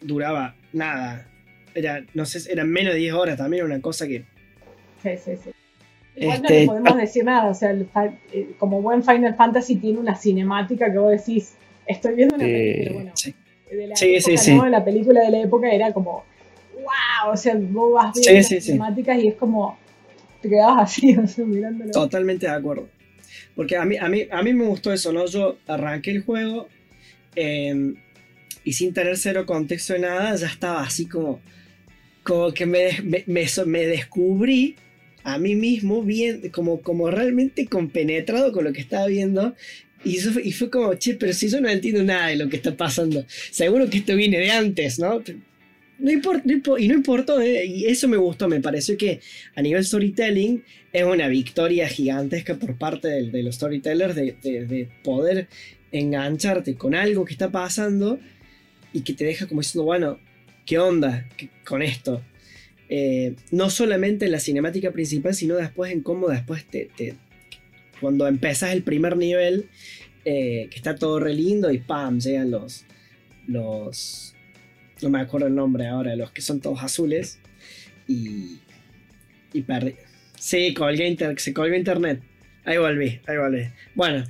duraba 0.02 0.56
nada. 0.74 1.28
Era, 1.74 2.04
no 2.14 2.26
sé, 2.26 2.52
eran 2.52 2.70
menos 2.70 2.94
de 2.94 3.00
10 3.00 3.14
horas 3.14 3.38
también, 3.38 3.66
era 3.66 3.74
una 3.74 3.82
cosa 3.82 4.08
que. 4.08 4.24
Sí, 5.04 5.10
sí, 5.24 5.32
sí. 5.44 5.50
Igual 6.18 6.38
Este, 6.38 6.54
no 6.54 6.60
le 6.60 6.66
podemos 6.68 6.98
decir 6.98 7.24
nada, 7.24 7.50
o 7.50 7.54
sea, 7.54 7.72
el 7.72 7.88
eh, 8.34 8.50
como 8.60 8.82
buen 8.82 9.02
Final 9.04 9.34
Fantasy 9.36 9.78
tiene 9.78 9.98
una 10.00 10.16
cinemática 10.16 10.92
que 10.92 10.98
vos 10.98 11.12
decís, 11.12 11.54
estoy 11.88 12.16
viendo 12.16 12.36
una 12.36 12.44
Sí. 12.46 12.52
película, 12.52 12.84
pero 12.84 12.94
bueno, 12.96 13.12
Sí. 13.16 13.34
de 13.72 13.88
la 13.88 13.96
Sí, 13.96 14.06
época, 14.16 14.22
sí, 14.42 14.56
¿no? 14.56 14.64
sí. 14.66 14.70
La 14.72 14.84
película 14.86 15.22
de 15.22 15.32
la 15.32 15.42
época 15.42 15.72
era 15.72 15.94
como, 15.94 16.26
wow, 16.82 17.34
o 17.34 17.38
sea, 17.38 17.56
vos 17.56 17.94
vas 17.94 18.16
Sí, 18.16 18.22
viendo 18.22 18.38
las 18.40 18.48
sí, 18.48 18.56
sí. 18.56 18.62
cinemáticas 18.62 19.24
y 19.24 19.28
es 19.30 19.36
como, 19.36 19.78
te 20.42 20.50
quedabas 20.50 20.84
así, 20.84 21.16
o 21.18 21.28
sea, 21.28 21.46
mirándolo. 21.46 21.92
Totalmente 21.92 22.46
de 22.48 22.52
acuerdo. 22.54 22.90
Porque 23.56 23.76
a 23.78 23.86
mí, 23.86 23.98
a 23.98 24.08
mí, 24.10 24.28
a 24.32 24.42
mí 24.44 24.54
me 24.54 24.66
gustó 24.66 24.92
eso, 24.94 25.12
¿no? 25.12 25.26
Yo 25.26 25.58
arranqué 25.68 26.12
el 26.12 26.24
juego 26.24 26.68
eh, 27.36 27.94
y 28.64 28.74
sin 28.74 28.94
tener 28.94 29.18
cero 29.18 29.46
contexto 29.46 29.94
de 29.94 30.00
nada, 30.00 30.36
ya 30.36 30.48
estaba 30.48 30.82
así 30.84 31.06
como, 31.08 31.40
como 32.24 32.54
que 32.54 32.66
me, 32.66 33.02
me, 33.04 33.24
me, 33.28 33.46
me 33.66 33.86
descubrí 33.86 34.76
a 35.24 35.38
mí 35.38 35.56
mismo 35.56 36.02
bien, 36.02 36.50
como, 36.50 36.82
como 36.82 37.12
realmente 37.12 37.68
compenetrado 37.68 38.52
con 38.52 38.64
lo 38.64 38.74
que 38.74 38.82
estaba 38.82 39.08
viendo. 39.08 39.56
Y, 40.04 40.18
eso 40.18 40.32
fue, 40.32 40.44
y 40.44 40.52
fue 40.52 40.70
como, 40.72 40.94
che, 40.96 41.14
pero 41.14 41.32
si 41.34 41.48
yo 41.50 41.62
no 41.62 41.70
entiendo 41.70 42.04
nada 42.04 42.28
de 42.28 42.36
lo 42.38 42.50
que 42.50 42.58
está 42.58 42.76
pasando, 42.76 43.26
seguro 43.52 43.90
que 43.90 44.00
esto 44.00 44.16
viene 44.16 44.40
de 44.40 44.50
antes, 44.52 44.98
¿no? 44.98 45.22
No 46.02 46.12
importa, 46.12 46.43
y 46.80 46.88
no 46.88 46.95
importó, 46.95 47.39
¿eh? 47.41 47.66
y 47.66 47.86
eso 47.86 48.08
me 48.08 48.18
gustó, 48.18 48.47
me 48.47 48.60
pareció 48.60 48.97
que 48.97 49.20
a 49.56 49.62
nivel 49.62 49.86
storytelling 49.86 50.64
es 50.91 51.04
una 51.04 51.28
victoria 51.28 51.88
gigantesca 51.88 52.56
por 52.56 52.76
parte 52.78 53.08
de, 53.08 53.43
los 53.43 53.56
storytellers 53.56 54.16
de, 54.16 54.36
de- 54.41 54.66
de 54.66 54.89
poder 55.04 55.47
engancharte 55.91 56.76
con 56.76 56.95
algo 56.95 57.24
que 57.26 57.34
está 57.34 57.52
pasando 57.52 58.20
y 58.93 59.02
que 59.02 59.14
te 59.14 59.26
deja 59.26 59.47
como 59.47 59.62
diciendo, 59.62 59.84
bueno, 59.84 60.20
¿qué 60.66 60.80
onda 60.80 61.30
¿Qué- 61.38 61.49
con 61.66 61.82
esto? 61.82 62.22
Eh, 62.89 63.36
no 63.52 63.70
solamente 63.70 64.26
en 64.26 64.32
la 64.32 64.39
cinemática 64.39 64.91
principal, 64.91 65.34
sino 65.36 65.56
después 65.56 65.91
en 65.91 66.02
cómo 66.02 66.30
después 66.30 66.66
te... 66.66 66.89
te- 66.97 67.16
cuando 68.02 68.28
empezas 68.28 68.72
el 68.74 68.82
primer 68.82 69.16
nivel, 69.16 69.70
eh, 70.26 70.68
que 70.72 70.76
está 70.76 70.95
todo 70.95 71.20
re 71.20 71.36
lindo 71.36 71.72
y 71.72 71.78
¡pam! 71.78 72.20
llegan 72.20 72.49
los... 72.49 72.86
los 73.47 74.34
no 75.02 75.10
me 75.10 75.20
acuerdo 75.20 75.47
el 75.47 75.56
nombre 75.56 75.88
ahora, 75.88 76.16
los 76.16 76.32
que 76.32 76.41
son 76.41 76.60
todos 76.62 76.82
azules. 76.84 77.39
Y... 78.08 78.60
Y 79.54 79.62
perdí. 79.64 79.95
Sí, 80.39 80.74
colgué 80.74 81.16
se 81.38 81.54
colgó 81.54 81.76
internet. 81.76 82.22
Ahí 82.64 82.78
volví, 82.78 83.20
ahí 83.28 83.38
volví. 83.38 83.64
Bueno, 83.95 84.24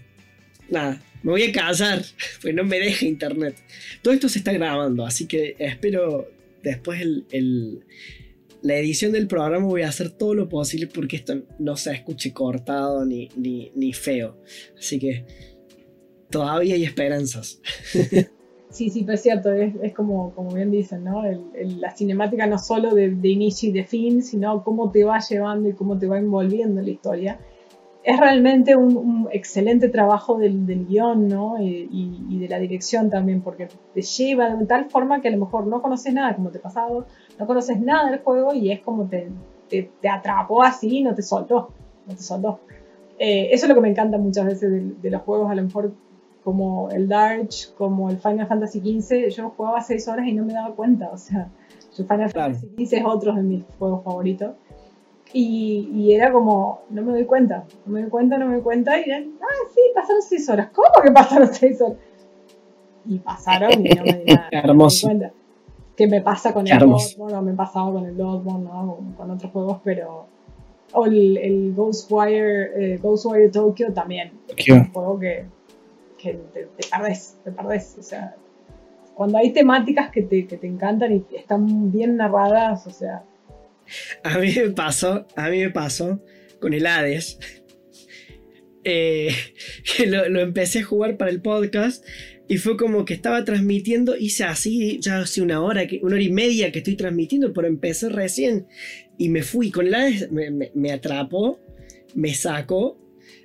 nada, 0.69 1.01
me 1.23 1.31
voy 1.31 1.43
a 1.43 1.51
casar, 1.51 2.01
pues 2.41 2.53
no 2.55 2.63
me 2.63 2.79
deja 2.79 3.05
internet. 3.05 3.55
Todo 4.01 4.13
esto 4.13 4.27
se 4.29 4.39
está 4.39 4.51
grabando, 4.51 5.05
así 5.05 5.27
que 5.27 5.55
espero 5.59 6.29
después 6.63 7.01
el, 7.01 7.25
el- 7.31 7.85
la 8.63 8.75
edición 8.77 9.11
del 9.11 9.25
programa 9.27 9.65
voy 9.65 9.81
a 9.81 9.89
hacer 9.89 10.11
todo 10.11 10.35
lo 10.35 10.47
posible 10.47 10.85
porque 10.85 11.15
esto 11.15 11.41
no 11.57 11.75
se 11.77 11.93
escuche 11.93 12.31
cortado 12.31 13.05
ni, 13.05 13.27
ni, 13.35 13.71
ni 13.75 13.91
feo. 13.91 14.39
Así 14.77 14.99
que 14.99 15.25
todavía 16.29 16.75
hay 16.75 16.83
esperanzas. 16.83 17.59
Sí, 18.71 18.89
sí, 18.89 19.03
pero 19.03 19.15
es 19.15 19.21
cierto, 19.21 19.51
es, 19.51 19.75
es 19.81 19.93
como, 19.93 20.31
como 20.33 20.51
bien 20.53 20.71
dicen, 20.71 21.03
¿no? 21.03 21.25
El- 21.25 21.43
el- 21.55 21.81
la 21.81 21.91
cinemática 21.91 22.47
no 22.47 22.57
solo 22.57 22.93
de, 22.95 23.09
de 23.11 23.29
inicio 23.29 23.69
y 23.69 23.73
de 23.73 23.83
fin, 23.83 24.21
sino 24.23 24.63
cómo 24.63 24.89
te 24.91 25.03
va 25.03 25.19
llevando 25.19 25.67
y 25.69 25.73
cómo 25.73 25.97
te 25.97 26.07
va 26.07 26.17
envolviendo 26.17 26.79
en 26.79 26.85
la 26.85 26.91
historia. 26.91 27.39
Es 28.03 28.19
realmente 28.19 28.75
un, 28.77 28.97
un 28.97 29.29
excelente 29.31 29.89
trabajo 29.89 30.37
del, 30.37 30.65
del 30.65 30.87
guion, 30.87 31.27
¿no? 31.27 31.61
Y, 31.61 31.89
y- 31.91 32.25
y 32.29 32.39
de 32.39 32.49
la 32.49 32.59
dirección 32.59 33.09
también, 33.09 33.41
porque 33.41 33.67
te 33.93 34.01
lleva 34.01 34.55
de 34.55 34.65
tal 34.65 34.89
forma 34.89 35.21
que 35.21 35.27
a 35.29 35.31
lo 35.31 35.37
mejor 35.39 35.67
no 35.67 35.81
conoces 35.81 36.13
nada, 36.13 36.35
como 36.35 36.51
te 36.51 36.59
pasado, 36.59 37.07
no 37.39 37.47
conoces 37.47 37.79
nada 37.81 38.09
del 38.11 38.21
juego 38.21 38.53
y 38.53 38.71
es 38.71 38.81
como 38.81 39.07
te, 39.09 39.29
te, 39.69 39.91
te 40.01 40.09
atrapó 40.09 40.63
así 40.63 40.99
y 40.99 41.03
no 41.03 41.15
te 41.15 41.21
soltó, 41.23 41.69
no 42.07 42.15
te 42.15 42.23
soltó. 42.23 42.61
Eh, 43.19 43.49
eso 43.51 43.65
es 43.65 43.69
lo 43.69 43.75
que 43.75 43.81
me 43.81 43.89
encanta 43.89 44.17
muchas 44.17 44.45
veces 44.45 44.71
de, 44.71 44.81
de 45.01 45.11
los 45.11 45.21
juegos, 45.23 45.51
a 45.51 45.55
lo 45.55 45.63
mejor 45.63 45.93
como 46.43 46.89
el 46.89 47.07
Darch, 47.07 47.73
como 47.75 48.09
el 48.09 48.17
Final 48.17 48.47
Fantasy 48.47 48.79
XV, 48.79 49.29
yo 49.29 49.49
jugaba 49.55 49.81
6 49.81 50.07
horas 50.07 50.27
y 50.27 50.33
no 50.33 50.43
me 50.45 50.53
daba 50.53 50.73
cuenta, 50.75 51.09
o 51.13 51.17
sea, 51.17 51.49
yo 51.97 52.03
Final 52.05 52.31
Claro. 52.31 52.53
Fantasy 52.55 52.85
XV 52.85 52.93
es 52.97 53.05
otro 53.05 53.33
de 53.33 53.41
mis 53.43 53.63
juegos 53.77 54.03
favoritos. 54.03 54.51
Y, 55.33 55.89
y 55.93 56.13
era 56.13 56.31
como, 56.31 56.81
no 56.89 57.03
me 57.03 57.13
doy 57.13 57.25
cuenta, 57.25 57.63
no 57.85 57.93
me 57.93 58.01
doy 58.01 58.09
cuenta, 58.09 58.37
no 58.37 58.47
me 58.47 58.55
doy 58.55 58.63
cuenta, 58.63 58.99
y 58.99 59.03
eran, 59.09 59.31
ah, 59.41 59.67
sí, 59.73 59.79
pasaron 59.95 60.21
6 60.21 60.49
horas, 60.49 60.69
¿cómo 60.73 60.87
que 61.01 61.11
pasaron 61.11 61.47
6 61.53 61.81
horas? 61.81 61.97
Y 63.05 63.17
pasaron 63.19 63.71
y 63.85 63.89
no 63.89 64.03
me 64.03 64.13
di 64.13 64.33
nada, 64.33 64.47
Qué 64.49 64.55
no 64.57 64.61
me 64.61 64.61
di 64.63 64.69
hermoso. 64.69 65.07
cuenta. 65.07 65.31
Que 65.95 66.07
me 66.07 66.21
pasa 66.21 66.53
con 66.53 66.67
el 66.67 66.73
hermoso. 66.73 67.15
Bloodborne, 67.17 67.37
o 67.37 67.41
me 67.43 67.53
pasaba 67.53 67.91
con 67.93 68.05
el 68.05 68.11
Bloodborne, 68.13 68.63
¿no? 68.65 68.95
con, 68.95 69.11
con 69.13 69.31
otros 69.31 69.51
juegos, 69.51 69.77
pero... 69.83 70.25
O 70.93 71.05
el, 71.05 71.37
el 71.37 71.73
Ghostwire, 71.73 72.95
eh, 72.95 72.97
Ghostwire 73.01 73.49
Tokyo 73.49 73.93
también, 73.93 74.31
es 74.57 74.67
un 74.67 74.91
juego 74.91 75.17
que, 75.17 75.45
que 76.21 76.33
te, 76.53 76.63
te 76.65 76.87
perdés, 76.89 77.37
te 77.43 77.51
perdés. 77.51 77.95
O 77.99 78.03
sea, 78.03 78.35
cuando 79.15 79.37
hay 79.37 79.51
temáticas 79.51 80.11
que 80.11 80.21
te, 80.23 80.47
que 80.47 80.57
te 80.57 80.67
encantan 80.67 81.11
y 81.13 81.35
están 81.35 81.91
bien 81.91 82.17
narradas, 82.17 82.85
o 82.87 82.91
sea, 82.91 83.23
A 84.23 84.37
mí 84.37 84.53
me 84.55 84.69
pasó, 84.71 85.25
a 85.35 85.49
mí 85.49 85.59
me 85.59 85.69
pasó 85.71 86.21
con 86.59 86.73
el 86.73 86.85
Hades. 86.85 87.39
Eh, 88.83 89.29
que 89.95 90.07
lo, 90.07 90.27
lo 90.27 90.39
empecé 90.41 90.79
a 90.79 90.83
jugar 90.83 91.15
para 91.15 91.29
el 91.29 91.39
podcast 91.39 92.03
y 92.47 92.57
fue 92.57 92.77
como 92.77 93.05
que 93.05 93.13
estaba 93.13 93.45
transmitiendo, 93.45 94.17
hice 94.17 94.43
así, 94.43 94.97
ya 94.99 95.19
hace 95.19 95.43
una 95.43 95.61
hora, 95.61 95.85
que, 95.85 95.99
una 96.01 96.15
hora 96.15 96.23
y 96.23 96.31
media 96.31 96.71
que 96.71 96.79
estoy 96.79 96.95
transmitiendo, 96.95 97.53
pero 97.53 97.67
empecé 97.67 98.09
recién 98.09 98.65
y 99.19 99.29
me 99.29 99.43
fui 99.43 99.69
con 99.69 99.93
Hades, 99.93 100.31
me, 100.31 100.49
me- 100.49 100.71
me 100.73 100.91
atrapó, 100.91 101.59
me 102.15 102.33
sacó. 102.33 102.97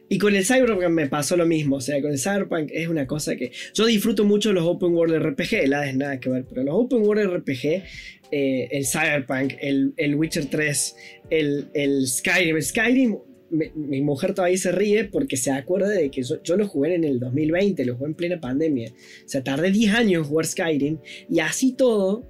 Y 0.08 0.18
con 0.18 0.36
el 0.36 0.44
Cyberpunk 0.44 0.88
me 0.88 1.08
pasó 1.08 1.36
lo 1.36 1.46
mismo, 1.46 1.76
o 1.76 1.80
sea, 1.80 2.00
con 2.00 2.12
el 2.12 2.18
Cyberpunk 2.18 2.70
es 2.72 2.88
una 2.88 3.06
cosa 3.06 3.34
que 3.34 3.50
yo 3.74 3.86
disfruto 3.86 4.24
mucho 4.24 4.52
los 4.52 4.64
Open 4.64 4.94
World 4.94 5.16
RPG, 5.20 5.54
el 5.64 5.74
Hades 5.74 5.96
nada 5.96 6.20
que 6.20 6.28
ver, 6.28 6.44
pero 6.48 6.62
los 6.62 6.74
Open 6.76 7.02
World 7.02 7.38
RPG 7.38 7.82
eh, 8.30 8.68
el 8.70 8.86
Cyberpunk, 8.86 9.54
el, 9.60 9.94
el 9.96 10.14
Witcher 10.14 10.46
3, 10.46 10.96
el, 11.30 11.68
el 11.74 12.06
Skyrim. 12.06 12.60
Skyrim, 12.60 13.18
mi, 13.50 13.66
mi 13.74 14.02
mujer 14.02 14.34
todavía 14.34 14.58
se 14.58 14.72
ríe 14.72 15.04
porque 15.04 15.36
se 15.36 15.52
acuerda 15.52 15.88
de 15.88 16.10
que 16.10 16.22
yo, 16.22 16.42
yo 16.42 16.56
lo 16.56 16.66
jugué 16.66 16.94
en 16.94 17.04
el 17.04 17.20
2020, 17.20 17.84
lo 17.84 17.96
jugué 17.96 18.08
en 18.08 18.14
plena 18.14 18.40
pandemia. 18.40 18.90
O 18.90 19.28
sea, 19.28 19.44
tardé 19.44 19.70
10 19.70 19.94
años 19.94 20.22
en 20.22 20.28
jugar 20.28 20.46
Skyrim 20.46 20.98
y 21.28 21.40
así 21.40 21.72
todo 21.72 22.24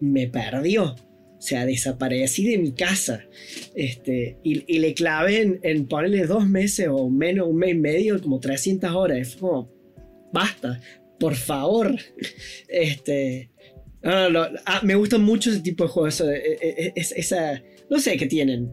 me 0.00 0.26
perdió. 0.26 0.94
O 1.40 1.42
sea, 1.42 1.64
desaparecí 1.64 2.46
de 2.46 2.58
mi 2.58 2.72
casa. 2.72 3.24
Este, 3.74 4.36
y, 4.44 4.62
y 4.72 4.78
le 4.78 4.92
clavé 4.92 5.40
en, 5.40 5.60
en 5.62 5.86
ponerle 5.88 6.26
dos 6.26 6.46
meses 6.46 6.86
o 6.90 7.08
menos, 7.08 7.48
un 7.48 7.56
mes 7.56 7.70
y 7.70 7.78
medio, 7.78 8.20
como 8.20 8.38
300 8.40 8.90
horas. 8.92 9.30
Fue 9.36 9.48
como, 9.48 9.72
basta, 10.32 10.78
por 11.18 11.34
favor. 11.34 11.96
Este, 12.68 13.50
no, 14.02 14.30
no, 14.30 14.50
no, 14.50 14.58
ah, 14.66 14.80
me 14.84 14.94
gusta 14.94 15.18
mucho 15.18 15.50
ese 15.50 15.60
tipo 15.60 15.84
de 15.84 15.90
juegos. 15.90 16.14
eso 16.14 16.26
de- 16.26 16.38
e- 16.38 16.58
e- 16.60 16.92
es- 16.94 17.12
esa, 17.12 17.62
no 17.88 17.98
sé 17.98 18.16
qué 18.16 18.26
tienen. 18.26 18.70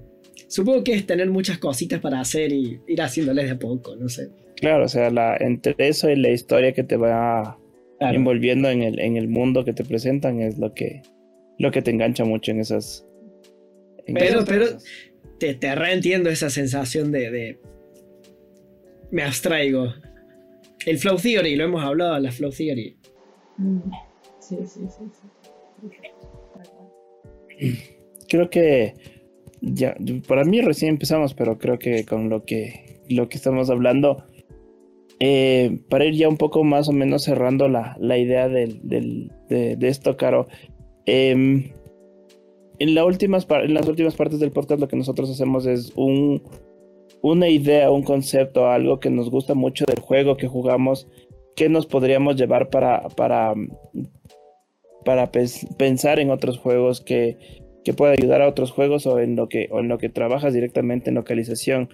supongo 0.50 0.84
que 0.84 0.94
es 0.94 1.06
tener 1.06 1.30
muchas 1.30 1.58
cositas 1.58 2.00
para 2.00 2.20
hacer 2.22 2.52
y 2.54 2.80
ir 2.88 3.02
haciéndoles 3.02 3.46
de 3.46 3.52
a 3.52 3.60
poco, 3.60 3.96
no 3.96 4.08
sé. 4.10 4.30
Claro, 4.58 4.86
o 4.86 4.88
sea, 4.90 5.10
la, 5.10 5.36
entre 5.38 5.76
eso 5.78 6.10
y 6.10 6.16
la 6.16 6.30
historia 6.32 6.74
que 6.74 6.84
te 6.84 6.96
va 6.98 7.58
envolviendo 8.00 8.70
en 8.70 8.82
el, 8.84 9.00
en 9.00 9.18
el 9.18 9.28
mundo 9.28 9.64
que 9.66 9.74
te 9.74 9.84
presentan 9.84 10.42
es 10.42 10.58
lo 10.58 10.74
que, 10.74 11.02
lo 11.60 11.72
que 11.72 11.82
te 11.82 11.92
engancha 11.92 12.24
mucho 12.24 12.52
en 12.52 12.60
esas. 12.60 13.06
pero, 14.06 14.46
pero 14.46 14.66
te, 15.40 15.56
te 15.56 15.76
reentiendo 15.76 16.30
esa 16.30 16.50
sensación 16.50 17.12
de, 17.12 17.60
Me 19.12 19.24
abstraigo. 19.24 19.94
El 20.86 20.98
Flow 21.00 21.18
Theory, 21.18 21.56
lo 21.56 21.66
hemos 21.66 21.84
hablado, 21.84 22.18
la 22.20 22.32
Flow 22.32 22.52
Theory. 22.52 22.98
Mm. 23.58 23.80
Sí, 24.40 24.58
sí, 24.66 24.82
sí, 24.88 25.04
sí. 25.12 25.28
Creo 28.30 28.50
que 28.50 28.94
ya, 29.62 29.96
para 30.28 30.44
mí 30.44 30.62
recién 30.62 30.92
empezamos, 30.92 31.34
pero 31.34 31.58
creo 31.58 31.80
que 31.80 32.06
con 32.06 32.30
lo 32.30 32.46
que, 32.46 33.02
lo 33.10 33.28
que 33.30 33.38
estamos 33.38 33.70
hablando, 33.70 34.26
eh, 35.20 35.80
para 35.90 36.06
ir 36.06 36.14
ya 36.14 36.30
un 36.30 36.38
poco 36.38 36.64
más 36.64 36.88
o 36.88 36.92
menos 36.92 37.24
cerrando 37.24 37.68
la, 37.68 37.98
idea 38.18 38.48
del, 38.48 38.80
de, 39.50 39.78
esto, 39.82 40.16
Caro, 40.16 40.48
em, 41.08 41.72
en, 42.80 42.94
las 42.94 43.06
últimas 43.06 43.46
partes 43.46 44.40
del 44.40 44.52
podcast 44.52 44.80
lo 44.80 44.88
que 44.88 44.96
nosotros 44.96 45.30
hacemos 45.30 45.66
es 45.66 45.92
un, 45.96 46.44
una 47.22 47.50
idea, 47.50 47.90
un 47.90 48.04
concepto, 48.04 48.68
algo 48.68 49.00
que 49.00 49.10
nos 49.10 49.30
gusta 49.32 49.56
mucho 49.56 49.86
del 49.86 50.00
juego 50.00 50.38
que 50.38 50.48
jugamos, 50.48 51.08
que 51.56 51.70
nos 51.70 51.88
podríamos 51.88 52.36
llevar 52.36 52.70
para, 52.70 53.10
para, 53.10 53.56
para 55.04 55.32
pensar 55.78 56.20
en 56.20 56.30
otros 56.30 56.60
juegos 56.60 57.02
que, 57.02 57.38
que 57.84 57.94
pueda 57.94 58.12
ayudar 58.12 58.42
a 58.42 58.48
otros 58.48 58.72
juegos 58.72 59.08
o 59.08 59.20
en 59.20 59.36
lo 59.36 59.50
que, 59.50 59.70
o 59.72 59.80
en 59.80 59.88
lo 59.88 59.98
que 59.98 60.10
trabajas 60.10 60.54
directamente 60.54 61.10
en 61.10 61.16
localización 61.16 61.90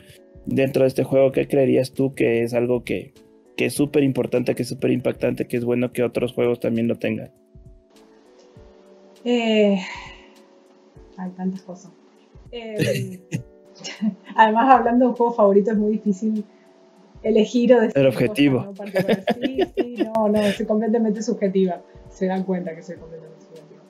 dentro 0.46 0.84
de 0.84 0.88
este 0.88 1.04
juego, 1.04 1.32
¿qué 1.32 1.48
creerías 1.48 1.94
tú 1.94 2.14
que 2.14 2.44
es 2.44 2.54
algo 2.54 2.84
que, 2.84 3.14
que 3.56 3.66
es 3.66 3.74
súper 3.74 4.04
importante, 4.04 4.56
que 4.56 4.64
es 4.64 4.70
súper 4.70 4.92
impactante, 4.92 5.48
que 5.48 5.58
es 5.58 5.64
bueno 5.64 5.92
que 5.94 6.04
otros 6.04 6.34
juegos 6.34 6.60
también 6.60 6.88
lo 6.88 6.96
tengan? 6.96 7.32
Eh, 9.26 9.80
hay 11.18 11.32
tantas 11.32 11.62
cosas. 11.62 11.92
Eh, 12.52 13.20
además, 14.36 14.80
hablando 14.80 15.06
de 15.06 15.10
un 15.12 15.16
juego 15.16 15.34
favorito, 15.34 15.72
es 15.72 15.78
muy 15.78 15.94
difícil 15.94 16.46
elegir 17.24 17.74
o 17.74 17.82
decir. 17.82 17.98
El 17.98 18.08
objetivo. 18.08 18.66
¿no? 18.66 18.74
Sí, 19.42 19.60
sí, 19.76 19.96
no, 20.04 20.30
no, 20.30 20.42
soy 20.52 20.66
completamente 20.66 21.22
subjetiva. 21.22 21.82
Se 22.10 22.28
dan 22.28 22.44
cuenta 22.44 22.76
que 22.76 22.84
soy 22.84 22.98
completamente 22.98 23.42
subjetiva. 23.42 23.82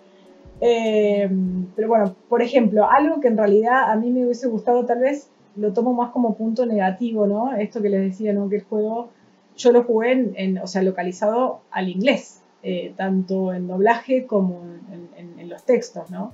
Eh, 0.62 1.30
pero 1.76 1.88
bueno, 1.88 2.16
por 2.30 2.42
ejemplo, 2.42 2.90
algo 2.90 3.20
que 3.20 3.28
en 3.28 3.38
realidad 3.38 3.92
a 3.92 3.96
mí 3.96 4.12
me 4.12 4.24
hubiese 4.26 4.48
gustado, 4.48 4.86
tal 4.86 5.00
vez 5.00 5.30
lo 5.56 5.74
tomo 5.74 5.94
más 5.94 6.12
como 6.12 6.36
punto 6.36 6.66
negativo, 6.66 7.28
¿no? 7.28 7.56
Esto 7.56 7.82
que 7.82 7.90
les 7.90 8.02
decía, 8.02 8.34
¿no? 8.34 8.50
Que 8.50 8.58
el 8.58 8.64
juego 8.64 9.10
yo 9.58 9.72
lo 9.72 9.84
jugué 9.84 10.32
en, 10.36 10.58
o 10.60 10.68
sea, 10.68 10.82
localizado 10.82 11.62
al 11.72 11.90
inglés, 11.90 12.42
eh, 12.66 12.94
tanto 12.96 13.54
en 13.54 13.68
doblaje 13.68 14.26
como 14.26 14.62
en, 14.90 15.50
los 15.50 15.64
textos, 15.66 16.10
¿no? 16.10 16.34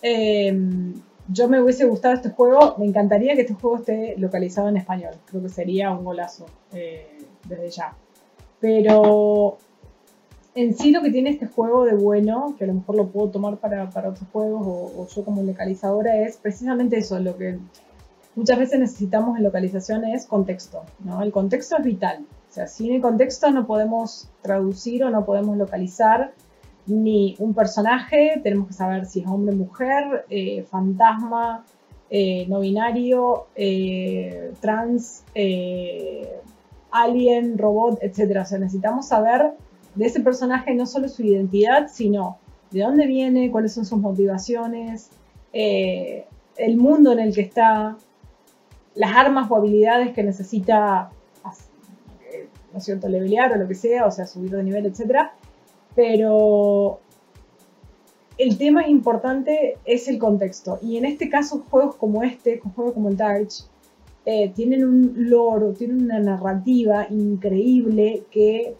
Em, 0.00 0.94
yo 1.28 1.48
me 1.48 1.60
hubiese 1.60 1.84
gustado 1.84 2.14
este 2.14 2.30
juego, 2.30 2.76
me 2.78 2.86
encantaría 2.86 3.34
que 3.34 3.42
este 3.42 3.52
juego 3.52 3.76
esté 3.76 4.14
localizado 4.16 4.70
en 4.70 4.78
español, 4.78 5.12
creo 5.26 5.42
que 5.42 5.50
sería 5.50 5.90
un 5.90 6.02
golazo 6.02 6.46
eh, 6.72 7.06
desde 7.46 7.68
ya. 7.68 7.94
Pero 8.58 9.58
en 10.54 10.74
sí 10.74 10.90
lo 10.90 11.02
que 11.02 11.10
tiene 11.10 11.28
este 11.28 11.46
juego 11.46 11.84
de 11.84 11.94
bueno, 11.94 12.54
que 12.58 12.64
a 12.64 12.66
lo 12.66 12.74
mejor 12.74 12.96
lo 12.96 13.08
puedo 13.08 13.28
tomar 13.28 13.58
para, 13.58 13.84
otros 13.84 14.26
juegos 14.32 14.66
o, 14.66 15.02
o, 15.02 15.06
yo 15.08 15.24
como 15.24 15.42
localizadora, 15.42 16.22
es 16.22 16.38
precisamente 16.38 16.96
eso, 16.96 17.20
lo 17.20 17.36
que 17.36 17.58
muchas 18.34 18.58
veces 18.58 18.80
necesitamos 18.80 19.36
en 19.36 19.44
localización 19.44 20.04
es 20.06 20.24
contexto, 20.24 20.84
¿no? 21.04 21.22
El 21.22 21.30
contexto 21.32 21.76
es 21.76 21.84
vital. 21.84 22.24
O 22.50 22.52
sea, 22.52 22.66
sin 22.66 22.92
el 22.92 23.00
contexto 23.00 23.48
no 23.52 23.64
podemos 23.64 24.28
traducir 24.42 25.04
o 25.04 25.10
no 25.10 25.24
podemos 25.24 25.56
localizar 25.56 26.32
ni 26.86 27.36
un 27.38 27.54
personaje, 27.54 28.40
tenemos 28.42 28.66
que 28.66 28.72
saber 28.72 29.06
si 29.06 29.20
es 29.20 29.26
hombre, 29.28 29.54
mujer, 29.54 30.24
eh, 30.30 30.64
fantasma, 30.68 31.64
eh, 32.10 32.46
no 32.48 32.58
binario, 32.58 33.46
eh, 33.54 34.52
trans, 34.60 35.22
alien, 36.90 37.56
robot, 37.56 38.00
etc. 38.02 38.38
O 38.42 38.44
sea, 38.44 38.58
necesitamos 38.58 39.06
saber 39.06 39.52
de 39.94 40.06
ese 40.06 40.18
personaje 40.18 40.74
no 40.74 40.86
solo 40.86 41.08
su 41.08 41.22
identidad, 41.22 41.86
sino 41.86 42.38
de 42.72 42.80
dónde 42.80 43.06
viene, 43.06 43.52
cuáles 43.52 43.74
son 43.74 43.84
sus 43.84 44.00
motivaciones, 44.00 45.10
el 45.52 46.76
mundo 46.76 47.12
en 47.12 47.20
el 47.20 47.32
que 47.32 47.42
está, 47.42 47.96
las 48.96 49.16
armas 49.16 49.48
o 49.48 49.56
habilidades 49.56 50.12
que 50.12 50.24
necesita 50.24 51.10
¿no 52.72 52.78
es 52.78 52.84
cierto?, 52.84 53.08
levelear 53.08 53.52
o 53.52 53.56
lo 53.56 53.68
que 53.68 53.74
sea, 53.74 54.06
o 54.06 54.10
sea, 54.10 54.26
subir 54.26 54.50
de 54.50 54.62
nivel, 54.62 54.86
etc. 54.86 55.30
Pero 55.94 57.00
el 58.38 58.56
tema 58.56 58.88
importante 58.88 59.76
es 59.84 60.08
el 60.08 60.18
contexto. 60.18 60.78
Y 60.82 60.96
en 60.96 61.04
este 61.04 61.28
caso, 61.28 61.64
juegos 61.70 61.96
como 61.96 62.22
este, 62.22 62.60
juegos 62.74 62.94
como 62.94 63.10
el 63.10 63.16
Darch, 63.16 63.64
eh, 64.24 64.50
tienen 64.54 64.84
un 64.84 65.14
lore, 65.30 65.72
tienen 65.74 66.04
una 66.04 66.20
narrativa 66.20 67.06
increíble 67.10 68.22
que, 68.30 68.76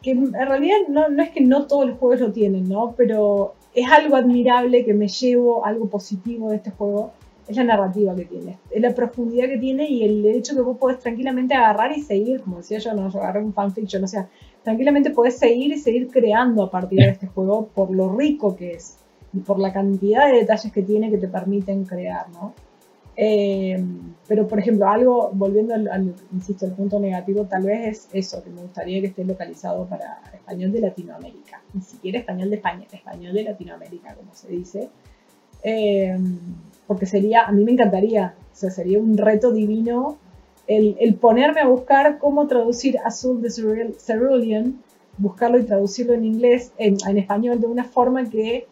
que 0.00 0.10
en 0.12 0.32
realidad 0.32 0.76
no, 0.88 1.08
no, 1.08 1.22
es 1.22 1.30
que 1.30 1.40
no 1.40 1.66
todos 1.66 1.86
los 1.86 1.98
juegos 1.98 2.20
lo 2.20 2.32
tienen, 2.32 2.68
¿no? 2.68 2.94
Pero 2.96 3.54
es 3.74 3.90
algo 3.90 4.16
admirable 4.16 4.84
que 4.84 4.94
me 4.94 5.08
llevo, 5.08 5.64
algo 5.64 5.88
positivo 5.88 6.50
de 6.50 6.56
este 6.56 6.70
juego, 6.70 7.12
es 7.46 7.56
la 7.56 7.64
narrativa 7.64 8.14
que 8.14 8.24
tiene, 8.24 8.58
es 8.70 8.80
la 8.80 8.94
profundidad 8.94 9.48
que 9.48 9.58
tiene 9.58 9.88
y 9.88 10.04
el 10.04 10.24
hecho 10.26 10.54
que 10.54 10.62
vos 10.62 10.78
podés 10.78 10.98
tranquilamente 10.98 11.54
agarrar 11.54 11.96
y 11.96 12.00
seguir, 12.00 12.40
como 12.40 12.58
decía 12.58 12.78
yo, 12.78 12.94
no, 12.94 13.10
yo 13.10 13.18
agarré 13.20 13.44
un 13.44 13.52
fanfiction, 13.52 14.02
o 14.04 14.08
sea, 14.08 14.28
tranquilamente 14.62 15.10
podés 15.10 15.38
seguir 15.38 15.72
y 15.72 15.78
seguir 15.78 16.08
creando 16.10 16.62
a 16.62 16.70
partir 16.70 17.00
de 17.00 17.10
este 17.10 17.26
juego 17.26 17.66
por 17.74 17.90
lo 17.90 18.16
rico 18.16 18.56
que 18.56 18.72
es 18.72 18.96
y 19.32 19.40
por 19.40 19.58
la 19.58 19.72
cantidad 19.72 20.26
de 20.26 20.38
detalles 20.38 20.72
que 20.72 20.82
tiene 20.82 21.10
que 21.10 21.18
te 21.18 21.28
permiten 21.28 21.84
crear, 21.84 22.30
¿no? 22.30 22.54
Eh, 23.16 23.82
pero, 24.26 24.48
por 24.48 24.58
ejemplo, 24.58 24.88
algo, 24.88 25.30
volviendo 25.32 25.74
al, 25.74 26.14
insisto, 26.32 26.66
el 26.66 26.72
punto 26.72 26.98
negativo, 26.98 27.44
tal 27.44 27.64
vez 27.64 27.86
es 27.86 28.08
eso, 28.12 28.42
que 28.42 28.50
me 28.50 28.62
gustaría 28.62 29.00
que 29.00 29.08
esté 29.08 29.24
localizado 29.24 29.86
para 29.86 30.20
español 30.32 30.72
de 30.72 30.80
Latinoamérica, 30.80 31.62
ni 31.72 31.82
siquiera 31.82 32.18
español 32.18 32.50
de 32.50 32.56
España, 32.56 32.86
español 32.90 33.34
de 33.34 33.42
Latinoamérica, 33.44 34.14
como 34.14 34.34
se 34.34 34.48
dice. 34.48 34.88
Eh, 35.62 36.16
porque 36.86 37.06
sería, 37.06 37.42
a 37.42 37.52
mí 37.52 37.64
me 37.64 37.72
encantaría, 37.72 38.34
o 38.52 38.56
sea, 38.56 38.70
sería 38.70 38.98
un 38.98 39.16
reto 39.16 39.52
divino 39.52 40.18
el, 40.66 40.96
el 41.00 41.14
ponerme 41.14 41.60
a 41.60 41.66
buscar 41.66 42.18
cómo 42.18 42.46
traducir 42.46 42.98
Azul 43.04 43.42
de 43.42 43.50
Cerulean, 43.98 44.82
buscarlo 45.18 45.58
y 45.58 45.64
traducirlo 45.64 46.14
en 46.14 46.24
inglés, 46.24 46.72
en, 46.78 46.96
en, 47.06 47.18
español, 47.18 47.60
de 47.60 47.66
una 47.66 47.84
forma 47.84 48.28
que 48.28 48.66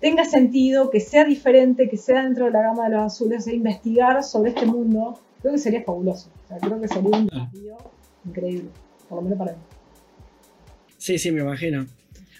tenga 0.00 0.24
sentido, 0.24 0.90
que 0.90 1.00
sea 1.00 1.24
diferente, 1.24 1.88
que 1.88 1.96
sea 1.96 2.22
dentro 2.24 2.46
de 2.46 2.52
la 2.52 2.62
gama 2.62 2.84
de 2.88 2.96
los 2.96 3.02
azules, 3.02 3.46
e 3.46 3.54
investigar 3.54 4.22
sobre 4.24 4.50
este 4.50 4.66
mundo, 4.66 5.18
creo 5.40 5.52
que 5.52 5.58
sería 5.58 5.82
fabuloso. 5.82 6.30
O 6.44 6.48
sea, 6.48 6.58
creo 6.58 6.80
que 6.80 6.88
sería 6.88 7.16
un 7.16 7.26
desafío 7.26 7.76
increíble, 8.24 8.70
por 9.08 9.18
lo 9.18 9.22
menos 9.22 9.38
para 9.38 9.52
mí. 9.52 9.58
Sí, 10.98 11.18
sí, 11.18 11.30
me 11.30 11.42
imagino. 11.42 11.86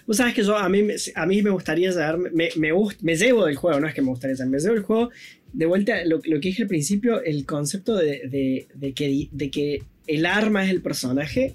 Vos 0.07 0.17
sabes 0.17 0.33
que 0.33 0.43
yo, 0.43 0.57
a 0.57 0.69
mí, 0.69 0.83
a 1.15 1.25
mí 1.25 1.41
me 1.41 1.49
gustaría 1.49 1.91
saber, 1.91 2.31
me, 2.33 2.49
me, 2.55 2.71
me 3.01 3.15
llevo 3.15 3.45
del 3.45 3.55
juego, 3.55 3.79
no 3.79 3.87
es 3.87 3.93
que 3.93 4.01
me 4.01 4.09
gustaría 4.09 4.35
saber, 4.35 4.51
me 4.51 4.59
llevo 4.59 4.73
del 4.75 4.83
juego, 4.83 5.09
de 5.53 5.65
vuelta, 5.65 6.05
lo, 6.05 6.17
lo 6.23 6.39
que 6.39 6.49
dije 6.49 6.63
al 6.63 6.67
principio, 6.67 7.21
el 7.23 7.45
concepto 7.45 7.95
de, 7.95 8.67
de, 8.73 8.93
que, 8.93 9.29
de 9.31 9.51
que 9.51 9.83
el 10.07 10.25
arma 10.25 10.63
es 10.65 10.71
el 10.71 10.81
personaje, 10.81 11.53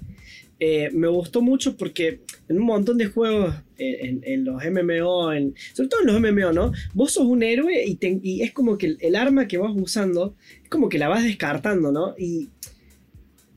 eh, 0.59 0.89
me 0.91 1.07
gustó 1.07 1.41
mucho 1.41 1.77
porque 1.77 2.21
en 2.49 2.57
un 2.57 2.65
montón 2.65 2.97
de 2.97 3.05
juegos, 3.05 3.53
eh, 3.77 3.99
en, 4.01 4.21
en, 4.23 4.43
los 4.43 4.63
MMO, 4.63 5.31
en, 5.31 5.53
sobre 5.73 5.89
todo 5.89 6.01
en 6.01 6.07
los 6.07 6.19
MMO, 6.19 6.51
¿no? 6.51 6.71
Vos 6.93 7.11
sos 7.11 7.25
un 7.25 7.43
héroe 7.43 7.83
y, 7.85 7.99
y 8.23 8.41
es 8.41 8.53
como 8.53 8.77
que 8.77 8.87
el, 8.87 8.97
el, 9.01 9.15
arma 9.15 9.47
que 9.47 9.59
vas 9.59 9.71
usando, 9.75 10.35
es 10.63 10.69
como 10.69 10.89
que 10.89 10.97
la 10.97 11.09
vas 11.09 11.23
descartando, 11.23 11.91
¿no? 11.91 12.15
Y 12.17 12.49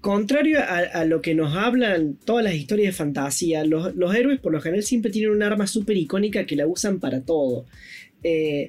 Contrario 0.00 0.60
a, 0.66 1.04
lo 1.04 1.20
que 1.20 1.34
nos 1.34 1.54
hablan 1.54 2.16
todas 2.24 2.42
las 2.42 2.54
historias 2.54 2.94
de 2.94 2.96
fantasía, 2.96 3.64
los, 3.64 4.14
héroes 4.14 4.40
por 4.40 4.50
lo 4.50 4.60
general 4.60 4.82
siempre 4.82 5.10
tienen 5.10 5.30
un 5.30 5.42
arma 5.42 5.66
súper 5.66 5.96
icónica 5.98 6.46
que 6.46 6.56
la 6.56 6.66
usan 6.66 7.00
para 7.00 7.20
todo. 7.20 7.66
Eh, 8.22 8.68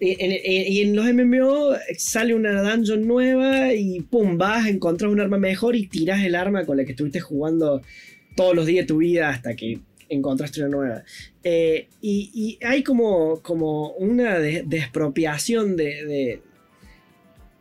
y 0.00 0.80
en 0.80 0.96
los 0.96 1.06
MMO 1.06 1.74
sale 1.96 2.34
una 2.34 2.62
dungeon 2.62 3.06
nueva 3.06 3.72
y 3.72 4.00
pum, 4.00 4.36
vas 4.36 4.66
encontrar 4.66 5.10
un 5.10 5.20
arma 5.20 5.38
mejor 5.38 5.76
y 5.76 5.86
tiras 5.86 6.22
el 6.24 6.34
arma 6.34 6.66
con 6.66 6.76
la 6.76 6.84
que 6.84 6.92
estuviste 6.92 7.20
jugando 7.20 7.80
todos 8.34 8.54
los 8.54 8.66
días 8.66 8.84
de 8.84 8.88
tu 8.88 8.98
vida 8.98 9.28
hasta 9.28 9.54
que 9.54 9.78
encontraste 10.08 10.60
una 10.60 10.68
nueva. 10.68 11.04
Eh, 11.42 11.86
y, 12.02 12.58
hay 12.62 12.82
como, 12.82 13.40
como 13.40 13.92
una 13.92 14.38
despropiación 14.38 15.76
de, 15.76 16.40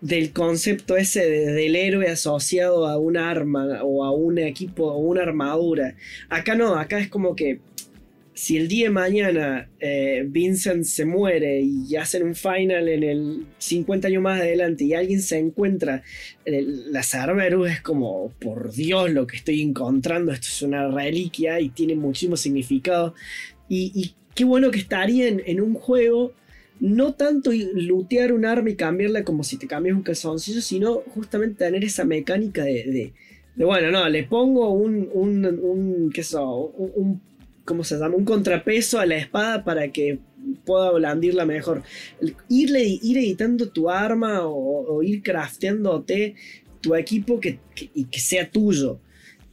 del 0.02 0.32
concepto 0.32 0.96
ese 0.96 1.30
del 1.30 1.76
héroe 1.76 2.08
asociado 2.08 2.88
a 2.88 2.98
un 2.98 3.18
arma 3.18 3.84
o 3.84 4.04
a 4.04 4.12
un 4.12 4.38
equipo 4.38 4.86
o 4.86 4.98
una 4.98 5.24
armadura. 5.24 5.96
Acá 6.30 6.56
no, 6.56 6.76
acá 6.76 7.00
es 7.00 7.10
como 7.10 7.36
que 7.36 7.60
si 8.40 8.56
el 8.56 8.70
día 8.70 8.86
de 8.86 8.92
mañana 8.92 9.70
eh, 9.82 10.24
Vincent 10.26 10.86
se 10.86 11.04
muere 11.04 11.60
y 11.60 11.94
hacen 11.98 12.24
un 12.24 12.36
final 12.36 12.88
en 12.88 13.04
el 13.04 13.46
50 13.58 14.08
años 14.08 14.24
más 14.24 14.40
adelante 14.40 14.86
y 14.86 14.94
alguien 14.94 15.22
se 15.22 15.38
encuentra 15.40 16.04
la 16.46 17.04
Cerberus, 17.04 17.70
es 17.70 17.82
como, 17.82 18.32
por 18.40 18.72
Dios, 18.72 19.12
lo 19.12 19.28
que 19.28 19.36
estoy 19.36 19.62
encontrando, 19.62 20.32
esto 20.32 20.48
es 20.48 20.62
una 20.62 20.88
reliquia 20.88 21.60
y 21.60 21.68
tiene 21.68 21.96
muchísimo 21.96 22.38
significado. 22.38 23.14
Y, 23.68 24.14
qué 24.36 24.46
bueno 24.46 24.72
que 24.72 24.80
estaría 24.80 25.28
en, 25.28 25.60
un 25.60 25.74
juego 25.74 26.32
no 26.80 27.14
tanto 27.14 27.52
lootear 27.52 28.32
un 28.34 28.46
arma 28.46 28.70
y 28.70 28.76
cambiarla 28.76 29.24
como 29.24 29.44
si 29.44 29.58
te 29.58 29.68
cambias 29.68 29.96
un 29.96 30.04
calzoncillo, 30.04 30.62
sino 30.62 30.96
justamente 31.14 31.66
tener 31.66 31.84
esa 31.84 32.06
mecánica 32.06 32.64
de, 32.64 33.14
bueno, 33.56 33.92
no, 33.92 34.08
le 34.08 34.24
pongo 34.24 34.70
un, 34.70 35.10
un, 35.14 35.46
un, 35.46 36.12
¿qué 36.12 36.24
un 36.34 37.22
¿cómo 37.66 37.84
se 37.84 38.00
llama? 38.00 38.16
Un 38.16 38.26
contrapeso 38.26 39.00
a 39.00 39.06
la 39.06 39.18
espada 39.18 39.64
para 39.64 39.92
que 39.92 40.18
pueda 40.66 40.92
blandirla 40.92 41.46
mejor. 41.46 41.84
Ir, 42.48 42.72
ir 42.76 43.18
editando 43.18 43.70
tu 43.70 43.90
arma 43.90 44.42
o, 44.44 45.04
ir 45.04 45.22
crafteándote 45.22 46.36
tu 46.82 46.96
equipo 46.96 47.40
que, 47.40 47.60
y 47.94 48.06
que 48.06 48.20
sea 48.20 48.50
tuyo. 48.50 49.00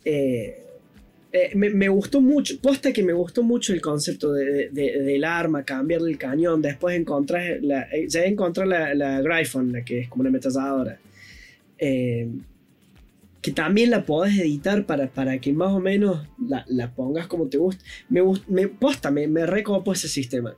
Eh, 0.04 0.65
eh, 1.36 1.54
me, 1.54 1.88
gustó 1.88 2.22
mucho, 2.22 2.54
posta 2.62 2.92
que 2.92 3.02
me 3.02 3.12
gustó 3.12 3.42
mucho 3.42 3.74
el 3.74 3.82
concepto 3.82 4.32
del 4.32 5.24
arma, 5.24 5.64
cambiarle 5.64 6.10
el 6.10 6.16
cañón, 6.16 6.62
después 6.62 6.98
encontrar 6.98 7.58
la, 7.60 7.82
eh, 7.92 8.06
ya 8.08 8.24
encontrar 8.24 8.66
la, 8.66 8.94
la 8.94 9.20
Gryphon, 9.20 9.70
la 9.70 9.82
que 9.84 10.00
es 10.00 10.08
como 10.08 10.22
una 10.22 10.30
ametralladora. 10.30 10.98
Eh, 11.78 12.30
que 13.42 13.52
también 13.52 13.90
la 13.90 14.06
podés 14.06 14.38
editar 14.38 14.86
para, 14.86 15.08
para 15.08 15.38
que 15.38 15.52
más 15.52 15.72
o 15.72 15.78
menos 15.78 16.26
la, 16.38 16.90
pongas 16.94 17.26
como 17.26 17.48
te 17.48 17.58
gusta. 17.58 17.84
Me, 18.08 18.22
me 18.48 18.68
posta, 18.68 19.10
me, 19.10 19.28
me 19.28 19.44
recopo 19.44 19.92
ese 19.92 20.08
sistema. 20.08 20.56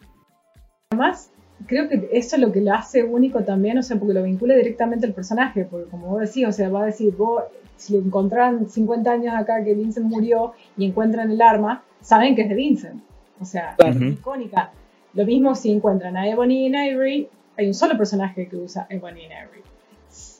Además, 0.91 1.33
creo 1.66 1.89
que 1.89 2.09
eso 2.12 2.37
es 2.37 2.43
lo 2.43 2.53
que 2.53 2.61
lo 2.61 2.72
hace 2.72 3.03
único 3.03 3.43
también, 3.43 3.79
o 3.79 3.83
sea, 3.83 3.99
porque 3.99 4.14
lo 4.14 4.22
vincula 4.22 4.55
directamente 4.55 5.07
al 5.07 5.12
personaje, 5.12 5.64
porque 5.64 5.91
como 5.91 6.07
vos 6.07 6.20
decís, 6.20 6.47
o 6.47 6.53
sea, 6.53 6.68
va 6.68 6.85
a 6.85 6.87
decir, 6.87 7.14
vos, 7.16 7.43
si 7.76 7.95
le 7.95 8.01
encontraran 8.01 8.68
50 8.68 9.11
años 9.11 9.35
acá 9.35 9.62
que 9.64 9.74
Vincent 9.74 10.07
murió 10.07 10.53
y 10.79 10.87
encuentran 10.87 11.31
el 11.31 11.43
arma, 11.43 11.83
saben 12.01 12.35
que 12.35 12.43
es 12.43 12.49
de 12.49 12.55
Vincent. 12.55 13.03
O 13.41 13.45
sea, 13.45 13.76
es 13.79 14.01
icónica. 14.01 14.72
Lo 15.14 15.26
mismo 15.26 15.55
si 15.55 15.70
encuentran 15.72 16.16
a 16.16 16.29
Ebony 16.29 16.68
y 16.68 16.91
Ivory, 16.91 17.29
hay 17.57 17.66
un 17.66 17.74
solo 17.74 17.97
personaje 17.99 18.49
que 18.49 18.57
usa 18.57 18.87
Ebony 18.89 19.22
y 19.22 19.26
Ivory. 19.26 19.62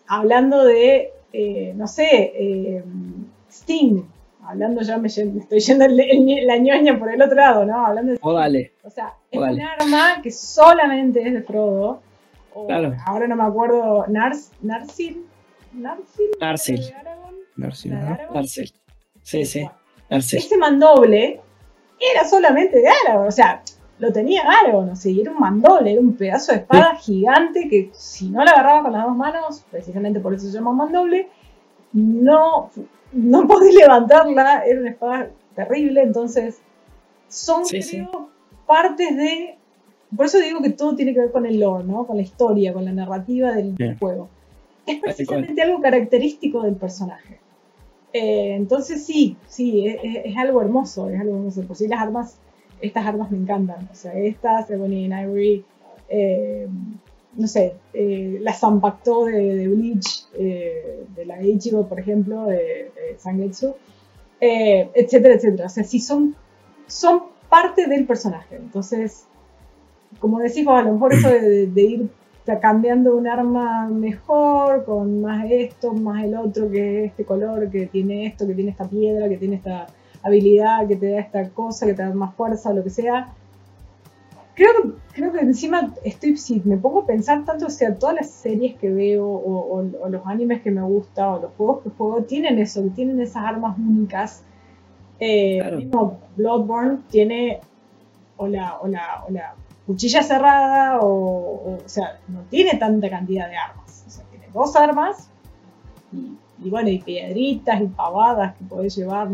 Hablando 0.07 0.65
de 0.65 1.13
eh, 1.33 1.73
no 1.77 1.87
sé, 1.87 2.33
eh, 2.35 2.83
Sting, 3.51 4.03
hablando 4.45 4.81
ya 4.81 4.97
me, 4.97 5.09
estoy 5.09 5.61
yendo 5.61 5.87
la 5.89 6.57
ñoña 6.57 6.99
por 6.99 7.13
el 7.13 7.21
otro 7.21 7.37
lado, 7.37 7.65
¿no? 7.67 7.85
Hablando 7.85 8.13
de 8.13 8.19
O 8.23 8.33
dale. 8.33 8.73
O 8.83 8.91
sea, 8.91 9.15
es 9.31 9.39
un 9.39 9.61
arma 9.61 10.23
que 10.23 10.31
solamente 10.31 11.27
es 11.27 11.35
de 11.35 11.43
Frodo. 11.43 12.01
claro. 12.67 12.95
Ahora 13.07 13.29
no 13.29 13.37
me 13.37 13.45
acuerdo, 13.45 14.07
Nars, 14.09 14.53
Narsil. 14.63 15.27
Narsil. 15.75 16.31
Narsil. 16.41 16.81
Narsil. 17.57 17.93
Narsil. 18.33 18.73
Sí, 19.23 19.45
sí. 19.45 19.69
Ese 20.11 20.57
mandoble 20.57 21.41
era 21.99 22.25
solamente 22.25 22.79
de 22.79 22.89
Aragorn, 22.89 23.29
o 23.29 23.33
sea, 23.33 23.63
lo 23.99 24.13
tenía 24.13 24.43
Aragorn, 24.43 24.91
o 24.91 24.97
sea, 24.97 25.13
era 25.13 25.33
un 25.33 25.39
mandoble, 25.39 25.93
era 25.93 26.01
un 26.01 26.15
pedazo 26.15 26.53
de 26.53 26.59
espada 26.59 26.95
gigante 26.97 27.69
que 27.69 27.91
si 27.93 28.31
no 28.31 28.45
la 28.45 28.53
agarraba 28.53 28.85
con 28.85 28.93
las 28.93 29.05
dos 29.05 29.17
manos, 29.17 29.65
precisamente 29.71 30.21
por 30.21 30.35
eso 30.35 30.47
se 30.47 30.53
llama 30.53 30.73
mandoble, 30.73 31.29
no, 31.93 32.71
no 33.13 33.47
podía 33.47 33.81
levantarla, 33.81 34.65
era 34.65 34.81
una 34.81 34.91
espada 34.91 35.31
terrible, 35.55 36.03
entonces 36.03 36.61
son 37.29 37.65
creo, 37.65 38.31
partes 38.67 39.17
de... 39.17 39.57
Por 40.17 40.27
eso 40.27 40.39
digo 40.39 40.63
que 40.63 40.71
todo 40.71 40.95
tiene 40.95 41.13
que 41.13 41.21
ver 41.21 41.33
con 41.33 41.45
el 41.45 41.61
lore, 41.61 41.85
¿no? 41.85 42.07
Con 42.07 42.17
la 42.17 42.23
historia, 42.23 42.73
con 42.73 42.85
la 42.85 42.93
narrativa 42.93 43.53
del 43.53 43.99
juego. 43.99 44.31
Es 44.87 45.01
precisamente 45.01 45.61
algo 45.61 45.83
característico 45.83 46.63
del 46.63 46.77
personaje. 46.77 47.41
Eh, 48.13 48.55
entonces 48.55 49.05
sí, 49.05 49.37
sí, 49.47 49.87
es, 49.87 50.37
algo 50.37 50.61
hermoso, 50.63 51.09
es 51.11 51.21
algo 51.21 51.37
hermoso. 51.37 51.63
Por 51.63 51.77
si 51.77 51.89
las 51.89 52.01
armas 52.01 52.39
estas 52.81 53.07
armas 53.07 53.31
me 53.31 53.39
encantan. 53.39 53.89
O 53.91 53.95
sea, 53.95 54.13
estas, 54.15 54.71
Ebony 54.71 55.07
and 55.07 55.25
Ivory, 55.25 55.65
eh, 56.09 56.67
no 57.35 57.47
sé, 57.47 57.75
eh, 57.93 58.39
la 58.41 58.53
Zanpakuto 58.53 59.27
de, 59.27 59.57
de 59.57 59.69
Bleach, 59.69 60.27
eh, 60.35 61.05
de 61.15 61.27
la 61.27 61.43
Ichigo, 61.43 61.89
por 61.89 62.01
ejemplo, 62.01 62.47
de, 62.47 62.57
de 62.57 63.19
Sangetsu, 63.19 63.75
etcétera, 64.41 65.35
etcétera. 65.35 65.67
O 65.67 65.69
sea, 65.69 65.85
sí 65.85 66.01
son, 66.01 66.35
son 66.87 67.25
parte 67.49 67.87
del 67.87 68.07
personaje. 68.07 68.57
Entonces, 68.57 69.27
como 70.21 70.39
decimos, 70.41 70.79
a 70.79 70.83
lo 70.83 70.95
mejor 70.95 71.15
eso 71.15 71.29
de, 71.29 71.67
de 71.67 71.83
ir 71.83 72.09
cambiando 72.57 73.15
un 73.15 73.29
arma 73.29 73.87
mejor, 73.89 74.85
con 74.85 75.21
más 75.21 75.47
esto, 75.51 75.93
más 75.93 76.25
el 76.25 76.35
otro, 76.35 76.71
que 76.71 77.05
este 77.05 77.25
color, 77.25 77.71
que 77.71 77.87
tiene 77.87 78.27
esto, 78.27 78.47
que 78.47 78.55
tiene 78.55 78.71
esta 78.71 78.89
piedra, 78.89 79.29
que 79.29 79.37
tiene 79.37 79.57
esta 79.57 79.87
habilidad 80.23 80.89
que 80.89 80.97
te 80.97 81.11
da 81.11 81.21
esta 81.21 81.49
cosa, 81.51 81.87
que 81.87 81.95
te 81.95 82.03
da 82.03 82.13
más 82.15 82.35
fuerza, 82.35 82.73
lo 82.73 82.83
que 82.83 82.91
sea. 82.91 83.33
Creo 84.55 84.71
que, 84.83 84.89
creo 85.13 85.33
que 85.33 85.41
encima 85.41 85.95
estoy, 86.03 86.37
si 86.37 86.61
me 86.65 86.77
pongo 86.79 87.03
a 87.03 87.07
pensar 87.07 87.45
tanto, 87.45 87.67
o 87.67 87.71
sea, 87.71 87.95
todas 87.95 88.17
las 88.17 88.31
series 88.31 88.77
que 88.77 88.91
veo 88.91 89.25
o, 89.27 89.83
los 90.09 90.27
animes 90.27 90.63
que 90.63 90.71
me 90.71 90.83
gustan 90.83 91.29
o 91.29 91.41
los 91.41 91.53
juegos 91.53 91.83
que 91.83 91.91
juego 91.91 92.23
tienen 92.23 92.59
eso, 92.59 92.83
tienen 92.95 93.21
esas 93.21 93.45
armas 93.45 93.77
únicas. 93.79 94.43
Eh, 95.21 95.63
Mismo 95.77 96.19
Bloodborne 96.37 96.99
tiene 97.09 97.61
o 98.37 98.49
la, 98.49 98.79
o 98.81 98.89
la, 98.89 99.25
o 99.29 99.31
la 99.31 99.55
cuchilla 99.89 100.23
cerrada 100.23 101.01
o, 101.01 101.77
o, 101.77 101.79
sea, 101.87 102.21
no 102.29 102.43
tiene 102.51 102.79
tanta 102.79 103.11
cantidad 103.11 103.49
de 103.49 103.57
armas. 103.57 104.05
O 104.07 104.11
sea, 104.11 104.25
tiene 104.27 104.47
dos 104.53 104.77
armas 104.77 105.29
y, 106.13 106.71
bueno, 106.71 106.91
y 106.91 107.01
piedritas 107.01 107.81
y 107.81 107.87
pavadas 107.87 108.55
que 108.57 108.65
podés 108.65 108.95
llevar, 108.95 109.31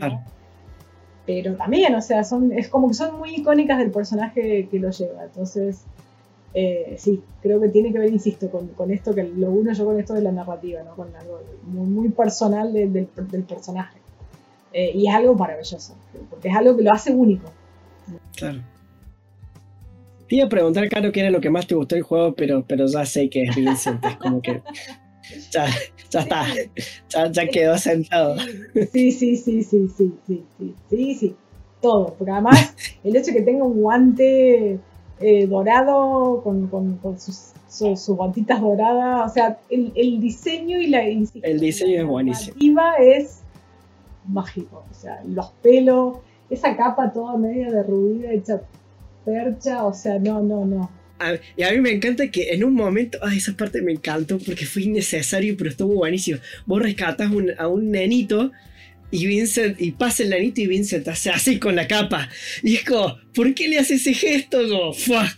pero 1.27 1.57
también, 1.57 1.95
o 1.95 2.01
sea, 2.01 2.23
son, 2.23 2.53
es 2.53 2.69
como 2.69 2.89
que 2.89 2.95
son 2.95 3.19
muy 3.19 3.35
icónicas 3.35 3.79
del 3.79 3.91
personaje 3.91 4.69
que 4.71 4.79
lo 4.79 4.91
lleva. 4.91 5.25
Entonces, 5.25 5.85
eh, 6.57 6.95
sí, 6.99 7.21
creo 7.43 7.61
que 7.61 7.69
tiene 7.69 7.93
que 7.93 7.99
ver, 7.99 8.13
insisto, 8.13 8.49
con, 8.49 8.69
con, 8.69 8.93
esto, 8.93 9.13
que 9.13 9.25
lo 9.25 9.51
uno 9.51 9.73
yo 9.73 9.85
con 9.85 9.99
esto 9.99 10.15
de 10.15 10.23
la 10.23 10.31
narrativa, 10.31 10.85
¿no? 10.85 10.95
Con 10.95 11.15
algo 11.17 11.41
muy, 11.65 11.87
muy 11.89 12.09
personal 12.11 12.73
del, 12.73 12.93
del, 12.93 13.43
personaje. 13.43 13.99
Eh, 14.73 14.93
y 14.95 15.09
es 15.09 15.15
algo 15.15 15.35
maravilloso, 15.35 15.97
porque 16.31 16.49
es 16.49 16.57
algo 16.57 16.77
que 16.77 16.83
lo 16.85 16.93
hace 16.93 17.13
único. 17.13 17.51
Claro. 18.37 18.61
Te 20.29 20.37
iba 20.37 20.47
a 20.47 20.49
preguntar, 20.49 20.89
Caro, 20.89 21.13
qué 21.13 21.21
era 21.21 21.31
lo 21.31 21.41
que 21.41 21.51
más 21.51 21.67
te 21.67 21.75
gustó 21.75 21.95
del 21.95 22.05
juego, 22.05 22.35
pero, 22.35 22.65
pero 22.67 22.87
ya 22.87 23.05
sé 23.05 23.29
que 23.29 23.43
es 23.43 23.55
Vincent, 23.55 24.05
es 24.05 24.17
como 24.17 24.41
que 24.41 24.63
ya, 25.51 25.67
ya 26.11 26.21
está, 26.21 26.47
ya, 27.09 27.31
ya, 27.31 27.49
quedó 27.49 27.77
sentado. 27.77 28.37
Sí, 28.93 29.13
sí, 29.13 29.37
sí, 29.37 29.63
sí, 29.63 29.89
sí, 29.89 30.13
sí, 30.27 30.45
sí, 30.59 30.75
sí, 30.91 31.15
sí, 31.15 31.37
todo, 31.81 32.15
porque 32.15 32.33
además 32.33 32.75
el 33.05 33.17
hecho 33.17 33.33
de 33.33 33.39
que 33.39 33.43
tenga 33.43 33.65
un 33.65 33.81
guante 33.81 34.79
eh, 35.21 35.47
dorado 35.47 36.43
con, 36.43 36.69
con, 36.69 36.97
con 36.99 37.21
sus, 37.21 37.53
sus, 37.69 38.17
botitas 38.17 38.61
doradas, 38.61 39.31
o 39.31 39.35
sea, 39.35 39.59
el, 39.69 39.93
el 39.95 40.21
diseño 40.21 40.81
y 40.81 40.87
la... 40.87 41.03
El 41.03 41.61
diseño 41.61 42.01
es 42.01 42.07
buenísimo. 42.07 42.57
es 42.99 43.41
mágico, 44.27 44.85
o 44.91 44.95
sea, 44.95 45.23
los 45.27 45.51
pelos, 45.63 46.19
esa 46.49 46.77
capa 46.77 47.13
toda 47.13 47.37
media 47.37 47.71
derruida, 47.71 48.33
hecha 48.33 48.63
percha, 49.25 49.85
o 49.85 49.95
sea, 49.95 50.19
no, 50.19 50.43
no, 50.43 50.65
no 50.65 50.91
y 51.57 51.63
a 51.63 51.73
mí 51.73 51.81
me 51.81 51.93
encanta 51.93 52.31
que 52.31 52.53
en 52.53 52.65
un 52.65 52.75
momento, 52.75 53.19
ay, 53.23 53.39
esa 53.39 53.57
parte 53.57 53.83
me 53.83 53.93
encantó 53.93 54.39
porque 54.39 54.67
fue 54.67 54.83
innecesario, 54.83 55.57
pero 55.57 55.71
estuvo 55.71 55.95
buenísimo. 55.95 56.39
Vos 56.67 56.83
rescatas 56.83 57.31
a 57.59 57.69
un 57.69 57.91
nenito 57.91 58.53
y 59.11 59.27
Vincent, 59.27 59.81
y 59.81 59.93
pasa 59.93 60.25
el 60.25 60.31
nenito 60.31 60.61
y 60.61 60.67
Vincent 60.67 61.07
hace 61.09 61.31
así 61.31 61.59
con 61.59 61.77
la 61.77 61.87
capa. 61.87 62.29
Y 62.63 62.77
es 62.77 62.85
como, 62.85 63.17
¿por 63.35 63.55
qué 63.55 63.69
le 63.69 63.79
hace 63.79 63.95
ese 63.95 64.13
gesto? 64.13 64.59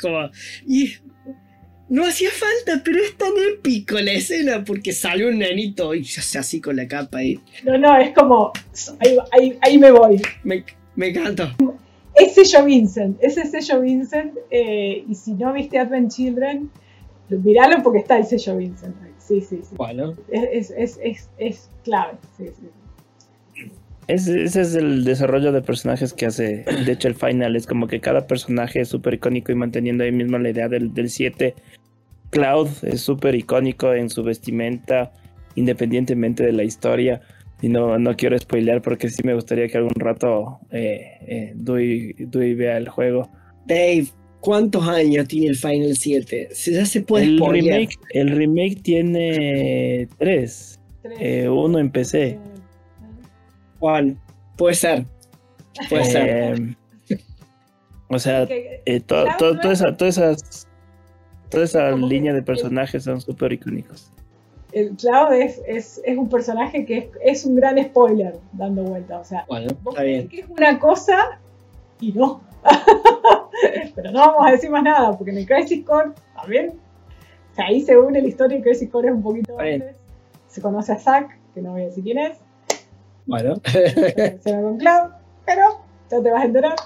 Como, 0.00 0.30
y 0.66 0.94
no 1.88 2.06
hacía 2.06 2.30
falta, 2.30 2.82
pero 2.82 2.98
es 3.02 3.16
tan 3.16 3.32
épico 3.52 4.00
la 4.00 4.12
escena 4.12 4.64
porque 4.64 4.92
salió 4.92 5.28
un 5.28 5.38
nenito 5.38 5.94
y 5.94 6.04
se 6.04 6.20
hace 6.20 6.38
así 6.38 6.60
con 6.60 6.76
la 6.76 6.88
capa. 6.88 7.22
Y... 7.22 7.38
No, 7.64 7.76
no, 7.78 7.96
es 7.98 8.12
como, 8.14 8.52
ahí, 9.30 9.56
ahí, 9.60 9.78
me 9.78 9.90
voy. 9.90 10.20
Me, 10.42 10.64
me 10.96 11.08
encanta 11.08 11.54
es 12.16 12.34
sello 12.34 12.64
Vincent, 12.64 13.18
ese 13.20 13.44
sello 13.44 13.80
Vincent, 13.80 14.34
eh, 14.50 15.04
y 15.06 15.14
si 15.14 15.34
no 15.34 15.52
viste 15.52 15.78
Advent 15.78 16.10
Children, 16.10 16.70
miralo 17.28 17.82
porque 17.82 17.98
está 18.00 18.18
el 18.18 18.24
sello 18.24 18.56
Vincent. 18.56 18.96
Sí, 19.18 19.40
sí, 19.40 19.60
sí. 19.62 19.74
Bueno. 19.76 20.14
Es, 20.30 20.70
es, 20.70 20.98
es, 21.02 21.28
es 21.38 21.70
clave, 21.84 22.14
sí, 22.36 22.46
sí. 22.46 23.70
ese 24.06 24.44
es 24.44 24.74
el 24.76 25.04
desarrollo 25.04 25.50
de 25.50 25.62
personajes 25.62 26.12
que 26.12 26.26
hace, 26.26 26.64
de 26.86 26.92
hecho, 26.92 27.08
el 27.08 27.16
final. 27.16 27.56
Es 27.56 27.66
como 27.66 27.86
que 27.88 28.00
cada 28.00 28.26
personaje 28.26 28.80
es 28.80 28.88
súper 28.88 29.14
icónico 29.14 29.52
y 29.52 29.56
manteniendo 29.56 30.04
ahí 30.04 30.12
mismo 30.12 30.38
la 30.38 30.50
idea 30.50 30.68
del 30.68 31.10
7. 31.10 31.54
Cloud 32.30 32.68
es 32.82 33.00
súper 33.00 33.34
icónico 33.34 33.92
en 33.92 34.08
su 34.10 34.22
vestimenta, 34.22 35.12
independientemente 35.54 36.44
de 36.44 36.52
la 36.52 36.62
historia. 36.62 37.20
Y 37.62 37.68
no, 37.68 37.98
no 37.98 38.16
quiero 38.16 38.38
spoilear 38.38 38.82
porque 38.82 39.08
sí 39.08 39.22
me 39.24 39.34
gustaría 39.34 39.68
que 39.68 39.78
algún 39.78 39.94
rato 39.94 40.60
eh, 40.70 41.18
eh 41.26 41.52
Dewey, 41.54 42.54
vea 42.54 42.76
el 42.76 42.88
juego. 42.88 43.30
Dave, 43.66 44.06
¿cuántos 44.40 44.86
años 44.86 45.26
tiene 45.26 45.48
el 45.48 45.56
Final 45.56 45.96
7? 45.96 46.48
Ya 46.66 46.84
se 46.84 47.00
puede 47.00 47.24
el 47.24 47.40
remake, 47.40 47.98
el 48.10 48.30
remake 48.30 48.82
tiene 48.82 50.08
tres. 50.18 50.80
Eh, 51.18 51.48
uno 51.48 51.78
en 51.78 51.90
PC. 51.90 52.38
Juan, 53.78 54.20
puede 54.56 54.74
ser. 54.74 55.06
Puede 55.88 56.04
ser. 56.04 56.76
O 58.08 58.18
sea, 58.18 58.46
eh, 58.48 59.00
toda, 59.00 59.36
esa, 59.72 59.96
toda, 59.96 60.08
esas, 60.08 60.68
toda 61.50 61.64
esa 61.64 61.90
línea 61.92 62.32
de 62.32 62.42
personajes 62.42 63.04
son 63.04 63.20
súper 63.20 63.52
icónicos. 63.52 64.12
El 64.76 64.94
Cloud 64.94 65.32
es, 65.32 65.62
es, 65.66 66.02
es, 66.04 66.18
un 66.18 66.28
personaje 66.28 66.84
que 66.84 66.98
es, 66.98 67.06
es, 67.22 67.46
un 67.46 67.56
gran 67.56 67.82
spoiler 67.82 68.38
dando 68.52 68.82
vuelta. 68.82 69.18
O 69.18 69.24
sea, 69.24 69.46
bueno, 69.48 69.68
está 69.68 70.02
bien. 70.02 70.28
que 70.28 70.40
es 70.40 70.50
una 70.50 70.78
cosa 70.78 71.40
y 71.98 72.12
no. 72.12 72.42
Pero 73.94 74.10
no 74.10 74.18
vamos 74.18 74.46
a 74.46 74.50
decir 74.50 74.68
más 74.68 74.82
nada, 74.82 75.16
porque 75.16 75.30
en 75.30 75.38
el 75.38 75.46
Crisis 75.46 75.82
Core 75.82 76.10
también. 76.34 76.78
O 77.52 77.54
sea, 77.54 77.68
ahí 77.68 77.80
se 77.80 77.96
une 77.96 78.20
la 78.20 78.28
historia 78.28 78.58
y 78.58 78.60
Crisis 78.60 78.90
Core 78.90 79.08
es 79.08 79.14
un 79.14 79.22
poquito 79.22 79.58
antes. 79.58 79.96
Se 80.46 80.60
conoce 80.60 80.92
a 80.92 80.98
Zack, 80.98 81.38
que 81.54 81.62
no 81.62 81.72
voy 81.72 81.80
a 81.80 81.86
decir 81.86 82.04
quién 82.04 82.18
es. 82.18 82.36
Bueno. 83.24 83.54
Se 83.64 84.52
va 84.52 84.60
con 84.60 84.76
Cloud, 84.76 85.10
pero 85.46 85.86
ya 86.10 86.22
te 86.22 86.30
vas 86.30 86.42
a 86.42 86.44
enterar. 86.44 86.76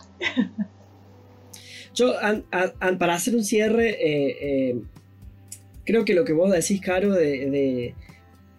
Yo, 1.93 2.13
para 3.01 3.15
hacer 3.15 3.35
un 3.35 3.43
cierre, 3.43 3.89
eh, 3.91 4.37
eh, 4.71 4.83
creo 5.91 6.05
que 6.05 6.15
lo 6.15 6.25
que 6.25 6.33
vos 6.33 6.53
decís, 6.53 6.81
Caro, 6.81 7.13
de, 7.13 7.95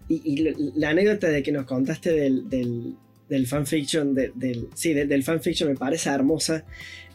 y, 0.07 0.53
la 0.75 0.89
anécdota 0.89 1.29
de 1.29 1.41
que 1.41 1.51
nos 1.51 1.65
contaste 1.65 2.11
del, 2.11 3.47
fanfiction, 3.47 4.13
del, 4.13 4.67
sí, 4.75 4.93
del, 4.93 5.23
fanfiction 5.23 5.69
me 5.69 5.75
parece 5.75 6.09
hermosa. 6.09 6.65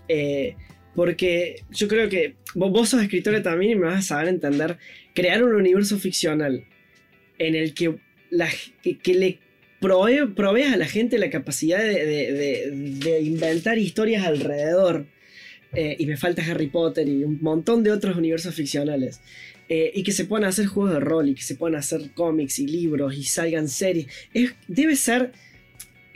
Eh, 0.09 0.57
porque 0.95 1.62
yo 1.71 1.89
creo 1.89 2.09
que 2.09 2.37
vos, 2.55 2.89
sos 2.89 3.03
escritora 3.03 3.43
también 3.43 3.73
y 3.73 3.75
me 3.75 3.87
vas 3.87 3.99
a 3.99 4.03
saber 4.03 4.29
entender. 4.29 4.79
Crear 5.14 5.43
un 5.43 5.55
universo 5.55 5.99
ficcional 5.99 6.64
en 7.39 7.55
el 7.55 7.75
que, 7.75 7.97
la, 8.31 8.49
que, 8.83 9.14
le 9.14 9.39
provee, 9.81 10.62
a 10.62 10.77
la 10.77 10.87
gente 10.87 11.19
la 11.19 11.29
capacidad 11.29 11.79
de 11.79 13.21
inventar 13.23 13.77
historias 13.77 14.25
alrededor 14.25 15.07
eh, 15.77 15.95
y 15.99 16.07
me 16.07 16.17
falta 16.17 16.43
Harry 16.43 16.69
Potter 16.69 17.07
y 17.07 17.23
un 17.23 17.39
montón 17.43 17.83
de 17.83 17.91
otros 17.91 18.17
universos 18.17 18.55
ficcionales. 18.55 19.21
Eh, 19.69 19.91
y 19.95 20.05
que 20.05 20.12
se 20.12 20.27
puedan 20.27 20.49
hacer 20.49 20.67
juegos 20.67 20.93
de 20.93 21.01
rol 21.01 21.29
y 21.29 21.35
que 21.35 21.43
se 21.43 21.57
puedan 21.57 21.77
hacer 21.77 22.12
cómics 22.14 22.61
y 22.61 22.69
libros 22.69 23.17
y 23.17 23.25
salgan 23.25 23.69
series. 23.69 24.07
debe 24.69 24.95
ser, 24.95 25.33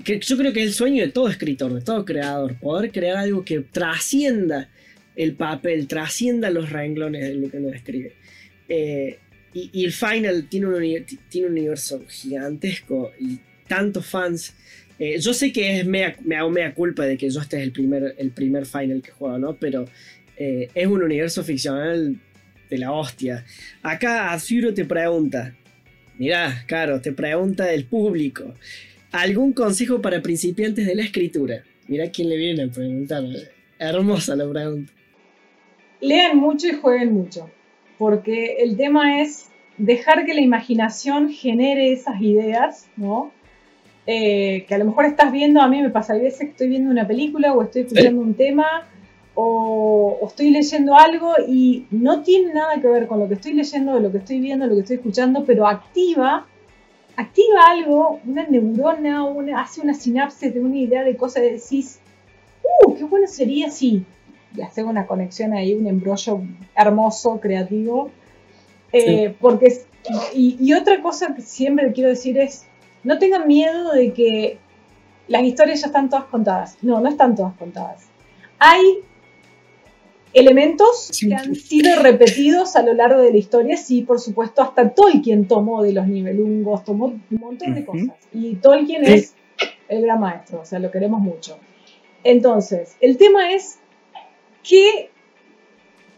que 0.05 0.21
yo 0.21 0.37
creo 0.37 0.53
que 0.53 0.61
es 0.61 0.67
el 0.67 0.73
sueño 0.73 1.05
de 1.05 1.11
todo 1.11 1.29
escritor, 1.29 1.75
de 1.75 1.81
todo 1.81 2.05
creador, 2.05 2.57
poder 2.61 2.93
crear 2.93 3.17
algo 3.17 3.45
que 3.45 3.59
trascienda 3.61 4.71
el 5.17 5.35
papel, 5.35 5.89
trascienda 5.89 6.49
los 6.51 6.71
renglones 6.71 7.23
de 7.23 7.35
lo 7.35 7.51
que 7.51 7.57
uno 7.57 7.71
escribe. 7.71 8.13
Eh, 8.69 9.19
y, 9.53 9.85
el 9.85 9.93
Final 9.93 10.49
tiene 10.49 10.67
un, 10.67 11.07
tiene 11.29 11.49
un 11.49 11.53
universo 11.55 12.05
gigantesco 12.09 13.11
y 13.19 13.41
tantos 13.67 14.07
fans 14.07 14.55
eh, 14.97 15.19
yo 15.19 15.35
sé 15.35 15.51
que 15.51 15.81
es 15.81 15.87
me 15.87 16.05
hago 16.37 16.51
mea 16.51 16.73
culpa 16.73 17.05
de 17.05 17.17
que 17.17 17.31
yo 17.31 17.41
este 17.41 17.57
es 17.57 17.63
el 17.65 17.73
primer, 17.73 18.15
el 18.17 18.31
primer 18.31 18.65
final 18.67 19.03
que 19.03 19.11
juego, 19.11 19.39
¿no? 19.39 19.57
Pero 19.57 19.87
es 20.37 20.87
un 20.87 21.03
universo 21.03 21.45
ficcional 21.45 22.17
de 22.71 22.79
la 22.79 22.93
hostia. 22.93 23.45
Acá 23.83 24.33
Azuro 24.33 24.73
te 24.73 24.85
pregunta, 24.85 25.55
mirá, 26.17 26.65
Caro, 26.67 27.01
te 27.01 27.13
pregunta 27.13 27.71
el 27.73 27.85
público, 27.85 28.55
¿algún 29.11 29.53
consejo 29.53 30.01
para 30.01 30.23
principiantes 30.23 30.87
de 30.87 30.95
la 30.95 31.03
escritura? 31.03 31.65
Mirá 31.89 32.09
quién 32.11 32.29
le 32.29 32.37
viene 32.37 32.63
a 32.63 32.69
preguntar. 32.69 33.25
Hermosa 33.79 34.37
la 34.37 34.49
pregunta. 34.49 34.93
Lean 36.01 36.39
mucho 36.39 36.69
y 36.69 36.73
jueguen 36.73 37.13
mucho, 37.13 37.51
porque 37.99 38.59
el 38.61 38.77
tema 38.77 39.21
es 39.21 39.49
dejar 39.77 40.25
que 40.25 40.35
la 40.35 40.41
imaginación 40.41 41.31
genere 41.31 41.93
esas 41.93 42.21
ideas, 42.21 42.89
¿no? 42.97 43.33
Eh, 44.07 44.65
que 44.67 44.75
a 44.75 44.79
lo 44.79 44.87
mejor 44.87 45.05
estás 45.05 45.33
viendo, 45.33 45.61
a 45.61 45.69
mí 45.69 45.83
me 45.83 45.91
pasa 45.91 46.15
a 46.15 46.17
veces 46.17 46.41
que 46.41 46.47
estoy 46.47 46.69
viendo 46.69 46.91
una 46.91 47.07
película 47.07 47.53
o 47.53 47.63
estoy 47.63 47.83
escuchando 47.83 48.21
un 48.21 48.35
tema 48.35 48.90
o, 49.35 50.19
estoy 50.27 50.51
leyendo 50.51 50.95
algo 50.95 51.35
y 51.47 51.87
no 51.91 52.23
tiene 52.23 52.53
nada 52.55 52.81
que 52.81 52.89
ver 52.89 53.07
con 53.07 53.21
lo 53.21 53.29
que 53.29 53.35
estoy 53.35 53.55
leyendo, 53.55 53.99
lo 53.99 54.11
que 54.13 54.19
estoy 54.19 54.41
viendo, 54.41 54.67
lo 54.67 54.75
que 54.75 54.81
estoy 54.81 54.97
escuchando, 54.97 55.45
pero 55.45 55.67
activa, 55.67 56.47
activa 57.17 57.61
algo, 57.69 58.21
una 58.27 58.47
neurona, 58.47 59.25
una, 59.25 59.61
hace 59.61 59.81
una 59.81 59.95
sinapsis 59.95 60.53
de 60.55 60.61
una 60.61 60.77
idea 60.77 61.05
de 61.05 61.17
cosas 61.17 61.45
y 61.45 61.51
decís, 61.51 62.01
¡uh! 62.87 62.95
¡Qué 62.95 63.05
bueno 63.05 63.27
sería 63.27 63.71
si! 63.71 64.05
Y 64.57 64.63
hacer 64.63 64.85
una 64.85 65.07
conexión 65.07 65.53
ahí, 65.53 65.75
un 65.75 65.87
embrollo 65.87 66.43
hermoso, 66.75 67.39
creativo. 67.41 68.11
Eh, 68.93 69.37
porque, 69.41 69.73
y, 70.35 70.57
y 70.59 70.75
otra 70.75 71.01
cosa 71.01 71.35
que 71.35 71.43
siempre 71.43 71.93
quiero 71.93 72.11
decir 72.11 72.37
es, 72.37 72.67
no 73.05 73.19
tengan 73.19 73.47
miedo 73.47 73.93
de 73.93 74.13
que 74.13 74.59
las 75.29 75.45
historias 75.45 75.81
ya 75.81 75.87
están 75.87 76.11
todas 76.11 76.25
contadas. 76.25 76.77
No, 76.83 77.01
no 77.01 77.09
están 77.09 77.37
todas 77.37 77.55
contadas. 77.55 78.09
Hay 78.59 79.05
elementos 80.33 81.11
que 81.21 81.35
han 81.35 81.55
sido 81.55 82.01
repetidos 82.03 82.77
a 82.77 82.83
lo 82.83 82.95
largo 82.95 83.21
de 83.21 83.33
la 83.33 83.39
historia. 83.39 83.77
Sí, 83.77 84.03
por 84.03 84.21
supuesto, 84.21 84.63
hasta 84.63 84.91
Tolkien 84.91 85.49
tomó 85.49 85.83
de 85.83 85.93
los 85.93 86.07
nivelungos, 86.07 86.85
tomó 86.85 87.07
un 87.07 87.23
montón 87.31 87.75
de 87.75 87.85
cosas. 87.85 88.17
Y 88.33 88.57
Tolkien 88.57 89.05
es 89.05 89.35
el 89.89 90.03
gran 90.03 90.21
maestro, 90.21 90.61
o 90.61 90.65
sea, 90.65 90.79
lo 90.79 90.91
queremos 90.91 91.21
mucho. 91.21 91.59
Entonces, 92.23 92.97
el 93.01 93.17
tema 93.17 93.53
es 93.53 93.79
que 94.63 95.11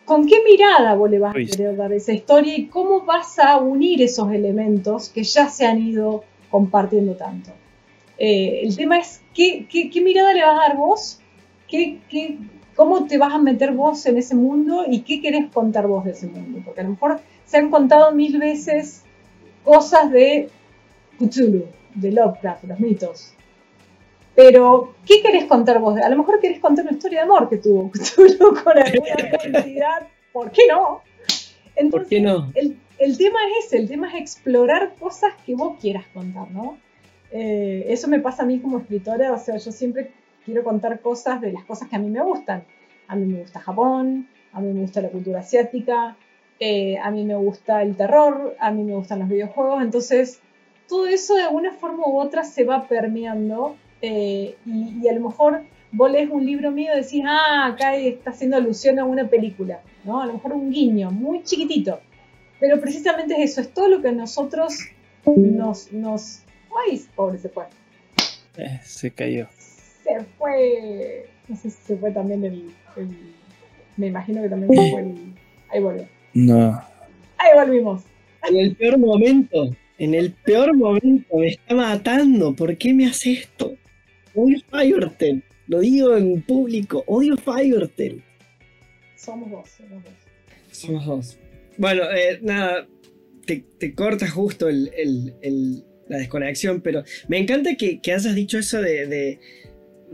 con 0.04 0.26
qué 0.26 0.42
mirada 0.44 0.94
vos 0.94 1.10
le 1.10 1.18
vas 1.18 1.34
a 1.34 1.38
querer 1.38 1.76
dar 1.76 1.92
esa 1.92 2.12
historia 2.12 2.56
y 2.56 2.66
cómo 2.66 3.02
vas 3.02 3.38
a 3.38 3.58
unir 3.58 4.02
esos 4.02 4.32
elementos 4.32 5.08
que 5.08 5.22
ya 5.22 5.48
se 5.48 5.64
han 5.64 5.80
ido 5.80 6.24
compartiendo 6.50 7.16
tanto. 7.16 7.50
Eh, 8.18 8.60
el 8.64 8.76
tema 8.76 8.98
es 8.98 9.22
¿qué, 9.34 9.66
qué, 9.70 10.00
mirada 10.00 10.34
le 10.34 10.42
vas 10.42 10.56
a 10.56 10.68
dar 10.68 10.76
vos, 10.76 11.18
¿Qué, 11.68 11.98
qué, 12.10 12.36
cómo 12.74 13.06
te 13.06 13.18
vas 13.18 13.34
a 13.34 13.38
meter 13.38 13.72
vos 13.72 14.04
en 14.06 14.18
ese 14.18 14.34
mundo 14.34 14.84
y 14.88 15.00
qué 15.00 15.20
querés 15.20 15.50
contar 15.50 15.86
vos 15.86 16.04
de 16.04 16.12
ese 16.12 16.26
mundo. 16.26 16.60
Porque 16.64 16.80
a 16.80 16.84
lo 16.84 16.90
mejor 16.90 17.20
se 17.44 17.58
han 17.58 17.70
contado 17.70 18.12
mil 18.12 18.38
veces 18.38 19.04
cosas 19.64 20.10
de 20.10 20.48
Cthulhu, 21.18 21.66
de 21.94 22.12
Lovecraft, 22.12 22.64
los 22.64 22.80
mitos. 22.80 23.34
Pero, 24.34 24.94
¿qué 25.06 25.20
querés 25.20 25.44
contar 25.44 25.78
vos? 25.78 25.98
A 25.98 26.08
lo 26.08 26.16
mejor 26.16 26.40
querés 26.40 26.58
contar 26.58 26.86
una 26.86 26.94
historia 26.94 27.20
de 27.20 27.24
amor 27.24 27.48
que 27.48 27.58
tuvo 27.58 27.90
Cthulhu 27.90 28.54
con 28.64 28.78
alguna 28.78 29.14
intensidad. 29.44 30.08
¿Por 30.32 30.50
qué 30.50 30.62
no? 30.70 31.02
¿Por 31.90 32.06
qué 32.06 32.20
no? 32.20 32.50
El, 32.54 32.78
el 32.98 33.18
tema 33.18 33.38
es 33.58 33.66
ese, 33.66 33.78
el 33.78 33.88
tema 33.88 34.08
es 34.08 34.20
explorar 34.20 34.94
cosas 34.98 35.34
que 35.44 35.54
vos 35.54 35.76
quieras 35.80 36.04
contar, 36.14 36.50
¿no? 36.50 36.78
Eh, 37.32 37.86
eso 37.88 38.08
me 38.08 38.20
pasa 38.20 38.42
a 38.42 38.46
mí 38.46 38.60
como 38.60 38.78
escritora, 38.78 39.32
o 39.32 39.38
sea, 39.38 39.56
yo 39.56 39.72
siempre 39.72 40.12
quiero 40.44 40.64
contar 40.64 41.00
cosas 41.00 41.40
de 41.40 41.52
las 41.52 41.64
cosas 41.64 41.88
que 41.88 41.96
a 41.96 41.98
mí 41.98 42.08
me 42.08 42.22
gustan. 42.22 42.64
A 43.08 43.16
mí 43.16 43.26
me 43.26 43.40
gusta 43.40 43.60
Japón, 43.60 44.28
a 44.52 44.60
mí 44.60 44.72
me 44.72 44.80
gusta 44.80 45.00
la 45.00 45.08
cultura 45.08 45.40
asiática, 45.40 46.16
eh, 46.60 46.98
a 46.98 47.10
mí 47.10 47.24
me 47.24 47.34
gusta 47.34 47.82
el 47.82 47.96
terror, 47.96 48.56
a 48.58 48.70
mí 48.70 48.84
me 48.84 48.94
gustan 48.94 49.18
los 49.20 49.28
videojuegos, 49.28 49.82
entonces 49.82 50.40
todo 50.88 51.06
eso 51.06 51.34
de 51.34 51.42
alguna 51.42 51.72
forma 51.72 52.06
u 52.06 52.20
otra 52.20 52.44
se 52.44 52.64
va 52.64 52.86
permeando 52.86 53.76
eh, 54.00 54.56
y, 54.66 54.98
y, 55.02 55.08
a 55.08 55.12
lo 55.12 55.28
mejor 55.28 55.62
vos 55.92 56.10
lees 56.10 56.30
un 56.30 56.44
libro 56.44 56.70
mío 56.70 56.92
y 56.94 57.02
decís, 57.02 57.22
ah, 57.26 57.66
acá 57.66 57.94
está 57.96 58.30
haciendo 58.30 58.56
alusión 58.56 58.98
a 58.98 59.04
una 59.04 59.28
película, 59.28 59.80
¿no? 60.04 60.20
A 60.20 60.26
lo 60.26 60.34
mejor 60.34 60.52
un 60.52 60.70
guiño 60.70 61.10
muy 61.10 61.42
chiquitito 61.42 62.00
pero 62.62 62.80
precisamente 62.80 63.34
es 63.42 63.50
eso, 63.50 63.60
es 63.60 63.74
todo 63.74 63.88
lo 63.88 64.00
que 64.00 64.12
nosotros 64.12 64.78
nos... 65.26 65.92
nos... 65.92 66.42
¡Ay, 66.86 67.04
pobre, 67.16 67.36
se 67.38 67.48
fue! 67.48 67.64
Eh, 68.56 68.78
se 68.84 69.10
cayó. 69.10 69.48
Se 70.18 70.24
fue... 70.38 71.26
No 71.48 71.56
sé 71.56 71.70
si 71.70 71.76
se 71.84 71.96
fue 71.96 72.10
también 72.12 72.44
el... 72.44 72.70
me 73.96 74.06
imagino 74.06 74.42
que 74.42 74.48
también 74.48 74.72
se 74.72 74.90
fue 74.90 75.00
el... 75.00 75.14
Ahí 75.70 75.80
volvió. 75.80 76.08
No. 76.34 76.82
Ahí 77.38 77.50
volvimos. 77.54 78.02
En 78.48 78.56
el 78.56 78.76
peor 78.76 78.98
momento, 78.98 79.76
en 79.98 80.14
el 80.14 80.32
peor 80.32 80.76
momento 80.76 81.36
me 81.36 81.48
está 81.48 81.74
matando. 81.74 82.54
¿Por 82.54 82.76
qué 82.76 82.92
me 82.92 83.06
hace 83.06 83.32
esto? 83.32 83.74
Odio 84.34 84.58
Firetail. 84.70 85.42
Lo 85.68 85.80
digo 85.80 86.16
en 86.16 86.42
público. 86.42 87.04
Odio 87.06 87.36
Firetail. 87.36 88.22
Somos 89.16 89.50
dos, 89.50 89.68
somos 89.68 90.02
dos. 90.02 90.12
Somos 90.72 91.06
dos. 91.06 91.38
Bueno, 91.78 92.02
eh, 92.10 92.38
nada, 92.42 92.86
te, 93.46 93.94
corta 93.94 94.28
justo 94.28 94.68
la 94.70 96.18
desconexión, 96.18 96.80
pero 96.80 97.04
me 97.28 97.38
encanta 97.38 97.76
que, 97.76 98.00
hayas 98.06 98.34
dicho 98.34 98.58
eso 98.58 98.80
de, 98.80 99.38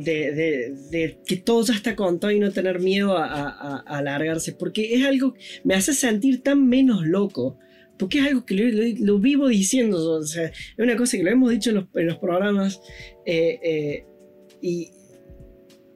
que 0.05 1.43
todo 1.45 1.65
ya 1.65 1.75
está 1.75 1.97
contado 1.97 2.33
y 2.33 2.41
no 2.41 2.53
tener 2.53 2.81
miedo 2.81 3.17
a, 3.17 3.79
alargarse, 3.87 4.53
porque 4.53 4.95
es 4.95 5.05
algo, 5.07 5.35
me 5.65 5.75
hace 5.75 5.93
sentir 5.93 6.43
tan 6.43 6.69
menos 6.69 7.07
loco 7.07 7.59
porque 7.99 8.19
es 8.19 8.27
algo 8.27 8.47
que 8.47 8.97
lo, 9.01 9.19
vivo 9.19 9.49
diciendo, 9.49 9.99
o 9.99 10.23
sea, 10.23 10.45
es 10.45 10.79
una 10.79 10.97
cosa 10.97 11.17
que 11.17 11.25
lo 11.25 11.31
hemos 11.31 11.51
dicho 11.51 11.71
en 11.71 12.07
los, 12.07 12.19
programas, 12.19 12.81
eh, 13.27 13.59
eh, 13.61 14.07
y 14.63 14.93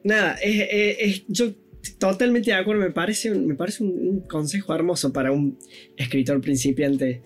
nada, 0.03 0.37
es, 0.43 1.25
yo 1.29 1.55
totalmente 1.99 2.51
de 2.51 2.57
acuerdo, 2.57 2.83
me 2.83 2.91
parece, 2.91 3.31
un, 3.31 3.47
me 3.47 3.55
parece 3.55 3.85
un, 3.85 4.21
consejo 4.29 4.75
hermoso 4.75 5.13
para 5.13 5.33
un 5.33 5.59
escritor 5.97 6.41
principiante 6.41 7.23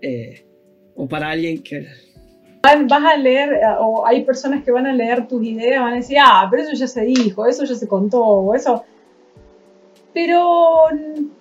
eh, 0.00 0.46
o 0.94 1.08
para 1.08 1.30
alguien 1.30 1.62
que... 1.62 1.86
Vas 2.64 3.04
a 3.04 3.16
leer, 3.16 3.60
o 3.80 4.06
hay 4.06 4.24
personas 4.24 4.64
que 4.64 4.70
van 4.70 4.86
a 4.86 4.92
leer 4.92 5.28
tus 5.28 5.44
ideas, 5.44 5.82
van 5.82 5.92
a 5.92 5.96
decir, 5.96 6.16
ah, 6.18 6.48
pero 6.50 6.62
eso 6.62 6.72
ya 6.72 6.86
se 6.86 7.02
dijo, 7.02 7.46
eso 7.46 7.64
ya 7.64 7.74
se 7.74 7.86
contó, 7.86 8.22
o 8.22 8.54
eso 8.54 8.84
pero, 10.14 10.86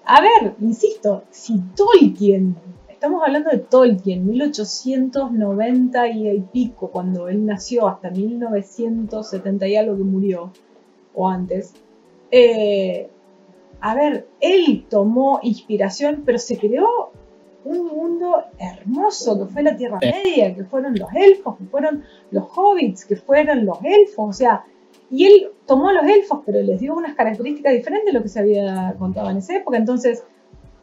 a 0.05 0.21
ver, 0.21 0.55
insisto, 0.59 1.25
si 1.29 1.59
Tolkien, 1.75 2.55
estamos 2.89 3.21
hablando 3.23 3.51
de 3.51 3.59
Tolkien, 3.59 4.25
1890 4.25 6.07
y 6.07 6.41
pico, 6.51 6.89
cuando 6.89 7.27
él 7.27 7.45
nació, 7.45 7.87
hasta 7.87 8.09
1970 8.09 9.67
y 9.67 9.75
algo 9.75 9.95
que 9.95 10.03
murió, 10.03 10.51
o 11.13 11.29
antes, 11.29 11.75
eh, 12.31 13.07
a 13.79 13.93
ver, 13.93 14.27
él 14.39 14.87
tomó 14.89 15.39
inspiración, 15.43 16.23
pero 16.25 16.39
se 16.39 16.57
creó 16.57 17.11
un 17.65 17.87
mundo 17.87 18.43
hermoso 18.57 19.39
que 19.39 19.53
fue 19.53 19.63
la 19.63 19.75
Tierra 19.75 19.99
Media, 20.01 20.53
que 20.55 20.63
fueron 20.63 20.95
los 20.95 21.09
elfos, 21.13 21.57
que 21.57 21.65
fueron 21.65 22.03
los 22.31 22.45
hobbits, 22.55 23.05
que 23.05 23.15
fueron 23.15 23.65
los 23.65 23.77
elfos, 23.83 24.29
o 24.29 24.33
sea, 24.33 24.65
y 25.09 25.25
él 25.25 25.51
tomó 25.67 25.89
a 25.89 25.93
los 25.93 26.05
elfos, 26.05 26.39
pero 26.45 26.61
les 26.61 26.79
dio 26.79 26.95
unas 26.95 27.15
características 27.15 27.73
diferentes 27.73 28.11
de 28.11 28.17
lo 28.17 28.23
que 28.23 28.29
se 28.29 28.39
había 28.39 28.95
contado 28.97 29.29
en 29.29 29.37
esa 29.37 29.55
época. 29.55 29.77
Entonces, 29.77 30.23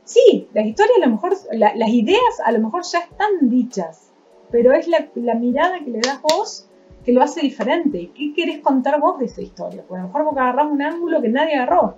sí, 0.05 0.49
las 0.55 0.67
historias 0.67 0.99
a 0.99 1.07
lo 1.07 1.13
mejor, 1.13 1.37
las 1.53 1.89
ideas 1.89 2.41
a 2.45 2.53
lo 2.53 2.61
mejor 2.61 2.83
ya 2.85 3.01
están 3.01 3.49
dichas, 3.49 4.13
pero 4.51 4.73
es 4.73 4.87
la, 4.89 5.35
mirada 5.35 5.81
que 5.81 5.91
le 5.91 6.01
das 6.01 6.21
vos 6.23 6.69
que 7.05 7.13
lo 7.13 7.23
hace 7.23 7.41
diferente. 7.41 8.11
¿Qué 8.15 8.33
querés 8.35 8.61
contar 8.61 9.01
vos 9.01 9.19
de 9.19 9.25
esa 9.25 9.43
historia? 9.43 9.83
Porque 9.87 10.01
a 10.01 10.03
lo 10.03 10.09
mejor 10.09 10.25
vos 10.25 10.37
agarrás 10.37 10.67
un 10.71 10.83
ángulo 10.83 11.21
que 11.21 11.29
nadie 11.29 11.57
agarró. 11.57 11.97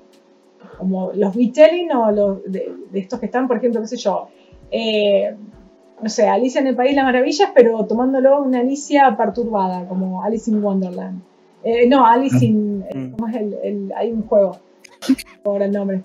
Como 0.79 1.13
los 1.13 1.35
retelling 1.35 1.93
o 1.93 2.13
los 2.13 2.51
de, 2.51 2.73
estos 2.95 3.19
que 3.19 3.27
están, 3.27 3.49
por 3.49 3.57
ejemplo, 3.57 3.81
qué 3.81 3.89
sé 3.89 3.97
yo, 3.97 4.29
eh, 4.73 5.37
no 6.03 6.09
sé, 6.09 6.29
Alicia 6.29 6.61
en 6.61 6.67
el 6.67 6.75
País 6.75 6.93
de 6.93 6.97
las 6.97 7.05
Maravillas, 7.05 7.51
pero 7.55 7.85
tomándolo 7.87 8.43
una 8.43 8.61
Alicia 8.61 9.15
perturbada, 9.17 9.87
como 9.87 10.25
Alice 10.25 10.51
in 10.51 10.65
Wonderland. 10.65 11.21
Eh, 11.63 11.87
no, 11.87 12.05
Alice 12.05 12.45
in. 12.45 12.85
Eh, 12.89 13.13
¿Cómo 13.17 13.29
es 13.29 13.37
el, 13.37 13.93
Hay 13.97 14.11
un 14.11 14.27
juego. 14.27 14.57
Por 15.43 15.63
el 15.63 15.73
nombre. 15.73 16.03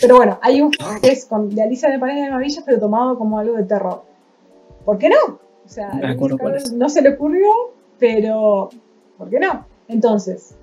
Pero 0.00 0.16
bueno, 0.16 0.38
hay 0.42 0.60
un 0.60 0.72
juego 0.72 1.00
que 1.00 1.12
es 1.12 1.24
con, 1.26 1.54
de 1.54 1.62
Alicia 1.62 1.90
de 1.90 1.98
Paredes 1.98 2.24
de 2.24 2.30
Maravillas, 2.30 2.62
pero 2.64 2.78
tomado 2.78 3.18
como 3.18 3.38
algo 3.38 3.56
de 3.56 3.64
terror. 3.64 4.02
¿Por 4.84 4.98
qué 4.98 5.08
no? 5.08 5.38
O 5.64 5.68
sea, 5.68 5.90
no 6.74 6.88
se 6.88 7.02
le 7.02 7.10
ocurrió, 7.10 7.48
pero 7.98 8.70
¿por 9.16 9.30
qué 9.30 9.38
no? 9.38 9.66
Entonces, 9.88 10.56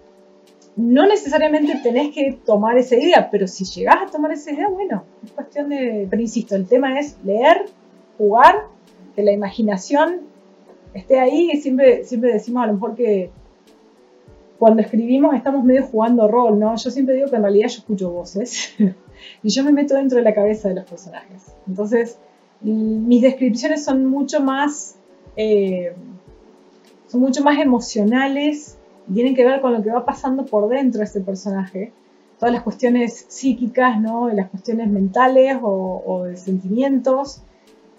no 0.77 1.07
necesariamente 1.07 1.79
tenés 1.81 2.13
que 2.13 2.37
tomar 2.45 2.77
esa 2.77 2.95
idea, 2.95 3.29
pero 3.31 3.47
si 3.47 3.65
llegás 3.65 3.95
a 4.03 4.11
tomar 4.11 4.31
esa 4.31 4.51
idea, 4.51 4.69
bueno, 4.69 5.03
es 5.25 5.31
cuestión 5.31 5.69
de. 5.69 6.07
Pero 6.07 6.21
insisto, 6.21 6.55
el 6.55 6.67
tema 6.67 6.99
es 6.99 7.17
leer, 7.25 7.65
jugar, 8.17 8.67
que 9.15 9.23
la 9.23 9.31
imaginación 9.31 10.21
esté 10.93 11.19
ahí. 11.19 11.49
Y 11.51 11.57
siempre, 11.57 12.03
siempre 12.03 12.31
decimos 12.31 12.63
a 12.63 12.67
lo 12.67 12.73
mejor 12.73 12.95
que 12.95 13.31
cuando 14.59 14.83
escribimos 14.83 15.35
estamos 15.35 15.63
medio 15.63 15.83
jugando 15.87 16.27
rol, 16.27 16.59
¿no? 16.59 16.75
Yo 16.75 16.91
siempre 16.91 17.15
digo 17.15 17.27
que 17.27 17.35
en 17.37 17.41
realidad 17.41 17.69
yo 17.69 17.79
escucho 17.79 18.11
voces 18.11 18.75
y 19.43 19.49
yo 19.49 19.63
me 19.63 19.71
meto 19.71 19.95
dentro 19.95 20.19
de 20.19 20.23
la 20.23 20.35
cabeza 20.35 20.69
de 20.69 20.75
los 20.75 20.85
personajes. 20.85 21.55
Entonces, 21.67 22.19
mis 22.61 23.23
descripciones 23.23 23.83
son 23.83 24.05
mucho 24.05 24.41
más, 24.41 24.95
eh, 25.35 25.93
son 27.07 27.21
mucho 27.21 27.43
más 27.43 27.59
emocionales 27.59 28.76
tienen 29.13 29.35
que 29.35 29.45
ver 29.45 29.61
con 29.61 29.73
lo 29.73 29.81
que 29.81 29.89
va 29.89 30.05
pasando 30.05 30.45
por 30.45 30.69
dentro 30.69 30.99
de 30.99 31.05
este 31.05 31.21
personaje. 31.21 31.93
Todas 32.39 32.53
las 32.53 32.63
cuestiones 32.63 33.25
psíquicas, 33.29 33.99
¿no? 33.99 34.29
Las 34.29 34.49
cuestiones 34.49 34.89
mentales 34.89 35.57
o, 35.61 36.25
de 36.25 36.37
sentimientos. 36.37 37.41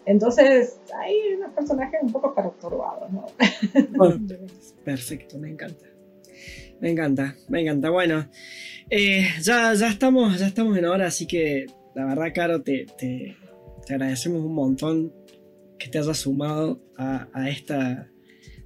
Entonces, 0.07 0.81
hay 0.97 1.35
unos 1.37 1.53
personajes 1.53 2.01
un 2.03 2.13
poco 2.13 2.35
perturbados, 2.35 3.11
¿no? 3.11 3.27
perfecto, 4.85 5.39
me 5.39 5.51
encanta. 5.51 5.87
Me 6.81 6.91
encanta, 6.91 7.35
me 7.49 7.63
encanta. 7.63 7.91
Bueno, 7.91 8.27
eh, 8.89 9.27
ya, 9.43 9.75
ya, 9.75 9.89
estamos, 9.89 10.39
ya 10.39 10.47
estamos 10.47 10.79
en 10.79 10.85
hora, 10.85 11.09
así 11.09 11.27
que 11.27 11.67
la 11.99 12.05
verdad, 12.05 12.33
Caro, 12.33 12.63
te, 12.63 12.87
te, 12.97 13.37
agradecemos 13.89 14.43
un 14.43 14.55
montón 14.55 15.13
que 15.79 15.89
te 15.89 15.99
hayas 15.99 16.19
sumado 16.19 16.81
a, 16.97 17.27
esta, 17.49 18.09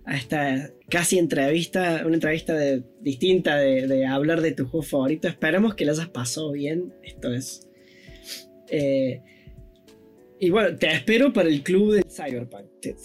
a 0.05 0.17
esta 0.17 0.71
casi 0.89 1.19
entrevista, 1.19 2.03
una 2.05 2.15
entrevista 2.15 2.57
distinta 3.01 3.57
de, 3.57 4.07
hablar 4.07 4.41
de 4.41 4.53
tu 4.53 4.67
juego 4.67 4.83
favorito. 4.83 5.29
Esperamos 5.29 5.75
que 5.75 5.85
lo 5.85 5.93
hayas 5.93 6.09
pasado 6.09 6.53
bien. 6.53 6.93
Esto 7.03 7.33
es. 7.33 7.69
Eh, 8.69 9.21
y 10.41 10.51
bueno, 10.51 10.77
te 10.77 10.91
espero 10.93 11.33
para 11.33 11.49
el 11.49 11.63
club 11.63 11.95
del 11.95 12.05
Cyberpunk. 12.11 12.67
Te, 12.81 12.97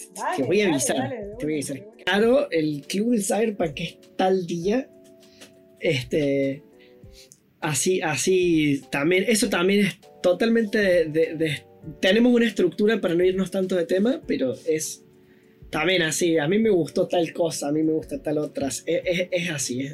voy 0.44 0.62
a 0.62 0.70
avisar. 0.70 1.14
te 1.38 1.46
voy 1.46 1.54
a 1.54 1.58
avisar. 1.58 1.88
Claro, 2.04 2.50
el 2.50 2.82
club 2.88 3.12
del 3.12 3.24
Cyberpunk 3.24 3.80
es 3.80 3.98
tal 4.16 4.48
día 4.48 4.90
este, 5.80 6.64
así, 7.60 8.02
así, 8.02 8.82
también, 8.90 9.26
eso 9.28 9.50
también 9.50 9.86
es 9.86 10.00
totalmente 10.22 11.06
de, 11.06 11.64
tenemos 12.02 12.34
una 12.34 12.46
estructura 12.46 13.00
para 13.00 13.16
no 13.16 13.24
irnos 13.24 13.52
tanto 13.52 13.76
de 13.76 13.86
tema, 13.86 14.22
pero 14.28 14.54
es 14.68 15.06
también 15.70 16.02
así, 16.02 16.38
a 16.38 16.48
mí 16.48 16.60
me 16.60 16.70
gustó 16.70 17.08
tal 17.08 17.32
cosa, 17.34 17.70
a 17.70 17.72
mí 17.72 17.84
me 17.84 17.94
gusta 17.94 18.22
tal 18.22 18.38
otra, 18.38 18.68
es, 18.68 19.50
así, 19.50 19.88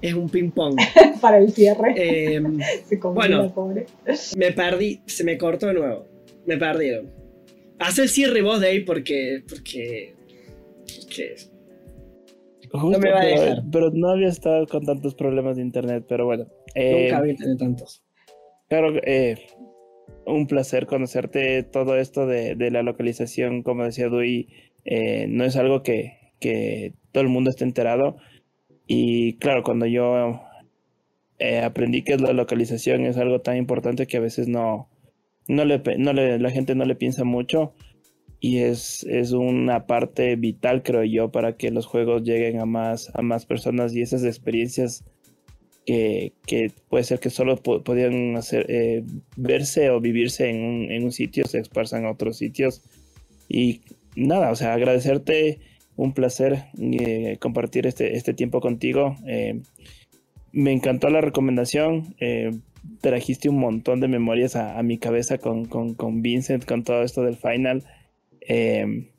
es, 0.00 0.14
un 0.14 0.28
ping 0.28 0.50
pong. 0.50 0.76
para 1.20 1.38
el 1.38 1.52
cierre. 1.52 2.34
Em, 2.34 2.58
bueno, 3.14 3.52
me 4.36 4.52
perdí, 4.52 5.00
se 5.06 5.24
me 5.24 5.36
cortó 5.38 5.68
de 5.68 5.74
nuevo, 5.74 6.06
me 6.46 6.56
perdieron. 6.56 7.10
Haz 7.78 7.98
el 7.98 8.08
cierre 8.08 8.42
vos 8.42 8.60
de 8.60 8.68
ahí 8.68 8.80
porque, 8.80 9.42
porque, 9.48 10.14
porque 11.00 11.34
no 12.72 12.98
me 12.98 13.10
va 13.10 13.20
a 13.20 13.24
dejar. 13.24 13.62
Pero, 13.70 13.90
no 13.90 14.08
había 14.08 14.28
estado 14.28 14.66
con 14.66 14.84
tantos 14.84 15.14
problemas 15.14 15.56
de 15.56 15.62
internet, 15.62 16.04
pero 16.08 16.24
bueno. 16.24 16.46
Eh, 16.74 17.04
Nunca 17.04 17.18
había 17.18 17.34
tenido 17.36 17.56
tantos. 17.56 18.02
Claro, 18.68 18.94
eh, 19.04 19.36
un 20.26 20.46
placer 20.46 20.86
conocerte. 20.86 21.62
Todo 21.62 21.96
esto 21.96 22.26
de, 22.26 22.56
la 22.70 22.82
localización, 22.82 23.62
como 23.62 23.84
decía 23.84 24.08
Dui, 24.08 24.48
eh, 24.84 25.26
no 25.28 25.44
es 25.44 25.56
algo 25.56 25.82
que, 25.82 26.20
todo 27.12 27.22
el 27.22 27.28
mundo 27.28 27.50
esté 27.50 27.64
enterado. 27.64 28.16
Y 28.86 29.34
claro, 29.34 29.62
cuando 29.62 29.86
yo 29.86 30.42
aprendí 31.64 32.02
que 32.02 32.16
la 32.16 32.32
localización 32.32 33.04
es 33.04 33.16
algo 33.16 33.40
tan 33.40 33.56
importante 33.56 34.06
que 34.06 34.16
a 34.16 34.20
veces 34.20 34.48
no, 34.48 34.88
no, 35.48 35.64
le, 35.64 35.82
no 35.98 36.12
le, 36.12 36.38
la 36.38 36.50
gente 36.50 36.74
no 36.74 36.84
le 36.84 36.94
piensa 36.94 37.24
mucho 37.24 37.74
y 38.42 38.58
es, 38.58 39.04
es, 39.04 39.30
una 39.30 39.86
parte 39.86 40.34
vital, 40.34 40.82
creo 40.82 41.04
yo, 41.04 41.30
para 41.30 41.56
que 41.56 41.70
los 41.70 41.86
juegos 41.86 42.24
lleguen 42.24 42.58
a 42.58 42.66
más, 42.66 43.10
a 43.14 43.22
más 43.22 43.46
personas 43.46 43.94
y 43.94 44.02
esas 44.02 44.24
experiencias 44.24 45.04
que, 45.86 46.32
que 46.44 46.72
puede 46.88 47.04
ser 47.04 47.20
que 47.20 47.30
solo 47.30 47.56
podían 47.56 48.36
eh, 48.52 49.04
verse 49.36 49.90
o 49.90 50.00
vivirse 50.00 50.50
en 50.50 50.64
un, 50.64 50.90
en 50.90 51.04
un, 51.04 51.12
sitio, 51.12 51.44
se 51.44 51.60
esparzan 51.60 52.04
a 52.04 52.10
otros 52.10 52.36
sitios. 52.36 52.82
Y 53.48 53.82
nada, 54.16 54.50
o 54.50 54.56
sea, 54.56 54.74
agradecerte, 54.74 55.60
un 55.96 56.12
placer 56.12 56.64
eh, 56.80 57.36
compartir 57.40 57.86
este, 57.86 58.16
este 58.16 58.34
tiempo 58.34 58.60
contigo. 58.60 59.16
Eh, 59.26 59.60
me 60.52 60.72
encantó 60.72 61.10
la 61.10 61.20
recomendación. 61.20 62.14
trajiste 63.00 63.48
un 63.48 63.58
montón 63.58 64.00
de 64.00 64.08
memorias 64.08 64.56
a, 64.56 64.82
mi 64.82 64.98
cabeza 64.98 65.38
con, 65.38 65.66
con, 65.66 65.94
con 65.94 66.22
Vincent, 66.22 66.64
con 66.64 66.84
todo 66.84 67.02
esto 67.02 67.22
del 67.22 67.36
final. 67.36 67.84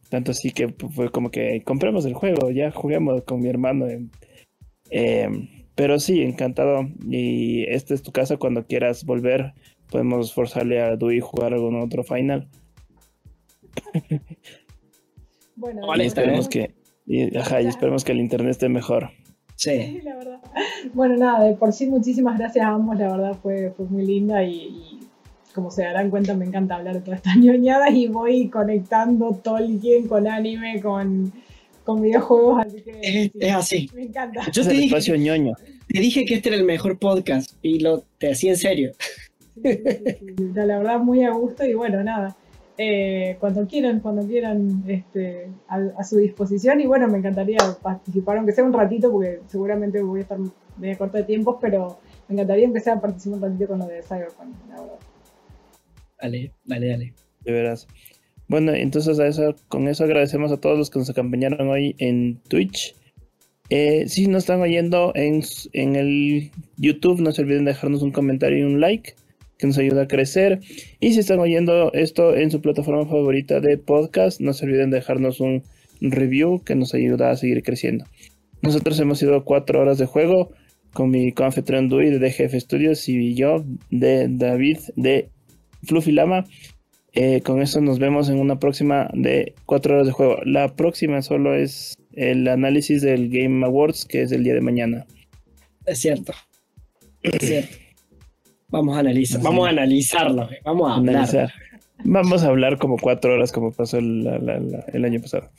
Tanto 0.10 0.32
así 0.32 0.52
que 0.52 0.70
fue 0.70 1.12
como 1.12 1.32
que 1.32 1.62
compremos 1.64 2.06
el 2.06 2.14
juego, 2.14 2.52
ya 2.52 2.72
juguemos 2.72 3.24
con 3.24 3.42
mi 3.42 3.50
hermano. 3.50 3.88
Pero 5.76 6.00
sí, 6.00 6.22
encantado. 6.22 6.88
Y 7.10 7.64
esta 7.64 7.94
es 7.94 8.04
tu 8.04 8.12
casa 8.12 8.38
cuando 8.38 8.66
quieras 8.66 9.06
volver. 9.06 9.54
Podemos 9.90 10.34
forzarle 10.34 10.82
a 10.82 10.96
Dewey 10.96 11.20
jugar 11.20 11.54
algún 11.54 11.80
otro 11.82 12.04
final. 12.04 12.48
bueno, 15.56 15.82
y 15.96 16.02
esperemos 16.02 16.48
que, 16.50 16.74
y, 17.06 17.36
ajá, 17.38 17.62
y 17.62 17.68
esperemos 17.68 18.04
que 18.04 18.12
el 18.12 18.20
internet 18.20 18.52
esté 18.52 18.70
mejor. 18.70 19.12
Sí. 19.56 20.02
la 20.04 20.16
verdad. 20.16 20.40
Bueno, 20.94 21.16
nada, 21.16 21.46
de 21.46 21.56
por 21.56 21.74
sí 21.74 21.88
muchísimas 21.88 22.38
gracias 22.38 22.66
a 22.66 22.70
ambos, 22.70 22.98
la 22.98 23.12
verdad 23.12 23.38
fue, 23.42 23.72
fue 23.76 23.86
muy 23.86 24.06
linda 24.06 24.44
y 24.44 25.00
como 25.54 25.70
se 25.70 25.84
darán 25.84 26.10
cuenta, 26.10 26.34
me 26.34 26.46
encanta 26.46 26.76
hablar 26.76 26.96
de 26.96 27.02
todas 27.02 27.18
estas 27.18 27.38
ñoñadas 27.38 27.94
y 27.94 28.08
voy 28.08 28.50
conectando 28.50 29.40
Tolkien 29.44 30.08
con 30.08 30.28
anime, 30.28 30.82
con, 30.82 31.32
con 31.84 32.02
videojuegos, 32.02 32.66
así 32.66 32.82
que 32.82 33.32
es, 33.40 33.54
así. 33.54 33.90
Me 33.94 34.04
encanta. 34.04 34.50
Yo 34.52 34.64
te 34.64 34.74
dije, 34.74 35.00
te 35.00 36.00
dije 36.00 36.26
que 36.26 36.36
este 36.36 36.50
era 36.50 36.58
el 36.58 36.66
mejor 36.66 36.98
podcast 36.98 37.52
y 37.62 37.80
lo 37.80 38.04
te 38.18 38.32
hacía 38.32 38.52
en 38.52 38.58
serio. 38.58 38.92
la 39.64 40.66
verdad, 40.66 41.00
muy 41.00 41.24
a 41.24 41.32
gusto 41.32 41.66
y 41.66 41.74
bueno, 41.74 42.04
nada. 42.04 42.36
Eh, 42.78 43.38
cuando 43.40 43.68
quieran, 43.68 44.00
cuando 44.00 44.26
quieran, 44.26 44.84
este, 44.88 45.50
a, 45.68 46.04
su 46.04 46.18
disposición. 46.18 46.82
Y 46.82 46.86
bueno, 46.86 47.08
me 47.08 47.20
encantaría 47.20 47.58
participar, 47.82 48.38
aunque 48.38 48.54
sea 48.54 48.64
un 48.64 48.74
ratito, 48.74 49.12
porque 49.12 49.42
seguramente 49.48 50.02
voy 50.02 50.20
a 50.20 50.24
estar 50.24 50.40
medio 50.78 50.98
corto 50.98 51.18
de 51.18 51.24
tiempos, 51.24 51.58
pero 51.62 52.00
me 52.28 52.34
encantaría 52.36 52.66
empezar 52.66 52.98
a 52.98 53.02
participar 53.02 53.38
un 53.38 53.44
ratito 53.44 53.68
con 53.68 53.80
lo 53.80 53.88
de 53.88 54.02
Cyberpunk, 54.02 54.56
la 54.70 54.82
verdad. 54.82 55.00
Dale, 56.22 56.52
dale, 56.66 56.88
dale. 56.88 57.14
De 57.42 57.52
veras. 57.52 57.88
Bueno, 58.48 58.74
entonces 58.74 59.20
a 59.20 59.28
eso, 59.28 59.56
con 59.68 59.88
eso 59.88 60.04
agradecemos 60.04 60.52
a 60.52 60.58
todos 60.58 60.78
los 60.78 60.90
que 60.90 61.00
nos 61.00 61.10
acompañaron 61.10 61.68
hoy 61.70 61.96
en 62.00 62.40
Twitch. 62.48 62.96
Eh, 63.70 64.08
si 64.08 64.28
nos 64.28 64.44
están 64.44 64.62
oyendo 64.62 65.12
en, 65.16 65.42
en 65.74 65.96
el 65.96 66.52
YouTube, 66.78 67.22
no 67.22 67.32
se 67.32 67.42
olviden 67.42 67.66
dejarnos 67.66 68.02
un 68.02 68.12
comentario 68.12 68.60
y 68.60 68.64
un 68.64 68.82
like 68.82 69.16
que 69.64 69.68
nos 69.68 69.78
ayuda 69.78 70.04
a 70.04 70.08
crecer. 70.08 70.60
Y 71.00 71.14
si 71.14 71.22
están 71.22 71.40
oyendo 71.40 71.94
esto 71.94 72.36
en 72.36 72.52
su 72.52 72.60
plataforma 72.60 73.06
favorita 73.06 73.62
de 73.62 73.78
podcast, 73.78 74.42
no 74.42 74.52
se 74.52 74.66
olviden 74.66 74.90
dejarnos 74.90 75.40
un 75.40 75.64
review 76.02 76.62
que 76.66 76.76
nos 76.76 76.94
ayuda 76.94 77.32
a 77.32 77.38
seguir 77.38 77.64
creciendo. 77.64 78.04
Nosotros 78.62 79.00
hemos 79.00 79.20
sido 79.20 79.46
cuatro 79.46 79.80
horas 79.80 79.98
de 79.98 80.06
juego 80.06 80.52
con 80.92 81.12
mi 81.12 81.32
confitrión 81.32 81.88
Dui 81.88 82.10
de 82.10 82.20
DGF 82.20 82.56
Studios 82.60 83.08
y 83.08 83.36
yo 83.36 83.64
de 83.90 84.28
David 84.30 84.80
de 84.98 85.30
Fluffy 85.84 86.12
Lama. 86.12 86.44
Eh, 87.14 87.40
con 87.40 87.62
eso 87.62 87.80
nos 87.80 88.00
vemos 88.00 88.28
en 88.28 88.40
una 88.40 88.60
próxima 88.60 89.10
de 89.14 89.54
cuatro 89.66 89.94
horas 89.96 90.08
de 90.08 90.12
juego. 90.12 90.40
La 90.44 90.76
próxima 90.76 91.22
solo 91.22 91.56
es 91.56 91.96
el 92.12 92.46
análisis 92.50 93.02
del 93.02 93.30
Game 93.30 93.66
Awards, 93.66 94.04
que 94.04 94.24
es 94.24 94.34
el 94.34 94.44
día 94.44 94.56
de 94.56 94.62
mañana. 94.62 95.06
Es 95.86 96.00
cierto. 96.00 96.34
Es 97.22 97.48
cierto. 97.48 97.83
Vamos 98.74 98.98
a 98.98 99.02
analizar, 99.02 99.40
vamos 99.40 99.68
a 99.68 99.70
analizarlo, 99.70 100.50
vamos 100.64 100.92
a 100.92 100.96
Analizar. 100.96 101.54
Vamos 102.04 102.44
a 102.44 102.48
hablar 102.48 102.80
como 102.80 102.98
cuatro 102.98 103.36
horas 103.36 103.52
como 103.52 103.72
pasó 103.72 104.00
el, 104.00 105.06
año 105.06 105.22
pasado. 105.22 105.52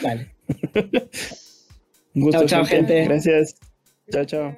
Vale. 0.00 0.28
Un 2.14 2.22
gusto, 2.22 2.46
chao, 2.46 2.46
chao, 2.46 2.64
gente. 2.64 3.04
Gracias. 3.04 3.56
Chao, 4.12 4.24
chao. 4.24 4.56